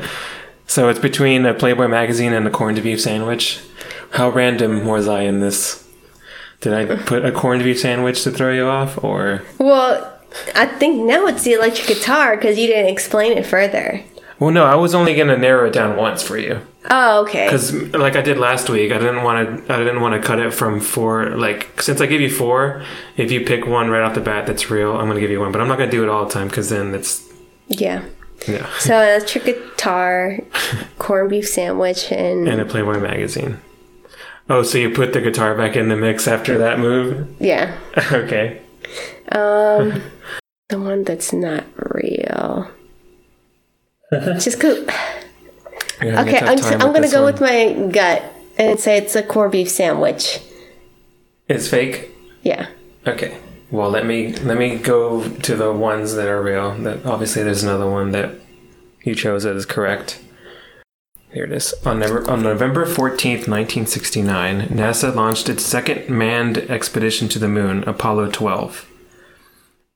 so 0.67 0.89
it's 0.89 0.99
between 0.99 1.45
a 1.45 1.53
Playboy 1.53 1.87
magazine 1.87 2.33
and 2.33 2.47
a 2.47 2.51
corned 2.51 2.81
beef 2.83 3.01
sandwich. 3.01 3.61
How 4.11 4.29
random 4.29 4.85
was 4.85 5.07
I 5.07 5.21
in 5.21 5.39
this? 5.39 5.87
Did 6.59 6.73
I 6.73 6.95
put 6.97 7.25
a 7.25 7.31
corned 7.31 7.63
beef 7.63 7.79
sandwich 7.79 8.23
to 8.23 8.31
throw 8.31 8.51
you 8.53 8.67
off, 8.67 9.03
or 9.03 9.43
Well, 9.57 10.19
I 10.53 10.67
think 10.67 11.03
now 11.05 11.25
it's 11.25 11.43
the 11.43 11.53
electric 11.53 11.87
guitar 11.87 12.35
because 12.35 12.59
you 12.59 12.67
didn't 12.67 12.91
explain 12.91 13.37
it 13.37 13.45
further. 13.45 14.03
well, 14.39 14.51
no, 14.51 14.65
I 14.65 14.75
was 14.75 14.93
only 14.93 15.15
gonna 15.15 15.37
narrow 15.37 15.67
it 15.67 15.73
down 15.73 15.97
once 15.97 16.21
for 16.21 16.37
you 16.37 16.61
Oh, 16.89 17.21
okay. 17.23 17.45
because, 17.45 17.73
like 17.93 18.15
I 18.15 18.21
did 18.21 18.39
last 18.39 18.67
week, 18.69 18.91
I 18.91 18.97
didn't 18.97 19.23
want 19.23 19.67
to. 19.67 19.73
I 19.73 19.77
didn't 19.77 20.01
want 20.01 20.19
to 20.19 20.27
cut 20.27 20.39
it 20.39 20.51
from 20.51 20.79
four. 20.79 21.29
Like 21.37 21.79
since 21.81 22.01
I 22.01 22.07
gave 22.07 22.21
you 22.21 22.29
four, 22.29 22.83
if 23.17 23.31
you 23.31 23.45
pick 23.45 23.67
one 23.67 23.89
right 23.89 24.01
off 24.01 24.15
the 24.15 24.21
bat 24.21 24.47
that's 24.47 24.71
real, 24.71 24.93
I'm 24.97 25.07
gonna 25.07 25.19
give 25.19 25.29
you 25.29 25.39
one. 25.39 25.51
But 25.51 25.61
I'm 25.61 25.67
not 25.67 25.77
gonna 25.77 25.91
do 25.91 26.01
it 26.03 26.09
all 26.09 26.25
the 26.25 26.31
time 26.31 26.47
because 26.47 26.69
then 26.69 26.95
it's 26.95 27.29
Yeah. 27.67 28.03
yeah. 28.47 28.67
So 28.79 28.95
electric 28.99 29.45
guitar, 29.45 30.39
corned 30.97 31.29
beef 31.29 31.47
sandwich, 31.47 32.11
and 32.11 32.47
And 32.47 32.59
a 32.59 32.65
Playboy 32.65 32.99
magazine. 32.99 33.59
Oh, 34.49 34.63
so 34.63 34.79
you 34.79 34.89
put 34.89 35.13
the 35.13 35.21
guitar 35.21 35.55
back 35.55 35.75
in 35.75 35.87
the 35.87 35.95
mix 35.95 36.27
after 36.27 36.57
that 36.57 36.79
move? 36.79 37.27
yeah, 37.39 37.77
okay. 38.11 38.59
um, 39.31 40.01
the 40.69 40.79
one 40.79 41.03
that's 41.03 41.31
not 41.31 41.63
real. 41.93 42.69
Just 44.11 44.59
cause. 44.59 44.79
You're 46.01 46.13
having 46.13 46.33
a 46.33 46.37
Okay, 46.37 46.45
I'm, 46.45 46.57
time 46.57 46.81
I'm 46.81 46.93
gonna 46.93 47.09
go 47.09 47.23
one. 47.23 47.33
with 47.33 47.41
my 47.41 47.89
gut 47.91 48.23
and 48.57 48.79
say 48.79 48.97
it's 48.97 49.15
a 49.15 49.23
corned 49.23 49.51
beef 49.51 49.69
sandwich. 49.69 50.39
It's 51.47 51.67
fake. 51.67 52.09
Yeah. 52.43 52.67
Okay. 53.05 53.37
Well, 53.71 53.89
let 53.89 54.05
me 54.05 54.33
let 54.33 54.57
me 54.57 54.77
go 54.77 55.27
to 55.29 55.55
the 55.55 55.71
ones 55.71 56.15
that 56.15 56.27
are 56.27 56.41
real. 56.41 56.75
That 56.79 57.05
obviously 57.05 57.43
there's 57.43 57.63
another 57.63 57.89
one 57.89 58.11
that 58.11 58.35
you 59.03 59.15
chose 59.15 59.43
that 59.43 59.55
is 59.55 59.65
correct. 59.65 60.21
Here 61.33 61.45
it 61.45 61.51
is. 61.53 61.73
On 61.85 61.99
November, 61.99 62.29
on 62.29 62.43
November 62.43 62.85
14th, 62.85 63.47
1969, 63.47 64.67
NASA 64.67 65.15
launched 65.15 65.47
its 65.47 65.65
second 65.65 66.09
manned 66.09 66.57
expedition 66.57 67.29
to 67.29 67.39
the 67.39 67.47
moon, 67.47 67.83
Apollo 67.85 68.31
12. 68.31 68.85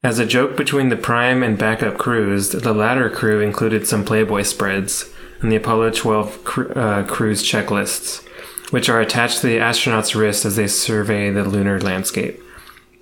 As 0.02 0.18
a 0.18 0.26
joke 0.26 0.56
between 0.56 0.88
the 0.88 0.96
prime 0.96 1.44
and 1.44 1.58
backup 1.58 1.98
crews, 1.98 2.50
the 2.50 2.74
latter 2.74 3.10
crew 3.10 3.42
included 3.42 3.86
some 3.86 4.06
Playboy 4.06 4.44
spreads 4.44 5.12
and 5.42 5.52
the 5.52 5.56
Apollo 5.58 5.92
12 5.92 6.44
cru- 6.44 6.70
uh, 6.72 7.04
cruise 7.04 7.44
checklists, 7.44 8.24
which 8.72 8.90
are 8.90 9.00
attached 9.02 9.42
to 9.42 9.48
the 9.48 9.58
astronauts' 9.58 10.16
wrists 10.16 10.46
as 10.46 10.56
they 10.56 10.68
survey 10.68 11.30
the 11.30 11.44
lunar 11.44 11.80
landscape. 11.80 12.42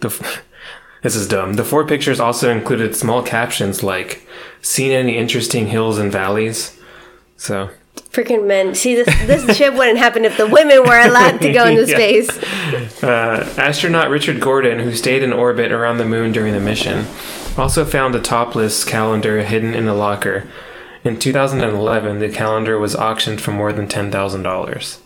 The 0.02 0.08
f- 0.10 0.44
this 1.02 1.16
is 1.16 1.28
dumb. 1.28 1.54
The 1.54 1.64
four 1.64 1.86
pictures 1.86 2.20
also 2.20 2.50
included 2.52 2.96
small 2.96 3.22
captions 3.24 3.84
like 3.84 4.28
"Seen 4.62 4.92
any 4.92 5.18
interesting 5.18 5.68
hills 5.68 5.98
and 5.98 6.12
valleys?" 6.12 6.80
So 7.38 7.70
Freaking 8.12 8.46
men. 8.48 8.74
See, 8.76 8.96
this 8.96 9.08
this 9.28 9.58
shit 9.58 9.74
wouldn't 9.74 9.98
happen 10.00 10.26
if 10.26 10.38
the 10.38 10.48
women 10.48 10.84
were 10.84 11.00
allowed 11.00 11.42
to 11.42 11.52
go 11.54 11.66
into 11.68 11.86
Yeah. 11.86 11.96
space. 11.96 13.04
Uh, 13.04 13.54
astronaut 13.58 14.10
Richard 14.10 14.40
Gordon, 14.40 14.80
who 14.80 14.94
stayed 14.94 15.24
in 15.24 15.32
orbit 15.34 15.72
around 15.72 15.98
the 15.98 16.06
moon 16.06 16.32
during 16.32 16.54
the 16.54 16.60
mission, 16.60 17.06
also 17.58 17.86
found 17.86 18.16
a 18.16 18.20
topless 18.20 18.84
calendar 18.84 19.44
hidden 19.44 19.74
in 19.74 19.88
a 19.88 19.94
locker. 19.96 20.48
In 21.04 21.20
2011, 21.20 22.20
the 22.20 22.30
calendar 22.30 22.80
was 22.80 22.96
auctioned 22.96 23.42
for 23.42 23.52
more 23.52 23.74
than 23.74 23.88
$10,000. 23.88 25.00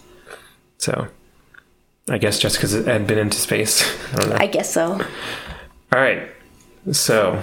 So, 0.77 1.07
I 2.07 2.17
guess 2.19 2.37
just 2.39 2.57
because 2.57 2.73
it 2.73 2.85
had 2.85 3.07
been 3.07 3.17
into 3.17 3.37
space. 3.37 3.83
I 4.13 4.17
don't 4.17 4.29
know. 4.29 4.37
I 4.39 4.47
guess 4.47 4.71
so. 4.71 4.91
All 4.91 5.99
right. 5.99 6.29
So, 6.91 7.41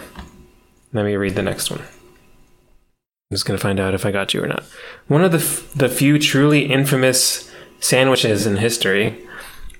let 0.92 1.04
me 1.04 1.16
read 1.16 1.34
the 1.34 1.42
next 1.42 1.70
one. 1.70 1.80
I'm 1.80 3.34
just 3.36 3.44
going 3.44 3.58
to 3.58 3.62
find 3.62 3.80
out 3.80 3.94
if 3.94 4.06
I 4.06 4.12
got 4.12 4.32
you 4.32 4.42
or 4.42 4.46
not. 4.46 4.62
One 5.08 5.24
of 5.24 5.32
the, 5.32 5.38
f- 5.38 5.72
the 5.72 5.88
few 5.88 6.18
truly 6.18 6.66
infamous 6.66 7.50
sandwiches 7.80 8.46
in 8.46 8.56
history. 8.58 9.18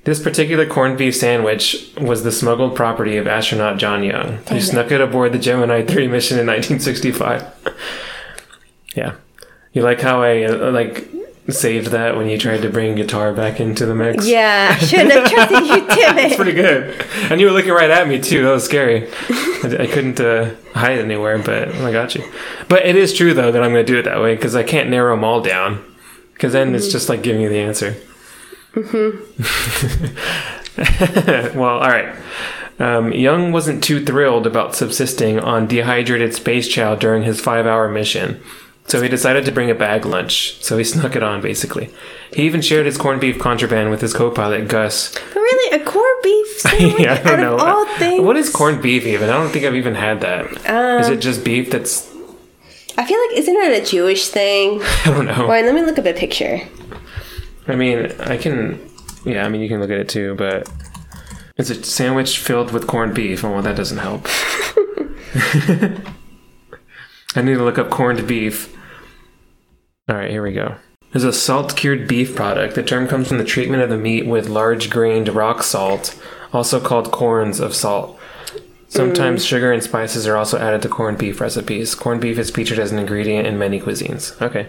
This 0.03 0.21
particular 0.21 0.67
corned 0.67 0.99
beef 0.99 1.17
sandwich 1.17 1.91
was 1.99 2.25
the 2.25 2.33
smuggled 2.33 2.75
property 2.77 3.17
of 3.17 3.27
astronaut 3.27 3.79
John 3.79 4.03
Young, 4.03 4.39
who 4.49 4.57
it. 4.57 4.63
snuck 4.63 4.91
it 4.91 5.01
aboard 5.01 5.33
the 5.33 5.39
Gemini 5.39 5.83
3 5.83 6.09
mission 6.09 6.39
in 6.39 6.47
1965. 6.47 7.47
yeah. 8.95 9.15
You 9.73 9.83
like 9.83 10.01
how 10.01 10.23
I, 10.23 10.45
uh, 10.45 10.71
like, 10.71 11.09
saved 11.51 11.89
that 11.89 12.17
when 12.17 12.29
you 12.29 12.39
tried 12.39 12.63
to 12.63 12.71
bring 12.71 12.95
guitar 12.95 13.33
back 13.35 13.61
into 13.61 13.85
the 13.85 13.95
mix. 13.95 14.27
Yeah, 14.27 14.77
I 14.81 14.83
shouldn't 14.85 15.13
have 15.13 15.31
trusted 15.31 15.67
you, 15.67 15.87
damn 15.97 16.17
it. 16.19 16.37
Pretty 16.37 16.53
good. 16.53 17.05
And 17.31 17.39
you 17.41 17.47
were 17.49 17.53
looking 17.53 17.73
right 17.73 17.91
at 17.91 18.09
me 18.09 18.19
too. 18.21 18.45
That 18.45 18.53
was 18.53 18.65
scary. 18.65 19.09
I, 19.29 19.77
I 19.81 19.87
couldn't 19.87 20.21
uh, 20.21 20.55
hide 20.75 20.99
anywhere, 21.01 21.39
but 21.39 21.69
I 21.75 21.93
got 21.93 22.15
you. 22.15 22.25
But 22.69 22.87
it 22.87 22.97
is 22.97 23.13
true 23.13 23.35
though 23.35 23.53
that 23.53 23.63
I'm 23.63 23.73
going 23.73 23.85
to 23.85 23.93
do 23.93 23.99
it 23.99 24.05
that 24.05 24.23
way 24.23 24.35
because 24.37 24.55
I 24.57 24.63
can't 24.63 24.89
narrow 24.89 25.15
them 25.15 25.25
all 25.25 25.43
down. 25.43 25.85
Because 26.33 26.53
then 26.55 26.75
it's 26.75 26.91
just 26.91 27.09
like 27.11 27.23
giving 27.23 27.43
you 27.43 27.49
the 27.49 27.59
answer. 27.59 27.95
Mhm. 28.75 29.21
Well, 31.55 31.79
all 31.79 31.89
right. 31.89 32.15
Um, 32.81 33.13
Young 33.13 33.53
wasn't 33.53 33.85
too 33.85 34.05
thrilled 34.05 34.47
about 34.47 34.75
subsisting 34.75 35.39
on 35.39 35.69
dehydrated 35.69 36.35
space 36.35 36.67
chow 36.67 36.97
during 36.97 37.23
his 37.23 37.41
five 37.41 37.67
hour 37.67 37.89
mission. 37.89 38.43
So 38.87 39.01
he 39.01 39.09
decided 39.09 39.45
to 39.47 39.53
bring 39.53 39.71
a 39.71 39.75
bag 39.75 40.05
lunch. 40.05 40.63
So 40.63 40.77
he 40.79 40.85
snuck 40.95 41.17
it 41.17 41.23
on, 41.23 41.41
basically. 41.41 41.91
He 42.33 42.43
even 42.45 42.61
shared 42.61 42.87
his 42.87 42.97
corned 42.99 43.21
beef 43.21 43.39
contraband 43.39 43.91
with 43.91 44.01
his 44.01 44.13
co 44.13 44.31
pilot, 44.31 44.69
Gus. 44.69 45.15
But 45.15 45.37
really, 45.37 45.81
a 45.81 45.85
corned 45.85 46.23
beef 46.23 46.47
sandwich 46.59 47.01
yeah, 47.01 47.15
I 47.15 47.23
don't 47.23 47.41
know. 47.41 47.57
all 47.57 47.87
things. 47.99 48.23
What 48.25 48.37
is 48.37 48.51
corned 48.51 48.83
beef 48.83 49.07
even? 49.07 49.29
I 49.31 49.33
don't 49.33 49.51
think 49.51 49.65
I've 49.65 49.75
even 49.77 49.95
had 49.95 50.21
that. 50.21 50.47
is 51.01 51.09
it 51.09 51.15
um, 51.15 51.21
just 51.21 51.45
beef 51.45 51.71
that's. 51.71 52.11
I 52.97 53.05
feel 53.05 53.19
like 53.27 53.39
isn't 53.39 53.57
it 53.57 53.83
a 53.83 53.85
Jewish 53.85 54.29
thing? 54.29 54.81
I 55.05 55.05
don't 55.07 55.27
know. 55.27 55.49
Wait, 55.49 55.65
let 55.65 55.75
me 55.75 55.83
look 55.83 55.99
up 55.99 56.07
a 56.07 56.13
picture. 56.13 56.61
I 57.67 57.75
mean, 57.77 58.13
I 58.21 58.37
can. 58.37 58.91
Yeah, 59.25 59.45
I 59.45 59.49
mean, 59.49 59.63
you 59.63 59.69
can 59.69 59.81
look 59.81 59.91
at 59.91 59.99
it 59.99 60.09
too, 60.09 60.35
but. 60.37 60.69
It's 61.57 61.71
a 61.71 61.85
sandwich 61.85 62.39
filled 62.39 62.73
with 62.73 62.89
corned 62.89 63.15
beef. 63.15 63.45
Oh, 63.45 63.53
well, 63.53 63.63
that 63.63 63.77
doesn't 63.77 63.99
help. 63.99 64.27
I 67.37 67.43
need 67.43 67.55
to 67.55 67.65
look 67.65 67.79
up 67.79 67.91
corned 67.91 68.27
beef. 68.27 68.75
All 70.09 70.17
right, 70.17 70.31
here 70.31 70.43
we 70.43 70.53
go. 70.53 70.77
There's 71.13 71.25
a 71.25 71.33
salt 71.33 71.77
cured 71.77 72.09
beef 72.09 72.35
product. 72.35 72.75
The 72.75 72.83
term 72.83 73.07
comes 73.07 73.29
from 73.29 73.39
the 73.39 73.45
treatment 73.45 73.83
of 73.83 73.89
the 73.89 73.97
meat 73.97 74.27
with 74.27 74.49
large 74.49 74.91
grained 74.91 75.29
rock 75.29 75.63
salt, 75.63 76.21
also 76.53 76.81
called 76.81 77.13
corns 77.13 77.61
of 77.61 77.75
salt. 77.75 78.19
Sometimes 78.89 79.45
mm. 79.45 79.49
sugar 79.49 79.73
and 79.73 79.83
spices 79.83 80.27
are 80.27 80.37
also 80.37 80.59
added 80.59 80.83
to 80.83 80.89
corned 80.89 81.19
beef 81.19 81.41
recipes. 81.41 81.95
Corned 81.95 82.21
beef 82.21 82.39
is 82.39 82.51
featured 82.51 82.79
as 82.79 82.93
an 82.93 82.99
ingredient 82.99 83.47
in 83.47 83.59
many 83.59 83.81
cuisines. 83.81 84.41
Okay. 84.43 84.69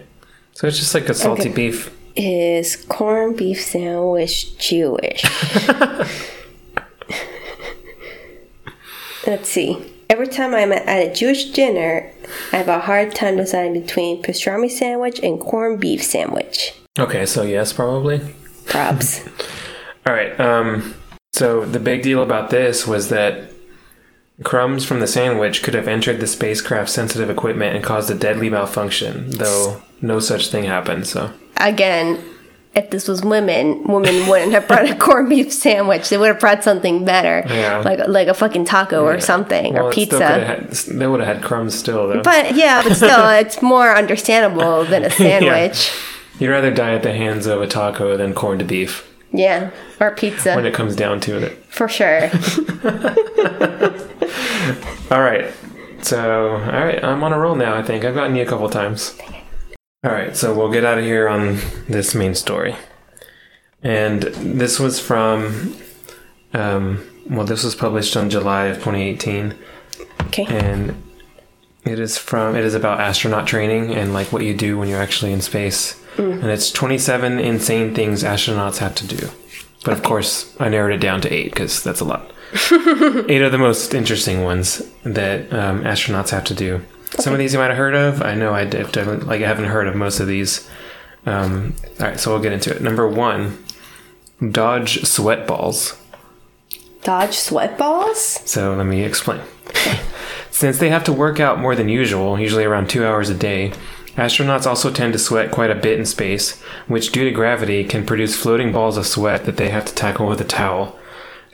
So 0.52 0.66
it's 0.66 0.78
just 0.78 0.94
like 0.94 1.08
a 1.08 1.14
salty 1.14 1.42
Okay. 1.42 1.52
beef. 1.52 1.94
Is 2.16 2.76
corned 2.88 3.36
beef 3.36 3.60
sandwich 3.60 4.56
Jewish? 4.58 5.22
Let's 9.26 9.48
see. 9.48 9.92
Every 10.08 10.28
time 10.28 10.54
I'm 10.54 10.72
at 10.72 10.88
a 10.88 11.12
Jewish 11.12 11.46
dinner, 11.46 12.10
I 12.52 12.56
have 12.56 12.68
a 12.68 12.78
hard 12.78 13.14
time 13.14 13.36
deciding 13.36 13.80
between 13.80 14.22
pastrami 14.22 14.70
sandwich 14.70 15.18
and 15.20 15.40
corned 15.40 15.80
beef 15.80 16.02
sandwich. 16.02 16.74
Okay, 16.98 17.26
so 17.26 17.42
yes, 17.42 17.72
probably. 17.72 18.34
Props. 18.66 19.26
All 20.06 20.14
right. 20.14 20.38
Um, 20.38 20.94
so 21.32 21.64
the 21.64 21.80
big 21.80 22.02
deal 22.02 22.22
about 22.22 22.50
this 22.50 22.86
was 22.86 23.08
that 23.08 23.50
crumbs 24.44 24.84
from 24.84 25.00
the 25.00 25.06
sandwich 25.06 25.62
could 25.62 25.74
have 25.74 25.88
entered 25.88 26.20
the 26.20 26.26
spacecraft's 26.26 26.94
sensitive 26.94 27.28
equipment 27.28 27.74
and 27.74 27.84
caused 27.84 28.10
a 28.10 28.14
deadly 28.14 28.48
malfunction, 28.48 29.30
though 29.30 29.82
no 30.00 30.20
such 30.20 30.48
thing 30.48 30.64
happened. 30.64 31.06
So 31.06 31.32
Again, 31.56 32.22
if 32.76 32.90
this 32.90 33.08
was 33.08 33.22
women, 33.24 33.82
women 33.84 34.28
wouldn't 34.28 34.52
have 34.52 34.68
brought 34.68 34.88
a 34.88 34.94
corned 35.06 35.30
beef 35.30 35.52
sandwich. 35.52 36.10
They 36.10 36.18
would 36.18 36.28
have 36.28 36.38
brought 36.38 36.62
something 36.62 37.04
better, 37.04 37.42
Yeah. 37.48 37.78
like 37.78 38.06
like 38.06 38.28
a 38.28 38.34
fucking 38.34 38.66
taco 38.66 39.02
or 39.04 39.18
something 39.18 39.72
Well, 39.74 39.86
or 39.86 39.92
pizza. 39.92 40.26
Had, 40.26 40.70
they 40.70 41.06
would 41.06 41.20
have 41.20 41.36
had 41.36 41.42
crumbs 41.44 41.74
still, 41.74 42.06
though. 42.08 42.22
But 42.22 42.54
yeah, 42.54 42.82
but 42.82 42.94
still, 42.94 43.28
it's 43.42 43.62
more 43.62 43.96
understandable 43.96 44.84
than 44.84 45.04
a 45.04 45.10
sandwich. 45.10 45.90
You'd 46.38 46.50
rather 46.50 46.70
die 46.70 46.92
at 46.94 47.02
the 47.02 47.14
hands 47.14 47.46
of 47.46 47.62
a 47.62 47.66
taco 47.66 48.16
than 48.18 48.34
corned 48.34 48.66
beef 48.68 49.10
yeah. 49.32 49.70
or 49.98 50.10
pizza 50.10 50.54
when 50.54 50.66
it 50.66 50.74
comes 50.74 50.94
down 50.94 51.18
to 51.20 51.38
it. 51.42 51.56
for 51.68 51.88
sure. 51.88 52.30
All 55.10 55.22
right. 55.22 55.52
So, 56.02 56.50
all 56.52 56.58
right, 56.60 57.02
I'm 57.02 57.24
on 57.24 57.32
a 57.32 57.38
roll 57.38 57.56
now, 57.56 57.74
I 57.76 57.82
think. 57.82 58.04
I've 58.04 58.14
gotten 58.14 58.36
you 58.36 58.42
a 58.42 58.46
couple 58.46 58.68
times. 58.68 59.18
All 60.04 60.12
right, 60.12 60.36
so 60.36 60.54
we'll 60.54 60.70
get 60.70 60.84
out 60.84 60.98
of 60.98 61.04
here 61.04 61.28
on 61.28 61.58
this 61.88 62.14
main 62.14 62.34
story. 62.34 62.76
And 63.82 64.22
this 64.22 64.78
was 64.78 65.00
from, 65.00 65.76
um, 66.52 67.04
well, 67.28 67.46
this 67.46 67.64
was 67.64 67.74
published 67.74 68.16
on 68.16 68.30
July 68.30 68.66
of 68.66 68.76
2018. 68.76 69.54
Okay. 70.22 70.44
And 70.46 71.02
it 71.84 71.98
is 71.98 72.18
from, 72.18 72.56
it 72.56 72.64
is 72.64 72.74
about 72.74 73.00
astronaut 73.00 73.46
training 73.46 73.94
and 73.94 74.12
like 74.12 74.32
what 74.32 74.42
you 74.42 74.54
do 74.54 74.78
when 74.78 74.88
you're 74.88 75.00
actually 75.00 75.32
in 75.32 75.40
space. 75.40 76.00
And 76.18 76.44
it's 76.46 76.70
27 76.70 77.38
insane 77.38 77.94
things 77.94 78.22
astronauts 78.22 78.78
have 78.78 78.94
to 78.96 79.06
do. 79.06 79.28
But 79.84 79.92
of 79.92 80.02
course, 80.02 80.54
I 80.58 80.68
narrowed 80.68 80.94
it 80.94 81.00
down 81.00 81.20
to 81.22 81.32
eight 81.32 81.52
because 81.52 81.82
that's 81.82 82.00
a 82.00 82.04
lot. 82.04 82.32
eight 83.28 83.42
are 83.42 83.50
the 83.50 83.58
most 83.58 83.94
interesting 83.94 84.42
ones 84.42 84.82
that 85.04 85.52
um, 85.52 85.82
astronauts 85.84 86.30
have 86.30 86.44
to 86.44 86.54
do. 86.54 86.82
Some 87.18 87.32
of 87.32 87.38
these 87.38 87.52
you 87.52 87.58
might 87.58 87.68
have 87.68 87.76
heard 87.76 87.94
of. 87.94 88.22
I 88.22 88.34
know 88.34 88.52
I 88.52 88.64
definitely- 88.64 89.26
like 89.26 89.42
I 89.42 89.46
haven't 89.46 89.66
heard 89.66 89.86
of 89.88 89.94
most 89.94 90.20
of 90.20 90.26
these. 90.26 90.68
Um, 91.24 91.74
all 92.00 92.06
right, 92.06 92.20
so 92.20 92.30
we'll 92.30 92.42
get 92.42 92.52
into 92.52 92.74
it. 92.74 92.82
Number 92.82 93.08
one, 93.08 93.58
dodge 94.50 95.04
sweat 95.04 95.46
balls. 95.46 95.96
Dodge 97.02 97.34
sweat 97.34 97.78
balls? 97.78 98.40
So 98.44 98.74
let 98.74 98.86
me 98.86 99.02
explain. 99.04 99.40
Since 100.50 100.78
they 100.78 100.88
have 100.88 101.04
to 101.04 101.12
work 101.12 101.38
out 101.40 101.58
more 101.60 101.74
than 101.74 101.88
usual, 101.88 102.38
usually 102.38 102.64
around 102.64 102.88
two 102.88 103.04
hours 103.04 103.28
a 103.28 103.34
day, 103.34 103.72
astronauts 104.16 104.66
also 104.66 104.90
tend 104.90 105.12
to 105.12 105.18
sweat 105.18 105.50
quite 105.50 105.70
a 105.70 105.74
bit 105.74 105.98
in 105.98 106.06
space, 106.06 106.60
which, 106.88 107.12
due 107.12 107.24
to 107.24 107.30
gravity, 107.30 107.84
can 107.84 108.06
produce 108.06 108.36
floating 108.36 108.72
balls 108.72 108.96
of 108.96 109.06
sweat 109.06 109.44
that 109.44 109.56
they 109.56 109.68
have 109.68 109.84
to 109.84 109.94
tackle 109.94 110.26
with 110.26 110.40
a 110.40 110.44
towel. 110.44 110.98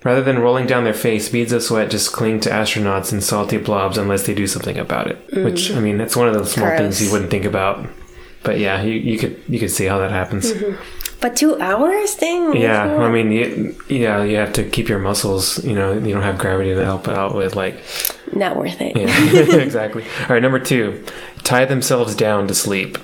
Rather 0.05 0.23
than 0.23 0.41
rolling 0.41 0.67
down 0.67 0.85
their 0.85 0.95
face, 0.95 1.29
beads 1.29 1.53
of 1.53 1.63
sweat 1.63 1.91
just 1.91 2.13
cling 2.13 2.41
to 2.41 2.51
astronauts 2.51 3.13
in 3.13 3.21
salty 3.21 3.57
blobs 3.57 3.97
unless 3.97 4.27
they 4.27 4.35
do 4.35 4.47
something 4.47 4.77
about 4.77 5.07
it. 5.07 5.19
Which, 5.33 5.71
mm. 5.71 5.77
I 5.77 5.81
mean, 5.81 5.97
that's 5.97 6.17
one 6.17 6.29
of 6.29 6.35
those 6.35 6.53
small 6.53 6.77
things 6.77 7.03
you 7.03 7.13
wouldn't 7.13 7.31
think 7.31 7.45
about. 7.45 7.87
But 8.43 8.59
yeah, 8.59 8.83
you, 8.83 8.95
you 8.95 9.19
could 9.19 9.41
you 9.49 9.61
could 9.61 9.71
see 9.71 9.85
how 9.87 9.99
that 9.99 10.11
happens. 10.11 10.53
Mm-hmm. 10.53 10.83
But 11.21 11.37
two 11.37 11.61
hours? 11.61 12.15
thing. 12.15 12.57
Yeah, 12.57 12.97
I 12.97 13.11
mean, 13.11 13.31
you, 13.31 13.77
yeah, 13.89 14.23
you 14.25 14.37
have 14.37 14.53
to 14.55 14.69
keep 14.69 14.89
your 14.89 14.99
muscles. 14.99 15.65
You 15.65 15.75
know, 15.75 15.93
you 15.93 16.13
don't 16.13 16.23
have 16.23 16.39
gravity 16.39 16.75
to 16.75 16.85
help 16.85 17.09
out 17.09 17.35
with 17.35 17.55
like 17.55 17.81
Not 18.33 18.57
worth 18.57 18.81
it. 18.81 18.97
yeah, 18.97 19.57
exactly. 19.63 20.05
All 20.23 20.29
right, 20.31 20.43
number 20.43 20.59
two, 20.59 21.05
tie 21.45 21.65
themselves 21.65 22.15
down 22.15 22.49
to 22.49 22.55
sleep. 22.55 22.99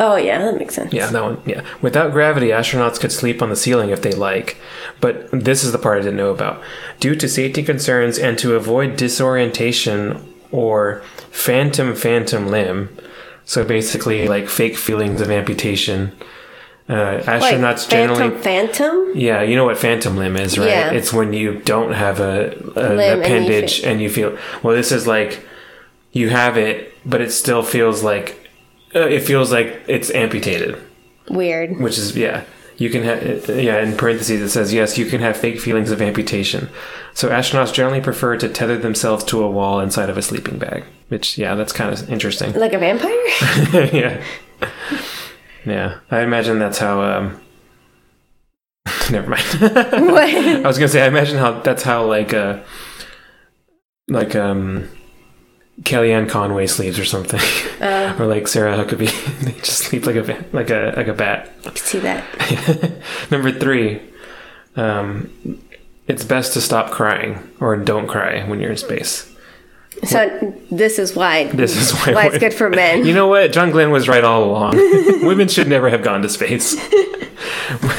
Oh, 0.00 0.16
yeah, 0.16 0.38
that 0.38 0.58
makes 0.58 0.74
sense. 0.74 0.92
Yeah, 0.92 1.06
that 1.06 1.22
one. 1.22 1.40
Yeah. 1.46 1.64
Without 1.80 2.12
gravity, 2.12 2.48
astronauts 2.48 2.98
could 2.98 3.12
sleep 3.12 3.40
on 3.40 3.48
the 3.48 3.56
ceiling 3.56 3.90
if 3.90 4.02
they 4.02 4.12
like. 4.12 4.56
But 5.00 5.30
this 5.30 5.62
is 5.62 5.72
the 5.72 5.78
part 5.78 5.98
I 5.98 6.02
didn't 6.02 6.16
know 6.16 6.30
about. 6.30 6.60
Due 6.98 7.14
to 7.14 7.28
safety 7.28 7.62
concerns 7.62 8.18
and 8.18 8.36
to 8.38 8.56
avoid 8.56 8.96
disorientation 8.96 10.34
or 10.50 11.02
phantom 11.30 11.94
phantom 11.94 12.48
limb, 12.48 12.96
so 13.44 13.64
basically 13.64 14.26
like 14.26 14.48
fake 14.48 14.76
feelings 14.76 15.20
of 15.20 15.30
amputation, 15.30 16.12
uh, 16.88 17.22
Like, 17.24 17.24
astronauts 17.24 17.88
generally. 17.88 18.30
Phantom 18.30 18.42
Phantom? 18.42 19.12
Yeah, 19.14 19.42
you 19.42 19.56
know 19.56 19.64
what 19.64 19.78
phantom 19.78 20.16
limb 20.16 20.36
is, 20.36 20.58
right? 20.58 20.68
Yeah. 20.68 20.90
It's 20.90 21.12
when 21.12 21.32
you 21.32 21.60
don't 21.60 21.92
have 21.92 22.20
a, 22.20 22.50
an 22.76 22.96
Limb 22.96 23.00
and 23.00 23.00
you 23.00 23.22
appendage 23.22 23.80
and 23.80 24.00
you 24.00 24.10
feel. 24.10 24.36
Well, 24.62 24.74
this 24.74 24.92
is 24.92 25.06
like 25.06 25.46
you 26.12 26.30
have 26.30 26.56
it, 26.56 26.92
but 27.06 27.20
it 27.20 27.32
still 27.32 27.62
feels 27.62 28.02
like 28.02 28.43
it 28.94 29.20
feels 29.20 29.50
like 29.52 29.82
it's 29.88 30.10
amputated, 30.12 30.76
Weird. 31.28 31.78
which 31.80 31.98
is 31.98 32.16
yeah. 32.16 32.44
You 32.76 32.90
can 32.90 33.04
have 33.04 33.48
yeah. 33.48 33.80
In 33.82 33.96
parentheses, 33.96 34.40
it 34.40 34.48
says 34.50 34.72
yes. 34.72 34.98
You 34.98 35.06
can 35.06 35.20
have 35.20 35.36
fake 35.36 35.60
feelings 35.60 35.92
of 35.92 36.02
amputation. 36.02 36.68
So 37.12 37.28
astronauts 37.28 37.72
generally 37.72 38.00
prefer 38.00 38.36
to 38.38 38.48
tether 38.48 38.76
themselves 38.76 39.22
to 39.26 39.42
a 39.44 39.50
wall 39.50 39.78
inside 39.78 40.10
of 40.10 40.18
a 40.18 40.22
sleeping 40.22 40.58
bag. 40.58 40.82
Which 41.08 41.38
yeah, 41.38 41.54
that's 41.54 41.72
kind 41.72 41.92
of 41.92 42.10
interesting. 42.10 42.52
Like 42.54 42.72
a 42.72 42.78
vampire? 42.78 43.10
yeah. 43.94 44.22
Yeah, 45.64 45.98
I 46.10 46.22
imagine 46.22 46.58
that's 46.58 46.78
how. 46.78 47.00
um 47.02 47.40
Never 49.10 49.30
mind. 49.30 49.44
what? 49.60 50.34
I 50.34 50.66
was 50.66 50.76
gonna 50.78 50.88
say, 50.88 51.02
I 51.04 51.06
imagine 51.06 51.38
how 51.38 51.60
that's 51.60 51.82
how 51.84 52.04
like 52.06 52.34
uh 52.34 52.58
like 54.08 54.34
um 54.34 54.88
Kellyanne 55.82 56.28
Conway 56.28 56.66
sleeps 56.66 56.98
or 56.98 57.04
something, 57.04 57.40
Uh, 57.80 58.14
or 58.18 58.26
like 58.26 58.46
Sarah 58.46 58.76
Huckabee. 58.76 59.40
they 59.44 59.52
just 59.52 59.78
sleep 59.80 60.06
like 60.06 60.16
a 60.16 60.44
like 60.52 60.70
a 60.70 60.94
like 60.96 61.08
a 61.08 61.14
bat. 61.14 61.50
I 61.66 61.70
can 61.70 61.76
see 61.76 61.98
that. 62.00 62.92
Number 63.30 63.50
three, 63.50 64.00
um, 64.76 65.30
it's 66.06 66.24
best 66.24 66.52
to 66.54 66.60
stop 66.60 66.90
crying 66.90 67.38
or 67.60 67.76
don't 67.76 68.06
cry 68.06 68.44
when 68.48 68.60
you're 68.60 68.70
in 68.70 68.76
space. 68.76 69.30
So 70.04 70.54
this 70.70 70.98
is 70.98 71.14
why. 71.14 71.44
This 71.48 71.76
is 71.76 71.92
why, 71.92 72.14
why 72.14 72.26
it's 72.26 72.38
good 72.38 72.54
for 72.54 72.68
men. 72.68 73.04
You 73.04 73.14
know 73.14 73.28
what? 73.28 73.52
John 73.52 73.70
Glenn 73.70 73.90
was 73.90 74.08
right 74.08 74.24
all 74.24 74.44
along. 74.44 74.76
Women 75.24 75.48
should 75.48 75.68
never 75.68 75.88
have 75.88 76.02
gone 76.02 76.22
to 76.22 76.28
space. 76.28 76.74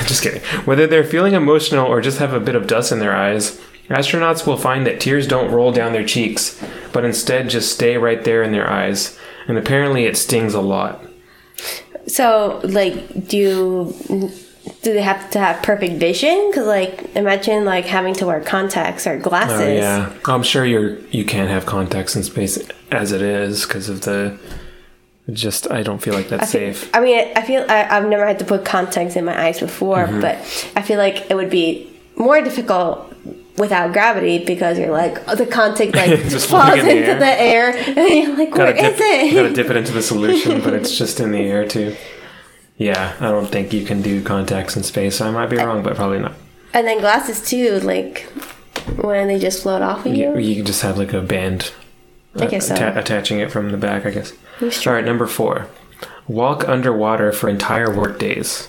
just 0.07 0.21
kidding. 0.21 0.41
Whether 0.65 0.87
they're 0.87 1.05
feeling 1.05 1.33
emotional 1.33 1.87
or 1.87 2.01
just 2.01 2.19
have 2.19 2.33
a 2.33 2.39
bit 2.39 2.55
of 2.55 2.67
dust 2.67 2.91
in 2.91 2.99
their 2.99 3.15
eyes, 3.15 3.59
astronauts 3.89 4.45
will 4.47 4.57
find 4.57 4.85
that 4.87 4.99
tears 4.99 5.27
don't 5.27 5.51
roll 5.51 5.71
down 5.71 5.93
their 5.93 6.05
cheeks, 6.05 6.61
but 6.93 7.05
instead 7.05 7.49
just 7.49 7.71
stay 7.73 7.97
right 7.97 8.23
there 8.23 8.43
in 8.43 8.51
their 8.51 8.69
eyes. 8.69 9.17
And 9.47 9.57
apparently 9.57 10.05
it 10.05 10.17
stings 10.17 10.53
a 10.53 10.61
lot. 10.61 11.03
So, 12.07 12.59
like, 12.63 13.27
do 13.27 13.37
you, 13.37 14.31
do 14.81 14.93
they 14.93 15.01
have 15.01 15.29
to 15.31 15.39
have 15.39 15.63
perfect 15.63 15.95
vision? 15.95 16.49
Because, 16.49 16.67
like, 16.67 17.15
imagine 17.15 17.65
like 17.65 17.85
having 17.85 18.13
to 18.15 18.25
wear 18.25 18.41
contacts 18.41 19.07
or 19.07 19.17
glasses. 19.17 19.59
Oh 19.61 19.67
yeah, 19.73 20.13
I'm 20.25 20.43
sure 20.43 20.65
you're 20.65 20.99
you 21.09 21.25
can't 21.25 21.49
have 21.49 21.65
contacts 21.65 22.15
in 22.15 22.23
space 22.23 22.57
as 22.91 23.11
it 23.11 23.21
is 23.21 23.65
because 23.65 23.89
of 23.89 24.01
the. 24.01 24.37
Just 25.31 25.71
I 25.71 25.81
don't 25.81 25.99
feel 25.99 26.13
like 26.13 26.29
that's 26.29 26.43
I 26.53 26.59
feel- 26.59 26.73
safe. 26.75 26.89
I 26.93 26.99
mean, 27.01 27.27
I 27.35 27.41
feel 27.41 27.65
I, 27.67 27.87
I've 27.97 28.07
never 28.07 28.27
had 28.27 28.37
to 28.39 28.45
put 28.45 28.63
contacts 28.63 29.15
in 29.15 29.25
my 29.25 29.39
eyes 29.47 29.59
before, 29.59 30.05
Mm-hmm. 30.05 30.21
but 30.21 30.35
I 30.75 30.83
feel 30.83 30.99
like 30.99 31.31
it 31.31 31.35
would 31.35 31.49
be 31.49 31.89
more 32.15 32.41
difficult 32.41 33.11
without 33.57 33.93
gravity 33.93 34.43
because 34.43 34.77
you're 34.77 34.91
like 34.91 35.17
oh, 35.29 35.35
the 35.35 35.45
contact 35.45 35.95
like 35.95 36.09
Just 36.29 36.49
falls 36.49 36.79
in 36.79 36.85
the 36.85 36.97
into 36.97 37.19
the 37.19 37.41
air, 37.41 37.69
and 37.75 37.97
you're 37.97 38.37
like, 38.37 38.51
Gotta 38.51 38.73
where 38.73 38.91
is 38.91 38.97
dip, 38.97 39.33
gotta 39.33 39.45
it? 39.49 39.55
dip 39.55 39.69
it 39.69 39.77
into 39.81 39.91
the 39.93 40.01
solution, 40.01 40.61
but 40.61 40.73
it's 40.73 40.97
just 40.97 41.19
in 41.19 41.31
the 41.31 41.39
air 41.39 41.67
too. 41.67 41.95
Yeah, 42.77 43.15
I 43.21 43.31
don't 43.31 43.47
think 43.47 43.71
you 43.71 43.85
can 43.85 44.01
do 44.01 44.21
contacts 44.23 44.75
in 44.75 44.83
space. 44.83 45.21
I 45.21 45.31
might 45.31 45.49
be 45.49 45.55
wrong, 45.57 45.81
but 45.81 45.95
probably 45.95 46.19
not. 46.19 46.33
And 46.73 46.85
then 46.85 46.99
glasses 46.99 47.41
too, 47.47 47.79
like 47.79 48.23
when 49.01 49.27
they 49.29 49.39
just 49.39 49.63
float 49.63 49.81
off 49.81 50.05
of 50.05 50.13
You, 50.13 50.33
you. 50.33 50.39
you 50.39 50.55
can 50.57 50.65
just 50.65 50.81
have 50.81 50.97
like 50.97 51.13
a 51.13 51.21
band 51.21 51.71
I 52.35 52.47
guess 52.47 52.69
uh, 52.69 52.75
so. 52.75 52.83
atta- 52.83 52.99
attaching 52.99 53.39
it 53.39 53.49
from 53.49 53.71
the 53.71 53.77
back, 53.77 54.05
I 54.05 54.09
guess. 54.11 54.33
All 54.85 54.91
right, 54.93 55.05
number 55.05 55.25
four. 55.25 55.69
Walk 56.27 56.67
underwater 56.67 57.31
for 57.31 57.47
entire 57.47 57.95
work 57.95 58.19
days. 58.19 58.67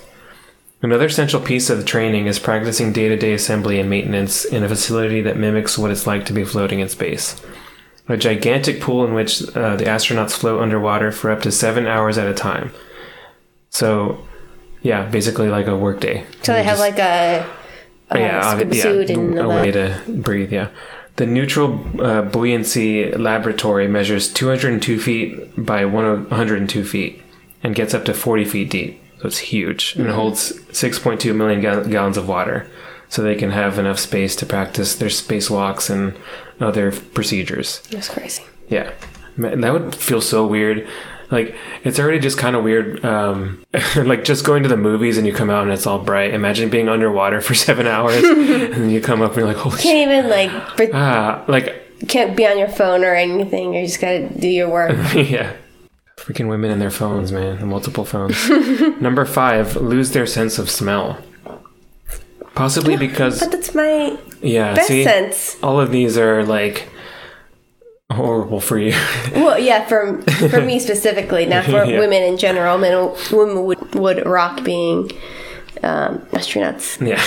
Another 0.86 1.06
essential 1.06 1.40
piece 1.40 1.68
of 1.68 1.78
the 1.78 1.84
training 1.84 2.26
is 2.26 2.38
practicing 2.38 2.92
day 2.92 3.08
to 3.08 3.16
day 3.16 3.32
assembly 3.32 3.80
and 3.80 3.90
maintenance 3.90 4.44
in 4.44 4.62
a 4.62 4.68
facility 4.68 5.20
that 5.20 5.36
mimics 5.36 5.76
what 5.76 5.90
it's 5.90 6.06
like 6.06 6.24
to 6.26 6.32
be 6.32 6.44
floating 6.44 6.78
in 6.78 6.88
space. 6.88 7.42
A 8.08 8.16
gigantic 8.16 8.80
pool 8.80 9.04
in 9.04 9.12
which 9.12 9.42
uh, 9.56 9.74
the 9.74 9.82
astronauts 9.82 10.38
float 10.38 10.62
underwater 10.62 11.10
for 11.10 11.32
up 11.32 11.42
to 11.42 11.50
seven 11.50 11.88
hours 11.88 12.18
at 12.18 12.28
a 12.28 12.34
time. 12.34 12.70
So, 13.68 14.24
yeah, 14.80 15.10
basically 15.10 15.48
like 15.48 15.66
a 15.66 15.76
work 15.76 15.98
day. 15.98 16.24
So 16.42 16.52
they 16.52 16.62
have 16.62 16.78
like 16.78 17.00
a, 17.00 17.44
a 18.12 18.18
yeah, 18.20 18.54
scuba 18.54 18.70
obvi- 18.70 18.76
yeah, 18.76 18.82
suit 18.82 19.10
and 19.10 19.38
a 19.40 19.48
way 19.48 19.72
to 19.72 20.00
breathe. 20.06 20.52
Yeah, 20.52 20.68
the 21.16 21.26
neutral 21.26 21.84
uh, 22.00 22.22
buoyancy 22.22 23.10
laboratory 23.10 23.88
measures 23.88 24.32
202 24.32 25.00
feet 25.00 25.66
by 25.66 25.84
102 25.84 26.84
feet 26.84 27.20
and 27.64 27.74
gets 27.74 27.92
up 27.92 28.04
to 28.04 28.14
40 28.14 28.44
feet 28.44 28.70
deep. 28.70 29.02
So 29.20 29.28
it's 29.28 29.38
huge 29.38 29.94
and 29.96 30.06
it 30.06 30.12
holds 30.12 30.52
6.2 30.52 31.34
million 31.34 31.60
gal- 31.60 31.84
gallons 31.84 32.16
of 32.16 32.28
water. 32.28 32.66
So 33.08 33.22
they 33.22 33.36
can 33.36 33.50
have 33.52 33.78
enough 33.78 33.98
space 34.00 34.34
to 34.36 34.46
practice 34.46 34.96
their 34.96 35.08
spacewalks 35.08 35.88
and 35.88 36.14
other 36.60 36.90
procedures. 36.92 37.80
That's 37.90 38.08
crazy. 38.08 38.42
Yeah, 38.68 38.90
Man, 39.36 39.60
that 39.60 39.72
would 39.72 39.94
feel 39.94 40.20
so 40.20 40.46
weird. 40.46 40.88
Like 41.30 41.54
it's 41.84 41.98
already 41.98 42.18
just 42.18 42.36
kind 42.38 42.56
of 42.56 42.64
weird. 42.64 43.04
Um, 43.04 43.64
like 43.96 44.24
just 44.24 44.44
going 44.44 44.62
to 44.64 44.68
the 44.68 44.76
movies 44.76 45.18
and 45.18 45.26
you 45.26 45.32
come 45.32 45.50
out 45.50 45.62
and 45.62 45.72
it's 45.72 45.86
all 45.86 45.98
bright. 45.98 46.34
Imagine 46.34 46.68
being 46.68 46.88
underwater 46.88 47.40
for 47.40 47.54
seven 47.68 47.86
hours 47.86 48.16
and 48.24 48.72
then 48.74 48.90
you 48.90 49.00
come 49.00 49.22
up 49.22 49.30
and 49.32 49.38
you're 49.38 49.46
like, 49.48 49.56
holy 49.56 49.76
shit. 49.76 49.82
Can't 49.84 50.10
even 50.10 50.30
like 50.30 50.50
pre- 50.76 50.90
Ah, 50.92 51.44
like 51.48 52.08
can't 52.08 52.36
be 52.36 52.46
on 52.46 52.58
your 52.58 52.68
phone 52.68 53.04
or 53.04 53.14
anything. 53.14 53.72
You 53.74 53.86
just 53.86 54.00
gotta 54.00 54.28
do 54.28 54.48
your 54.48 54.68
work. 54.68 54.96
yeah. 55.14 55.54
Freaking 56.26 56.48
women 56.48 56.72
and 56.72 56.82
their 56.82 56.90
phones, 56.90 57.30
man. 57.30 57.60
The 57.60 57.66
multiple 57.66 58.04
phones. 58.04 58.48
Number 59.00 59.24
five, 59.24 59.76
lose 59.76 60.10
their 60.10 60.26
sense 60.26 60.58
of 60.58 60.68
smell. 60.68 61.18
Possibly 62.56 62.96
because 62.96 63.38
But 63.38 63.52
that's 63.52 63.74
my 63.74 64.18
yeah, 64.42 64.74
best 64.74 64.88
see, 64.88 65.04
sense. 65.04 65.56
all 65.62 65.78
of 65.78 65.92
these 65.92 66.18
are 66.18 66.42
like 66.44 66.88
horrible 68.10 68.60
for 68.60 68.78
you. 68.78 68.92
Well, 69.34 69.58
yeah, 69.58 69.86
for 69.86 70.20
for 70.50 70.60
me 70.62 70.80
specifically, 70.80 71.46
not 71.46 71.64
for 71.66 71.84
Yeah. 71.84 72.00
women 72.00 72.22
in 72.22 72.38
general. 72.38 72.76
Men, 72.78 73.14
women 73.30 73.64
would 73.64 73.94
would 73.94 74.26
rock 74.26 74.64
being 74.64 75.10
um, 75.84 76.18
astronauts. 76.32 77.06
Yeah. 77.06 77.22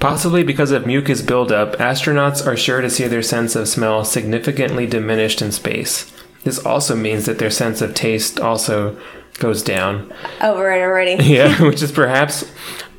Possibly 0.00 0.44
because 0.44 0.70
of 0.70 0.86
mucus 0.86 1.20
buildup, 1.20 1.76
astronauts 1.76 2.46
are 2.46 2.56
sure 2.56 2.80
to 2.80 2.88
see 2.88 3.06
their 3.06 3.22
sense 3.22 3.56
of 3.56 3.68
smell 3.68 4.04
significantly 4.04 4.86
diminished 4.86 5.42
in 5.42 5.50
space. 5.52 6.10
This 6.44 6.64
also 6.64 6.94
means 6.94 7.26
that 7.26 7.38
their 7.38 7.50
sense 7.50 7.80
of 7.82 7.94
taste 7.94 8.38
also 8.38 8.96
goes 9.38 9.62
down. 9.62 10.12
Oh, 10.40 10.52
Over 10.54 10.70
and 10.70 10.82
already. 10.82 11.22
Yeah, 11.24 11.62
which 11.62 11.82
is 11.82 11.90
perhaps 11.92 12.48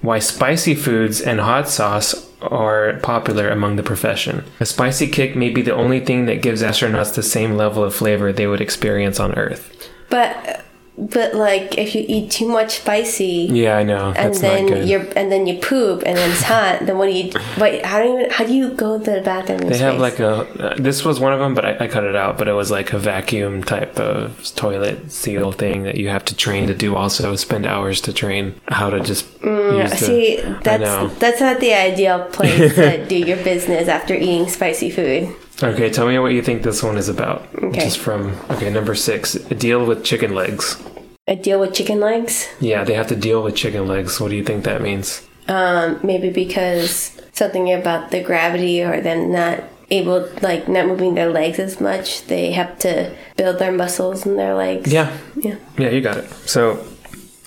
why 0.02 0.20
spicy 0.20 0.76
foods 0.76 1.22
and 1.22 1.40
hot 1.40 1.70
sauce 1.70 2.30
are 2.42 3.00
popular 3.02 3.50
among 3.50 3.76
the 3.76 3.84
profession. 3.84 4.44
A 4.60 4.66
spicy 4.66 5.08
kick 5.08 5.36
may 5.36 5.50
be 5.50 5.62
the 5.62 5.74
only 5.74 6.00
thing 6.00 6.26
that 6.26 6.42
gives 6.42 6.62
astronauts 6.62 7.16
the 7.16 7.24
same 7.24 7.56
level 7.56 7.84
of 7.84 7.96
flavor 7.96 8.32
they 8.34 8.48
would 8.48 8.62
experience 8.62 9.20
on 9.20 9.34
Earth. 9.36 9.90
But 10.10 10.65
but 10.98 11.36
like 11.36 11.78
if 11.78 11.94
you 11.94 12.06
eat 12.08 12.32
too 12.32 12.48
much 12.48 12.80
spicy. 12.80 13.50
Yeah, 13.52 13.78
I 13.78 13.84
know. 13.84 14.14
And 14.16 14.34
That's 14.34 14.40
then 14.40 14.88
you're 14.88 15.06
and 15.16 15.32
then 15.32 15.46
you 15.46 15.60
poop 15.60 16.04
and 16.06 16.18
then 16.18 16.32
it's 16.32 16.44
hot. 16.44 16.86
Then 16.86 16.98
what 16.98 17.08
do 17.08 17.12
you? 17.12 17.32
Wait, 17.60 17.86
how 17.86 18.02
do 18.02 18.10
you 18.10 18.28
how 18.32 18.46
do 18.46 18.54
you 18.54 18.70
go 18.72 18.98
to 18.98 19.12
the 19.12 19.22
bathroom? 19.22 19.60
They 19.60 19.78
have 19.78 19.94
space? 19.94 20.02
like 20.02 20.20
a. 20.20 20.30
Uh, 20.30 20.76
this 20.78 21.04
was 21.04 21.20
one 21.20 21.34
of 21.34 21.40
them, 21.40 21.54
but 21.54 21.66
I, 21.66 21.86
I 21.86 21.88
cut 21.88 22.06
it 22.06 22.16
out. 22.16 22.38
But 22.38 22.48
it 22.48 22.54
was 22.54 22.72
like 22.72 22.94
a 22.94 23.00
vacuum 23.00 23.64
type 23.64 24.00
of 24.00 24.42
toilet 24.56 25.12
seal 25.12 25.52
thing 25.52 25.84
that 25.84 25.96
you 25.96 26.10
have 26.10 26.24
to 26.26 26.36
train 26.36 26.68
to 26.68 26.74
do. 26.74 26.96
Also, 26.96 27.36
spend 27.36 27.66
hours 27.66 28.00
to 28.02 28.14
train 28.14 28.60
how 28.70 28.90
to 28.90 29.02
just 29.02 29.42
the. 29.42 29.88
See, 29.96 30.38
know. 30.38 30.60
that's 30.64 31.20
that's 31.20 31.42
not 31.42 31.60
the 31.60 31.74
ideal 31.74 32.26
place 32.26 32.76
to 32.76 33.06
do 33.08 33.18
your 33.18 33.38
business 33.44 33.88
after 33.90 34.14
eating 34.14 34.48
spicy 34.48 34.90
food. 34.90 35.36
Okay, 35.64 35.90
tell 35.90 36.08
me 36.08 36.20
what 36.20 36.34
you 36.34 36.42
think 36.42 36.64
this 36.64 36.84
one 36.84 36.98
is 36.98 37.08
about. 37.10 37.48
Okay. 37.56 37.86
Just 37.86 38.00
from 38.00 38.38
okay, 38.50 38.70
number 38.70 38.96
six. 38.96 39.34
Deal 39.34 39.86
with 39.86 40.04
chicken 40.04 40.36
legs. 40.36 40.82
A 41.28 41.36
deal 41.36 41.60
with 41.60 41.74
chicken 41.74 42.00
legs. 42.00 42.48
Yeah, 42.60 42.84
they 42.84 42.94
have 42.94 43.08
to 43.08 43.16
deal 43.16 43.42
with 43.42 43.56
chicken 43.56 43.88
legs. 43.88 44.20
What 44.20 44.30
do 44.30 44.36
you 44.36 44.44
think 44.44 44.64
that 44.66 44.82
means? 44.82 45.26
Um, 45.48 46.00
maybe 46.04 46.30
because 46.30 47.20
something 47.32 47.72
about 47.72 48.12
the 48.12 48.22
gravity 48.22 48.82
or 48.84 49.00
them 49.02 49.32
not 49.32 49.64
able, 49.92 50.30
like 50.42 50.68
not 50.68 50.88
moving 50.88 51.14
their 51.16 51.30
legs 51.32 51.60
as 51.60 51.80
much. 51.80 52.26
They 52.26 52.52
have 52.52 52.78
to 52.80 53.16
build 53.38 53.60
their 53.60 53.72
muscles 53.72 54.26
in 54.26 54.36
their 54.38 54.56
legs. 54.56 54.92
Yeah, 54.92 55.16
Yeah. 55.36 55.56
Yeah, 55.78 55.90
you 55.90 56.02
got 56.02 56.18
it. 56.18 56.30
So, 56.48 56.78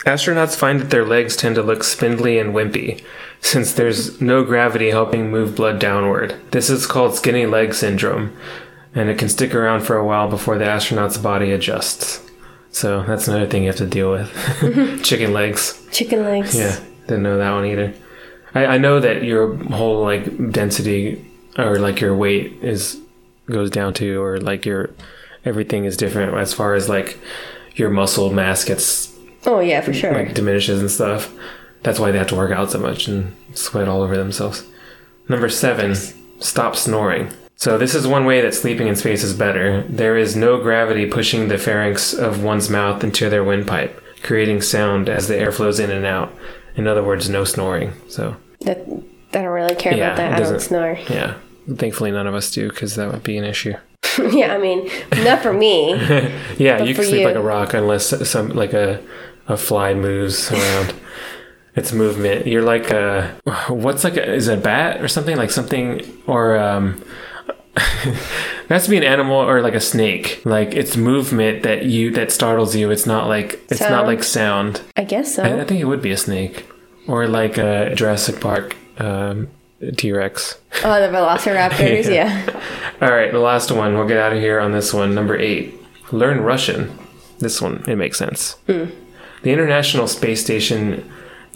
astronauts 0.06 0.56
find 0.56 0.80
that 0.80 0.90
their 0.90 1.04
legs 1.04 1.36
tend 1.36 1.56
to 1.56 1.62
look 1.62 1.84
spindly 1.84 2.38
and 2.38 2.54
wimpy, 2.54 3.02
since 3.40 3.72
there's 3.72 4.20
no 4.20 4.44
gravity 4.44 4.90
helping 4.90 5.30
move 5.30 5.56
blood 5.56 5.78
downward. 5.78 6.34
This 6.50 6.68
is 6.70 6.86
called 6.86 7.14
skinny 7.14 7.46
leg 7.46 7.74
syndrome, 7.74 8.36
and 8.94 9.08
it 9.08 9.18
can 9.18 9.28
stick 9.28 9.54
around 9.54 9.82
for 9.82 9.96
a 9.96 10.04
while 10.04 10.28
before 10.28 10.58
the 10.58 10.64
astronaut's 10.66 11.18
body 11.18 11.52
adjusts. 11.52 12.24
So, 12.70 13.02
that's 13.04 13.26
another 13.28 13.46
thing 13.46 13.62
you 13.62 13.68
have 13.68 13.76
to 13.76 13.86
deal 13.86 14.10
with. 14.12 14.30
Mm-hmm. 14.60 15.02
Chicken 15.02 15.32
legs. 15.32 15.82
Chicken 15.90 16.22
legs. 16.22 16.54
Yeah, 16.56 16.78
didn't 17.06 17.22
know 17.22 17.38
that 17.38 17.50
one 17.52 17.64
either. 17.64 17.94
I, 18.54 18.66
I 18.66 18.78
know 18.78 19.00
that 19.00 19.22
your 19.24 19.56
whole 19.64 20.02
like 20.02 20.52
density 20.52 21.24
or 21.56 21.78
like 21.78 22.00
your 22.00 22.14
weight 22.14 22.52
is 22.62 23.00
goes 23.46 23.70
down 23.70 23.94
to, 23.94 24.22
or 24.22 24.38
like 24.40 24.66
your 24.66 24.90
everything 25.44 25.84
is 25.86 25.96
different 25.96 26.34
as 26.36 26.52
far 26.52 26.74
as 26.74 26.88
like 26.88 27.18
your 27.74 27.88
muscle 27.90 28.30
mass 28.32 28.64
gets 28.64 29.16
Oh 29.46 29.60
yeah, 29.60 29.80
for 29.80 29.94
sure. 29.94 30.12
like 30.12 30.34
diminishes 30.34 30.80
and 30.80 30.90
stuff. 30.90 31.32
That's 31.82 31.98
why 31.98 32.10
they 32.10 32.18
have 32.18 32.26
to 32.28 32.36
work 32.36 32.50
out 32.52 32.70
so 32.70 32.78
much 32.78 33.08
and 33.08 33.34
sweat 33.54 33.88
all 33.88 34.02
over 34.02 34.16
themselves. 34.16 34.64
Number 35.28 35.48
seven, 35.48 35.94
stop 36.40 36.74
snoring. 36.76 37.30
So 37.56 37.76
this 37.76 37.94
is 37.94 38.06
one 38.06 38.24
way 38.24 38.40
that 38.40 38.54
sleeping 38.54 38.86
in 38.88 38.96
space 38.96 39.22
is 39.24 39.34
better. 39.34 39.82
There 39.88 40.16
is 40.16 40.36
no 40.36 40.60
gravity 40.60 41.06
pushing 41.06 41.48
the 41.48 41.58
pharynx 41.58 42.12
of 42.14 42.42
one's 42.42 42.70
mouth 42.70 43.02
into 43.02 43.28
their 43.28 43.42
windpipe, 43.44 44.00
creating 44.22 44.62
sound 44.62 45.08
as 45.08 45.26
the 45.28 45.36
air 45.36 45.50
flows 45.52 45.80
in 45.80 45.90
and 45.90 46.06
out. 46.06 46.32
In 46.76 46.86
other 46.86 47.02
words, 47.02 47.28
no 47.28 47.42
snoring. 47.44 47.92
So 48.08 48.36
That 48.60 48.78
I 49.32 49.42
don't 49.42 49.46
really 49.46 49.74
care 49.74 49.94
Yeah, 49.94 50.06
about 50.14 50.16
that. 50.18 50.32
I 50.34 50.38
don't 50.50 50.60
snore. 50.60 50.98
yeah, 51.10 51.34
thankfully 51.76 52.10
none 52.12 52.26
of 52.28 52.34
us 52.34 52.50
do 52.52 52.68
because 52.68 52.94
that 52.94 53.10
would 53.12 53.24
be 53.24 53.36
an 53.36 53.44
issue. 53.44 53.74
yeah, 54.30 54.54
I 54.54 54.58
mean, 54.58 54.88
not 55.24 55.42
for 55.42 55.52
me. 55.52 55.94
Yeah, 56.58 56.82
you 56.82 56.94
can 56.94 57.04
sleep 57.04 57.20
you- 57.20 57.26
like 57.26 57.36
a 57.36 57.42
rock 57.42 57.74
unless 57.74 58.06
some 58.28 58.50
like 58.50 58.72
a 58.72 59.00
a 59.48 59.56
fly 59.56 59.94
moves 59.94 60.50
around. 60.52 60.94
it's 61.78 61.92
movement. 61.92 62.46
You're 62.46 62.62
like 62.62 62.90
a 62.90 63.40
what's 63.68 64.04
like 64.04 64.16
a 64.16 64.34
is 64.34 64.48
it 64.48 64.58
a 64.58 64.60
bat 64.60 65.00
or 65.00 65.08
something 65.08 65.36
like 65.36 65.50
something 65.50 66.00
or 66.26 66.58
um. 66.58 67.02
it 67.76 68.68
has 68.68 68.84
to 68.84 68.90
be 68.90 68.96
an 68.96 69.04
animal 69.04 69.36
or 69.36 69.62
like 69.62 69.74
a 69.74 69.80
snake. 69.80 70.42
Like 70.44 70.74
it's 70.74 70.96
movement 70.96 71.62
that 71.62 71.84
you 71.84 72.10
that 72.10 72.32
startles 72.32 72.74
you. 72.74 72.90
It's 72.90 73.06
not 73.06 73.28
like 73.28 73.60
it's 73.70 73.80
not 73.80 74.04
like 74.06 74.24
sound. 74.24 74.80
I 74.96 75.04
guess 75.04 75.36
so. 75.36 75.44
I, 75.44 75.60
I 75.60 75.64
think 75.64 75.80
it 75.80 75.84
would 75.84 76.02
be 76.02 76.10
a 76.10 76.16
snake 76.16 76.66
or 77.06 77.28
like 77.28 77.56
a 77.56 77.94
Jurassic 77.94 78.40
Park 78.40 78.76
um, 78.98 79.46
T 79.96 80.10
Rex. 80.10 80.58
oh, 80.82 81.00
the 81.00 81.16
Velociraptors. 81.16 82.06
Yeah. 82.12 82.44
yeah. 82.46 82.62
All 83.00 83.10
right, 83.10 83.30
the 83.30 83.38
last 83.38 83.70
one. 83.70 83.94
We'll 83.94 84.08
get 84.08 84.16
out 84.16 84.32
of 84.32 84.40
here 84.40 84.58
on 84.58 84.72
this 84.72 84.92
one. 84.92 85.14
Number 85.14 85.38
eight. 85.38 85.74
Learn 86.10 86.40
Russian. 86.40 86.98
This 87.38 87.62
one, 87.62 87.84
it 87.86 87.94
makes 87.94 88.18
sense. 88.18 88.56
The 88.66 88.90
International 89.44 90.08
Space 90.08 90.42
Station 90.42 91.08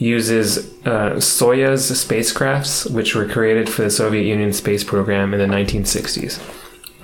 uses 0.02 0.58
uh, 0.84 1.14
Soyuz 1.16 1.90
spacecrafts, 1.92 2.90
which 2.90 3.14
were 3.14 3.26
created 3.26 3.68
for 3.68 3.82
the 3.82 3.90
Soviet 3.90 4.24
Union 4.24 4.52
space 4.52 4.84
program 4.84 5.32
in 5.32 5.40
the 5.40 5.46
1960s. 5.46 6.40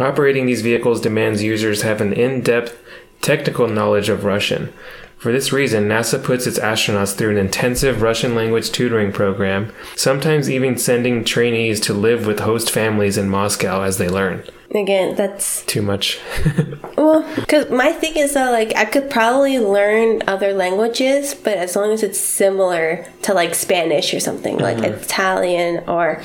Operating 0.00 0.46
these 0.46 0.62
vehicles 0.62 1.00
demands 1.00 1.42
users 1.42 1.82
have 1.82 2.00
an 2.00 2.12
in 2.12 2.40
depth 2.40 2.76
technical 3.20 3.68
knowledge 3.68 4.08
of 4.08 4.24
Russian. 4.24 4.72
For 5.18 5.32
this 5.32 5.52
reason, 5.52 5.88
NASA 5.88 6.22
puts 6.22 6.46
its 6.46 6.60
astronauts 6.60 7.14
through 7.16 7.32
an 7.32 7.38
intensive 7.38 8.02
Russian 8.02 8.36
language 8.36 8.70
tutoring 8.70 9.10
program, 9.12 9.72
sometimes 9.96 10.48
even 10.48 10.78
sending 10.78 11.24
trainees 11.24 11.80
to 11.80 11.92
live 11.94 12.24
with 12.24 12.38
host 12.40 12.70
families 12.70 13.18
in 13.18 13.28
Moscow 13.28 13.82
as 13.82 13.98
they 13.98 14.08
learn. 14.08 14.44
Again, 14.72 15.16
that's 15.16 15.64
Too 15.64 15.82
much. 15.82 16.20
well, 16.96 17.28
because 17.34 17.70
my 17.70 17.90
thing 17.90 18.16
is 18.16 18.34
that 18.34 18.50
like 18.52 18.76
I 18.76 18.84
could 18.84 19.10
probably 19.10 19.58
learn 19.58 20.22
other 20.28 20.52
languages, 20.52 21.34
but 21.34 21.56
as 21.56 21.74
long 21.74 21.90
as 21.90 22.02
it's 22.02 22.20
similar 22.20 23.06
to 23.22 23.34
like 23.34 23.54
Spanish 23.54 24.12
or 24.14 24.20
something, 24.20 24.58
like 24.58 24.76
Mm-hmm. 24.76 25.02
Italian 25.02 25.84
or 25.88 26.22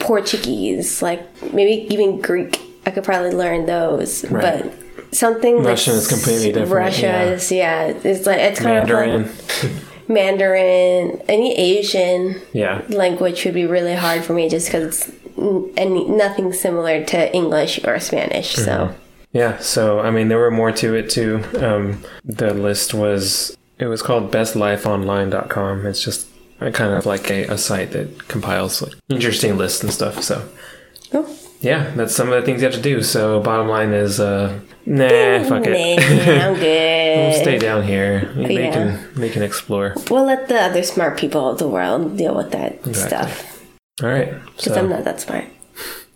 Portuguese, 0.00 1.00
like 1.02 1.22
maybe 1.54 1.86
even 1.94 2.20
Greek, 2.20 2.60
I 2.84 2.90
could 2.90 3.04
probably 3.04 3.30
learn 3.30 3.66
those. 3.66 4.24
Right. 4.30 4.64
But 4.64 4.74
something 5.12 5.62
Russian 5.62 5.94
like 5.94 6.02
is 6.02 6.08
completely 6.08 6.52
different, 6.52 6.72
Russia 6.72 7.02
yeah. 7.02 7.24
is 7.24 7.52
yeah, 7.52 7.86
it's 7.86 8.26
like 8.26 8.38
it's 8.38 8.60
kind 8.60 8.76
Mandarin. 8.76 9.22
of 9.22 9.64
like 9.64 10.08
Mandarin, 10.08 11.22
any 11.28 11.56
Asian 11.56 12.40
yeah. 12.52 12.82
language 12.88 13.44
would 13.44 13.54
be 13.54 13.66
really 13.66 13.94
hard 13.94 14.24
for 14.24 14.32
me 14.32 14.48
just 14.48 14.68
because 14.68 15.08
it's 15.08 15.16
any 15.76 16.08
nothing 16.08 16.52
similar 16.52 17.04
to 17.04 17.34
English 17.34 17.84
or 17.84 18.00
Spanish. 18.00 18.56
Mm-hmm. 18.56 18.64
So 18.64 18.94
Yeah, 19.32 19.58
so 19.58 20.00
I 20.00 20.10
mean, 20.10 20.28
there 20.28 20.38
were 20.38 20.50
more 20.50 20.72
to 20.72 20.94
it 20.94 21.10
too. 21.10 21.44
Um, 21.58 22.02
the 22.24 22.54
list 22.54 22.94
was 22.94 23.56
it 23.78 23.86
was 23.86 24.02
called 24.02 24.32
bestlifeonline.com. 24.32 25.86
It's 25.86 26.02
just 26.02 26.26
kind 26.58 26.92
of 26.94 27.06
like 27.06 27.30
a, 27.30 27.44
a 27.44 27.58
site 27.58 27.92
that 27.92 28.28
compiles 28.28 28.82
like 28.82 28.94
interesting 29.08 29.56
lists 29.56 29.82
and 29.82 29.92
stuff. 29.92 30.22
So 30.22 30.48
oh, 31.12 31.38
yeah, 31.60 31.90
that's 31.96 32.14
some 32.14 32.28
of 32.32 32.34
the 32.40 32.42
things 32.46 32.60
you 32.62 32.66
have 32.66 32.74
to 32.76 32.80
do. 32.82 33.02
So 33.02 33.40
bottom 33.40 33.68
line 33.68 33.92
is, 33.92 34.20
uh, 34.20 34.58
nah, 34.86 35.08
fuck 35.44 35.64
nah, 35.64 35.70
it. 35.74 35.98
I'm 36.00 36.52
we'll 36.52 36.60
good. 36.60 37.42
stay 37.42 37.58
down 37.58 37.82
here. 37.82 38.32
They 38.36 38.54
Yeah. 38.64 38.72
can 38.72 39.14
they 39.14 39.28
can 39.28 39.42
explore. 39.42 39.94
We'll 40.10 40.24
let 40.24 40.48
the 40.48 40.60
other 40.60 40.82
smart 40.82 41.18
people 41.18 41.48
of 41.50 41.58
the 41.58 41.68
world 41.68 42.16
deal 42.16 42.34
with 42.34 42.50
that 42.52 42.74
Exactly. 42.86 43.08
stuff 43.08 43.62
All 44.02 44.08
right. 44.08 44.32
because 44.56 44.76
I'm 44.76 44.88
not 44.88 45.04
that 45.04 45.20
smart. 45.20 45.44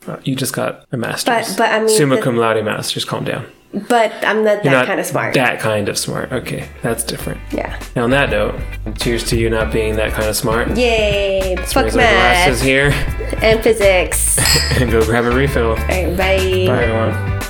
uh, 0.06 0.16
you 0.24 0.34
just 0.36 0.52
got 0.54 0.84
a 0.92 0.96
master's. 0.96 1.48
But- 1.48 1.58
but 1.58 1.70
I 1.72 1.78
mean, 1.80 1.88
summa 1.96 2.16
the- 2.16 2.22
cum 2.22 2.36
laude 2.36 2.64
master's. 2.64 3.04
Calm 3.04 3.24
down. 3.24 3.46
But 3.88 4.12
I'm 4.22 4.44
not 4.44 4.62
You're 4.64 4.72
that 4.72 4.80
not 4.80 4.86
kind 4.86 5.00
of 5.00 5.06
smart. 5.06 5.34
That 5.34 5.58
kind 5.58 5.88
of 5.88 5.96
smart. 5.96 6.30
Okay, 6.30 6.68
that's 6.82 7.02
different. 7.04 7.40
yeah. 7.52 7.80
Now 7.96 8.04
on 8.04 8.10
that 8.10 8.28
note, 8.30 8.54
cheers 8.98 9.24
to 9.30 9.36
you 9.38 9.48
not 9.48 9.72
being 9.72 9.96
that 9.96 10.12
kind 10.12 10.28
of 10.28 10.36
smart. 10.36 10.76
Yay! 10.76 11.56
Fuck 11.56 11.84
Raise 11.86 11.96
our 11.96 12.02
glasses 12.02 12.60
here 12.60 12.90
and 13.42 13.62
physics. 13.62 14.38
and 14.80 14.90
go 14.90 15.02
grab 15.04 15.24
a 15.24 15.30
refill. 15.30 15.70
All 15.70 15.74
right, 15.76 16.16
bye. 16.16 16.36
Bye, 16.66 16.84
everyone. 16.84 17.41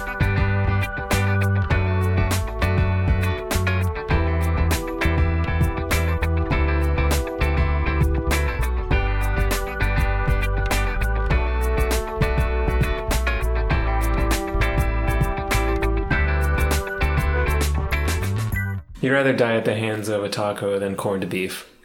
Rather 19.13 19.33
die 19.33 19.57
at 19.57 19.65
the 19.65 19.75
hands 19.75 20.09
of 20.09 20.25
a 20.25 20.29
taco 20.29 20.79
than 20.79 20.97
corned 20.97 21.29
beef. 21.29 21.72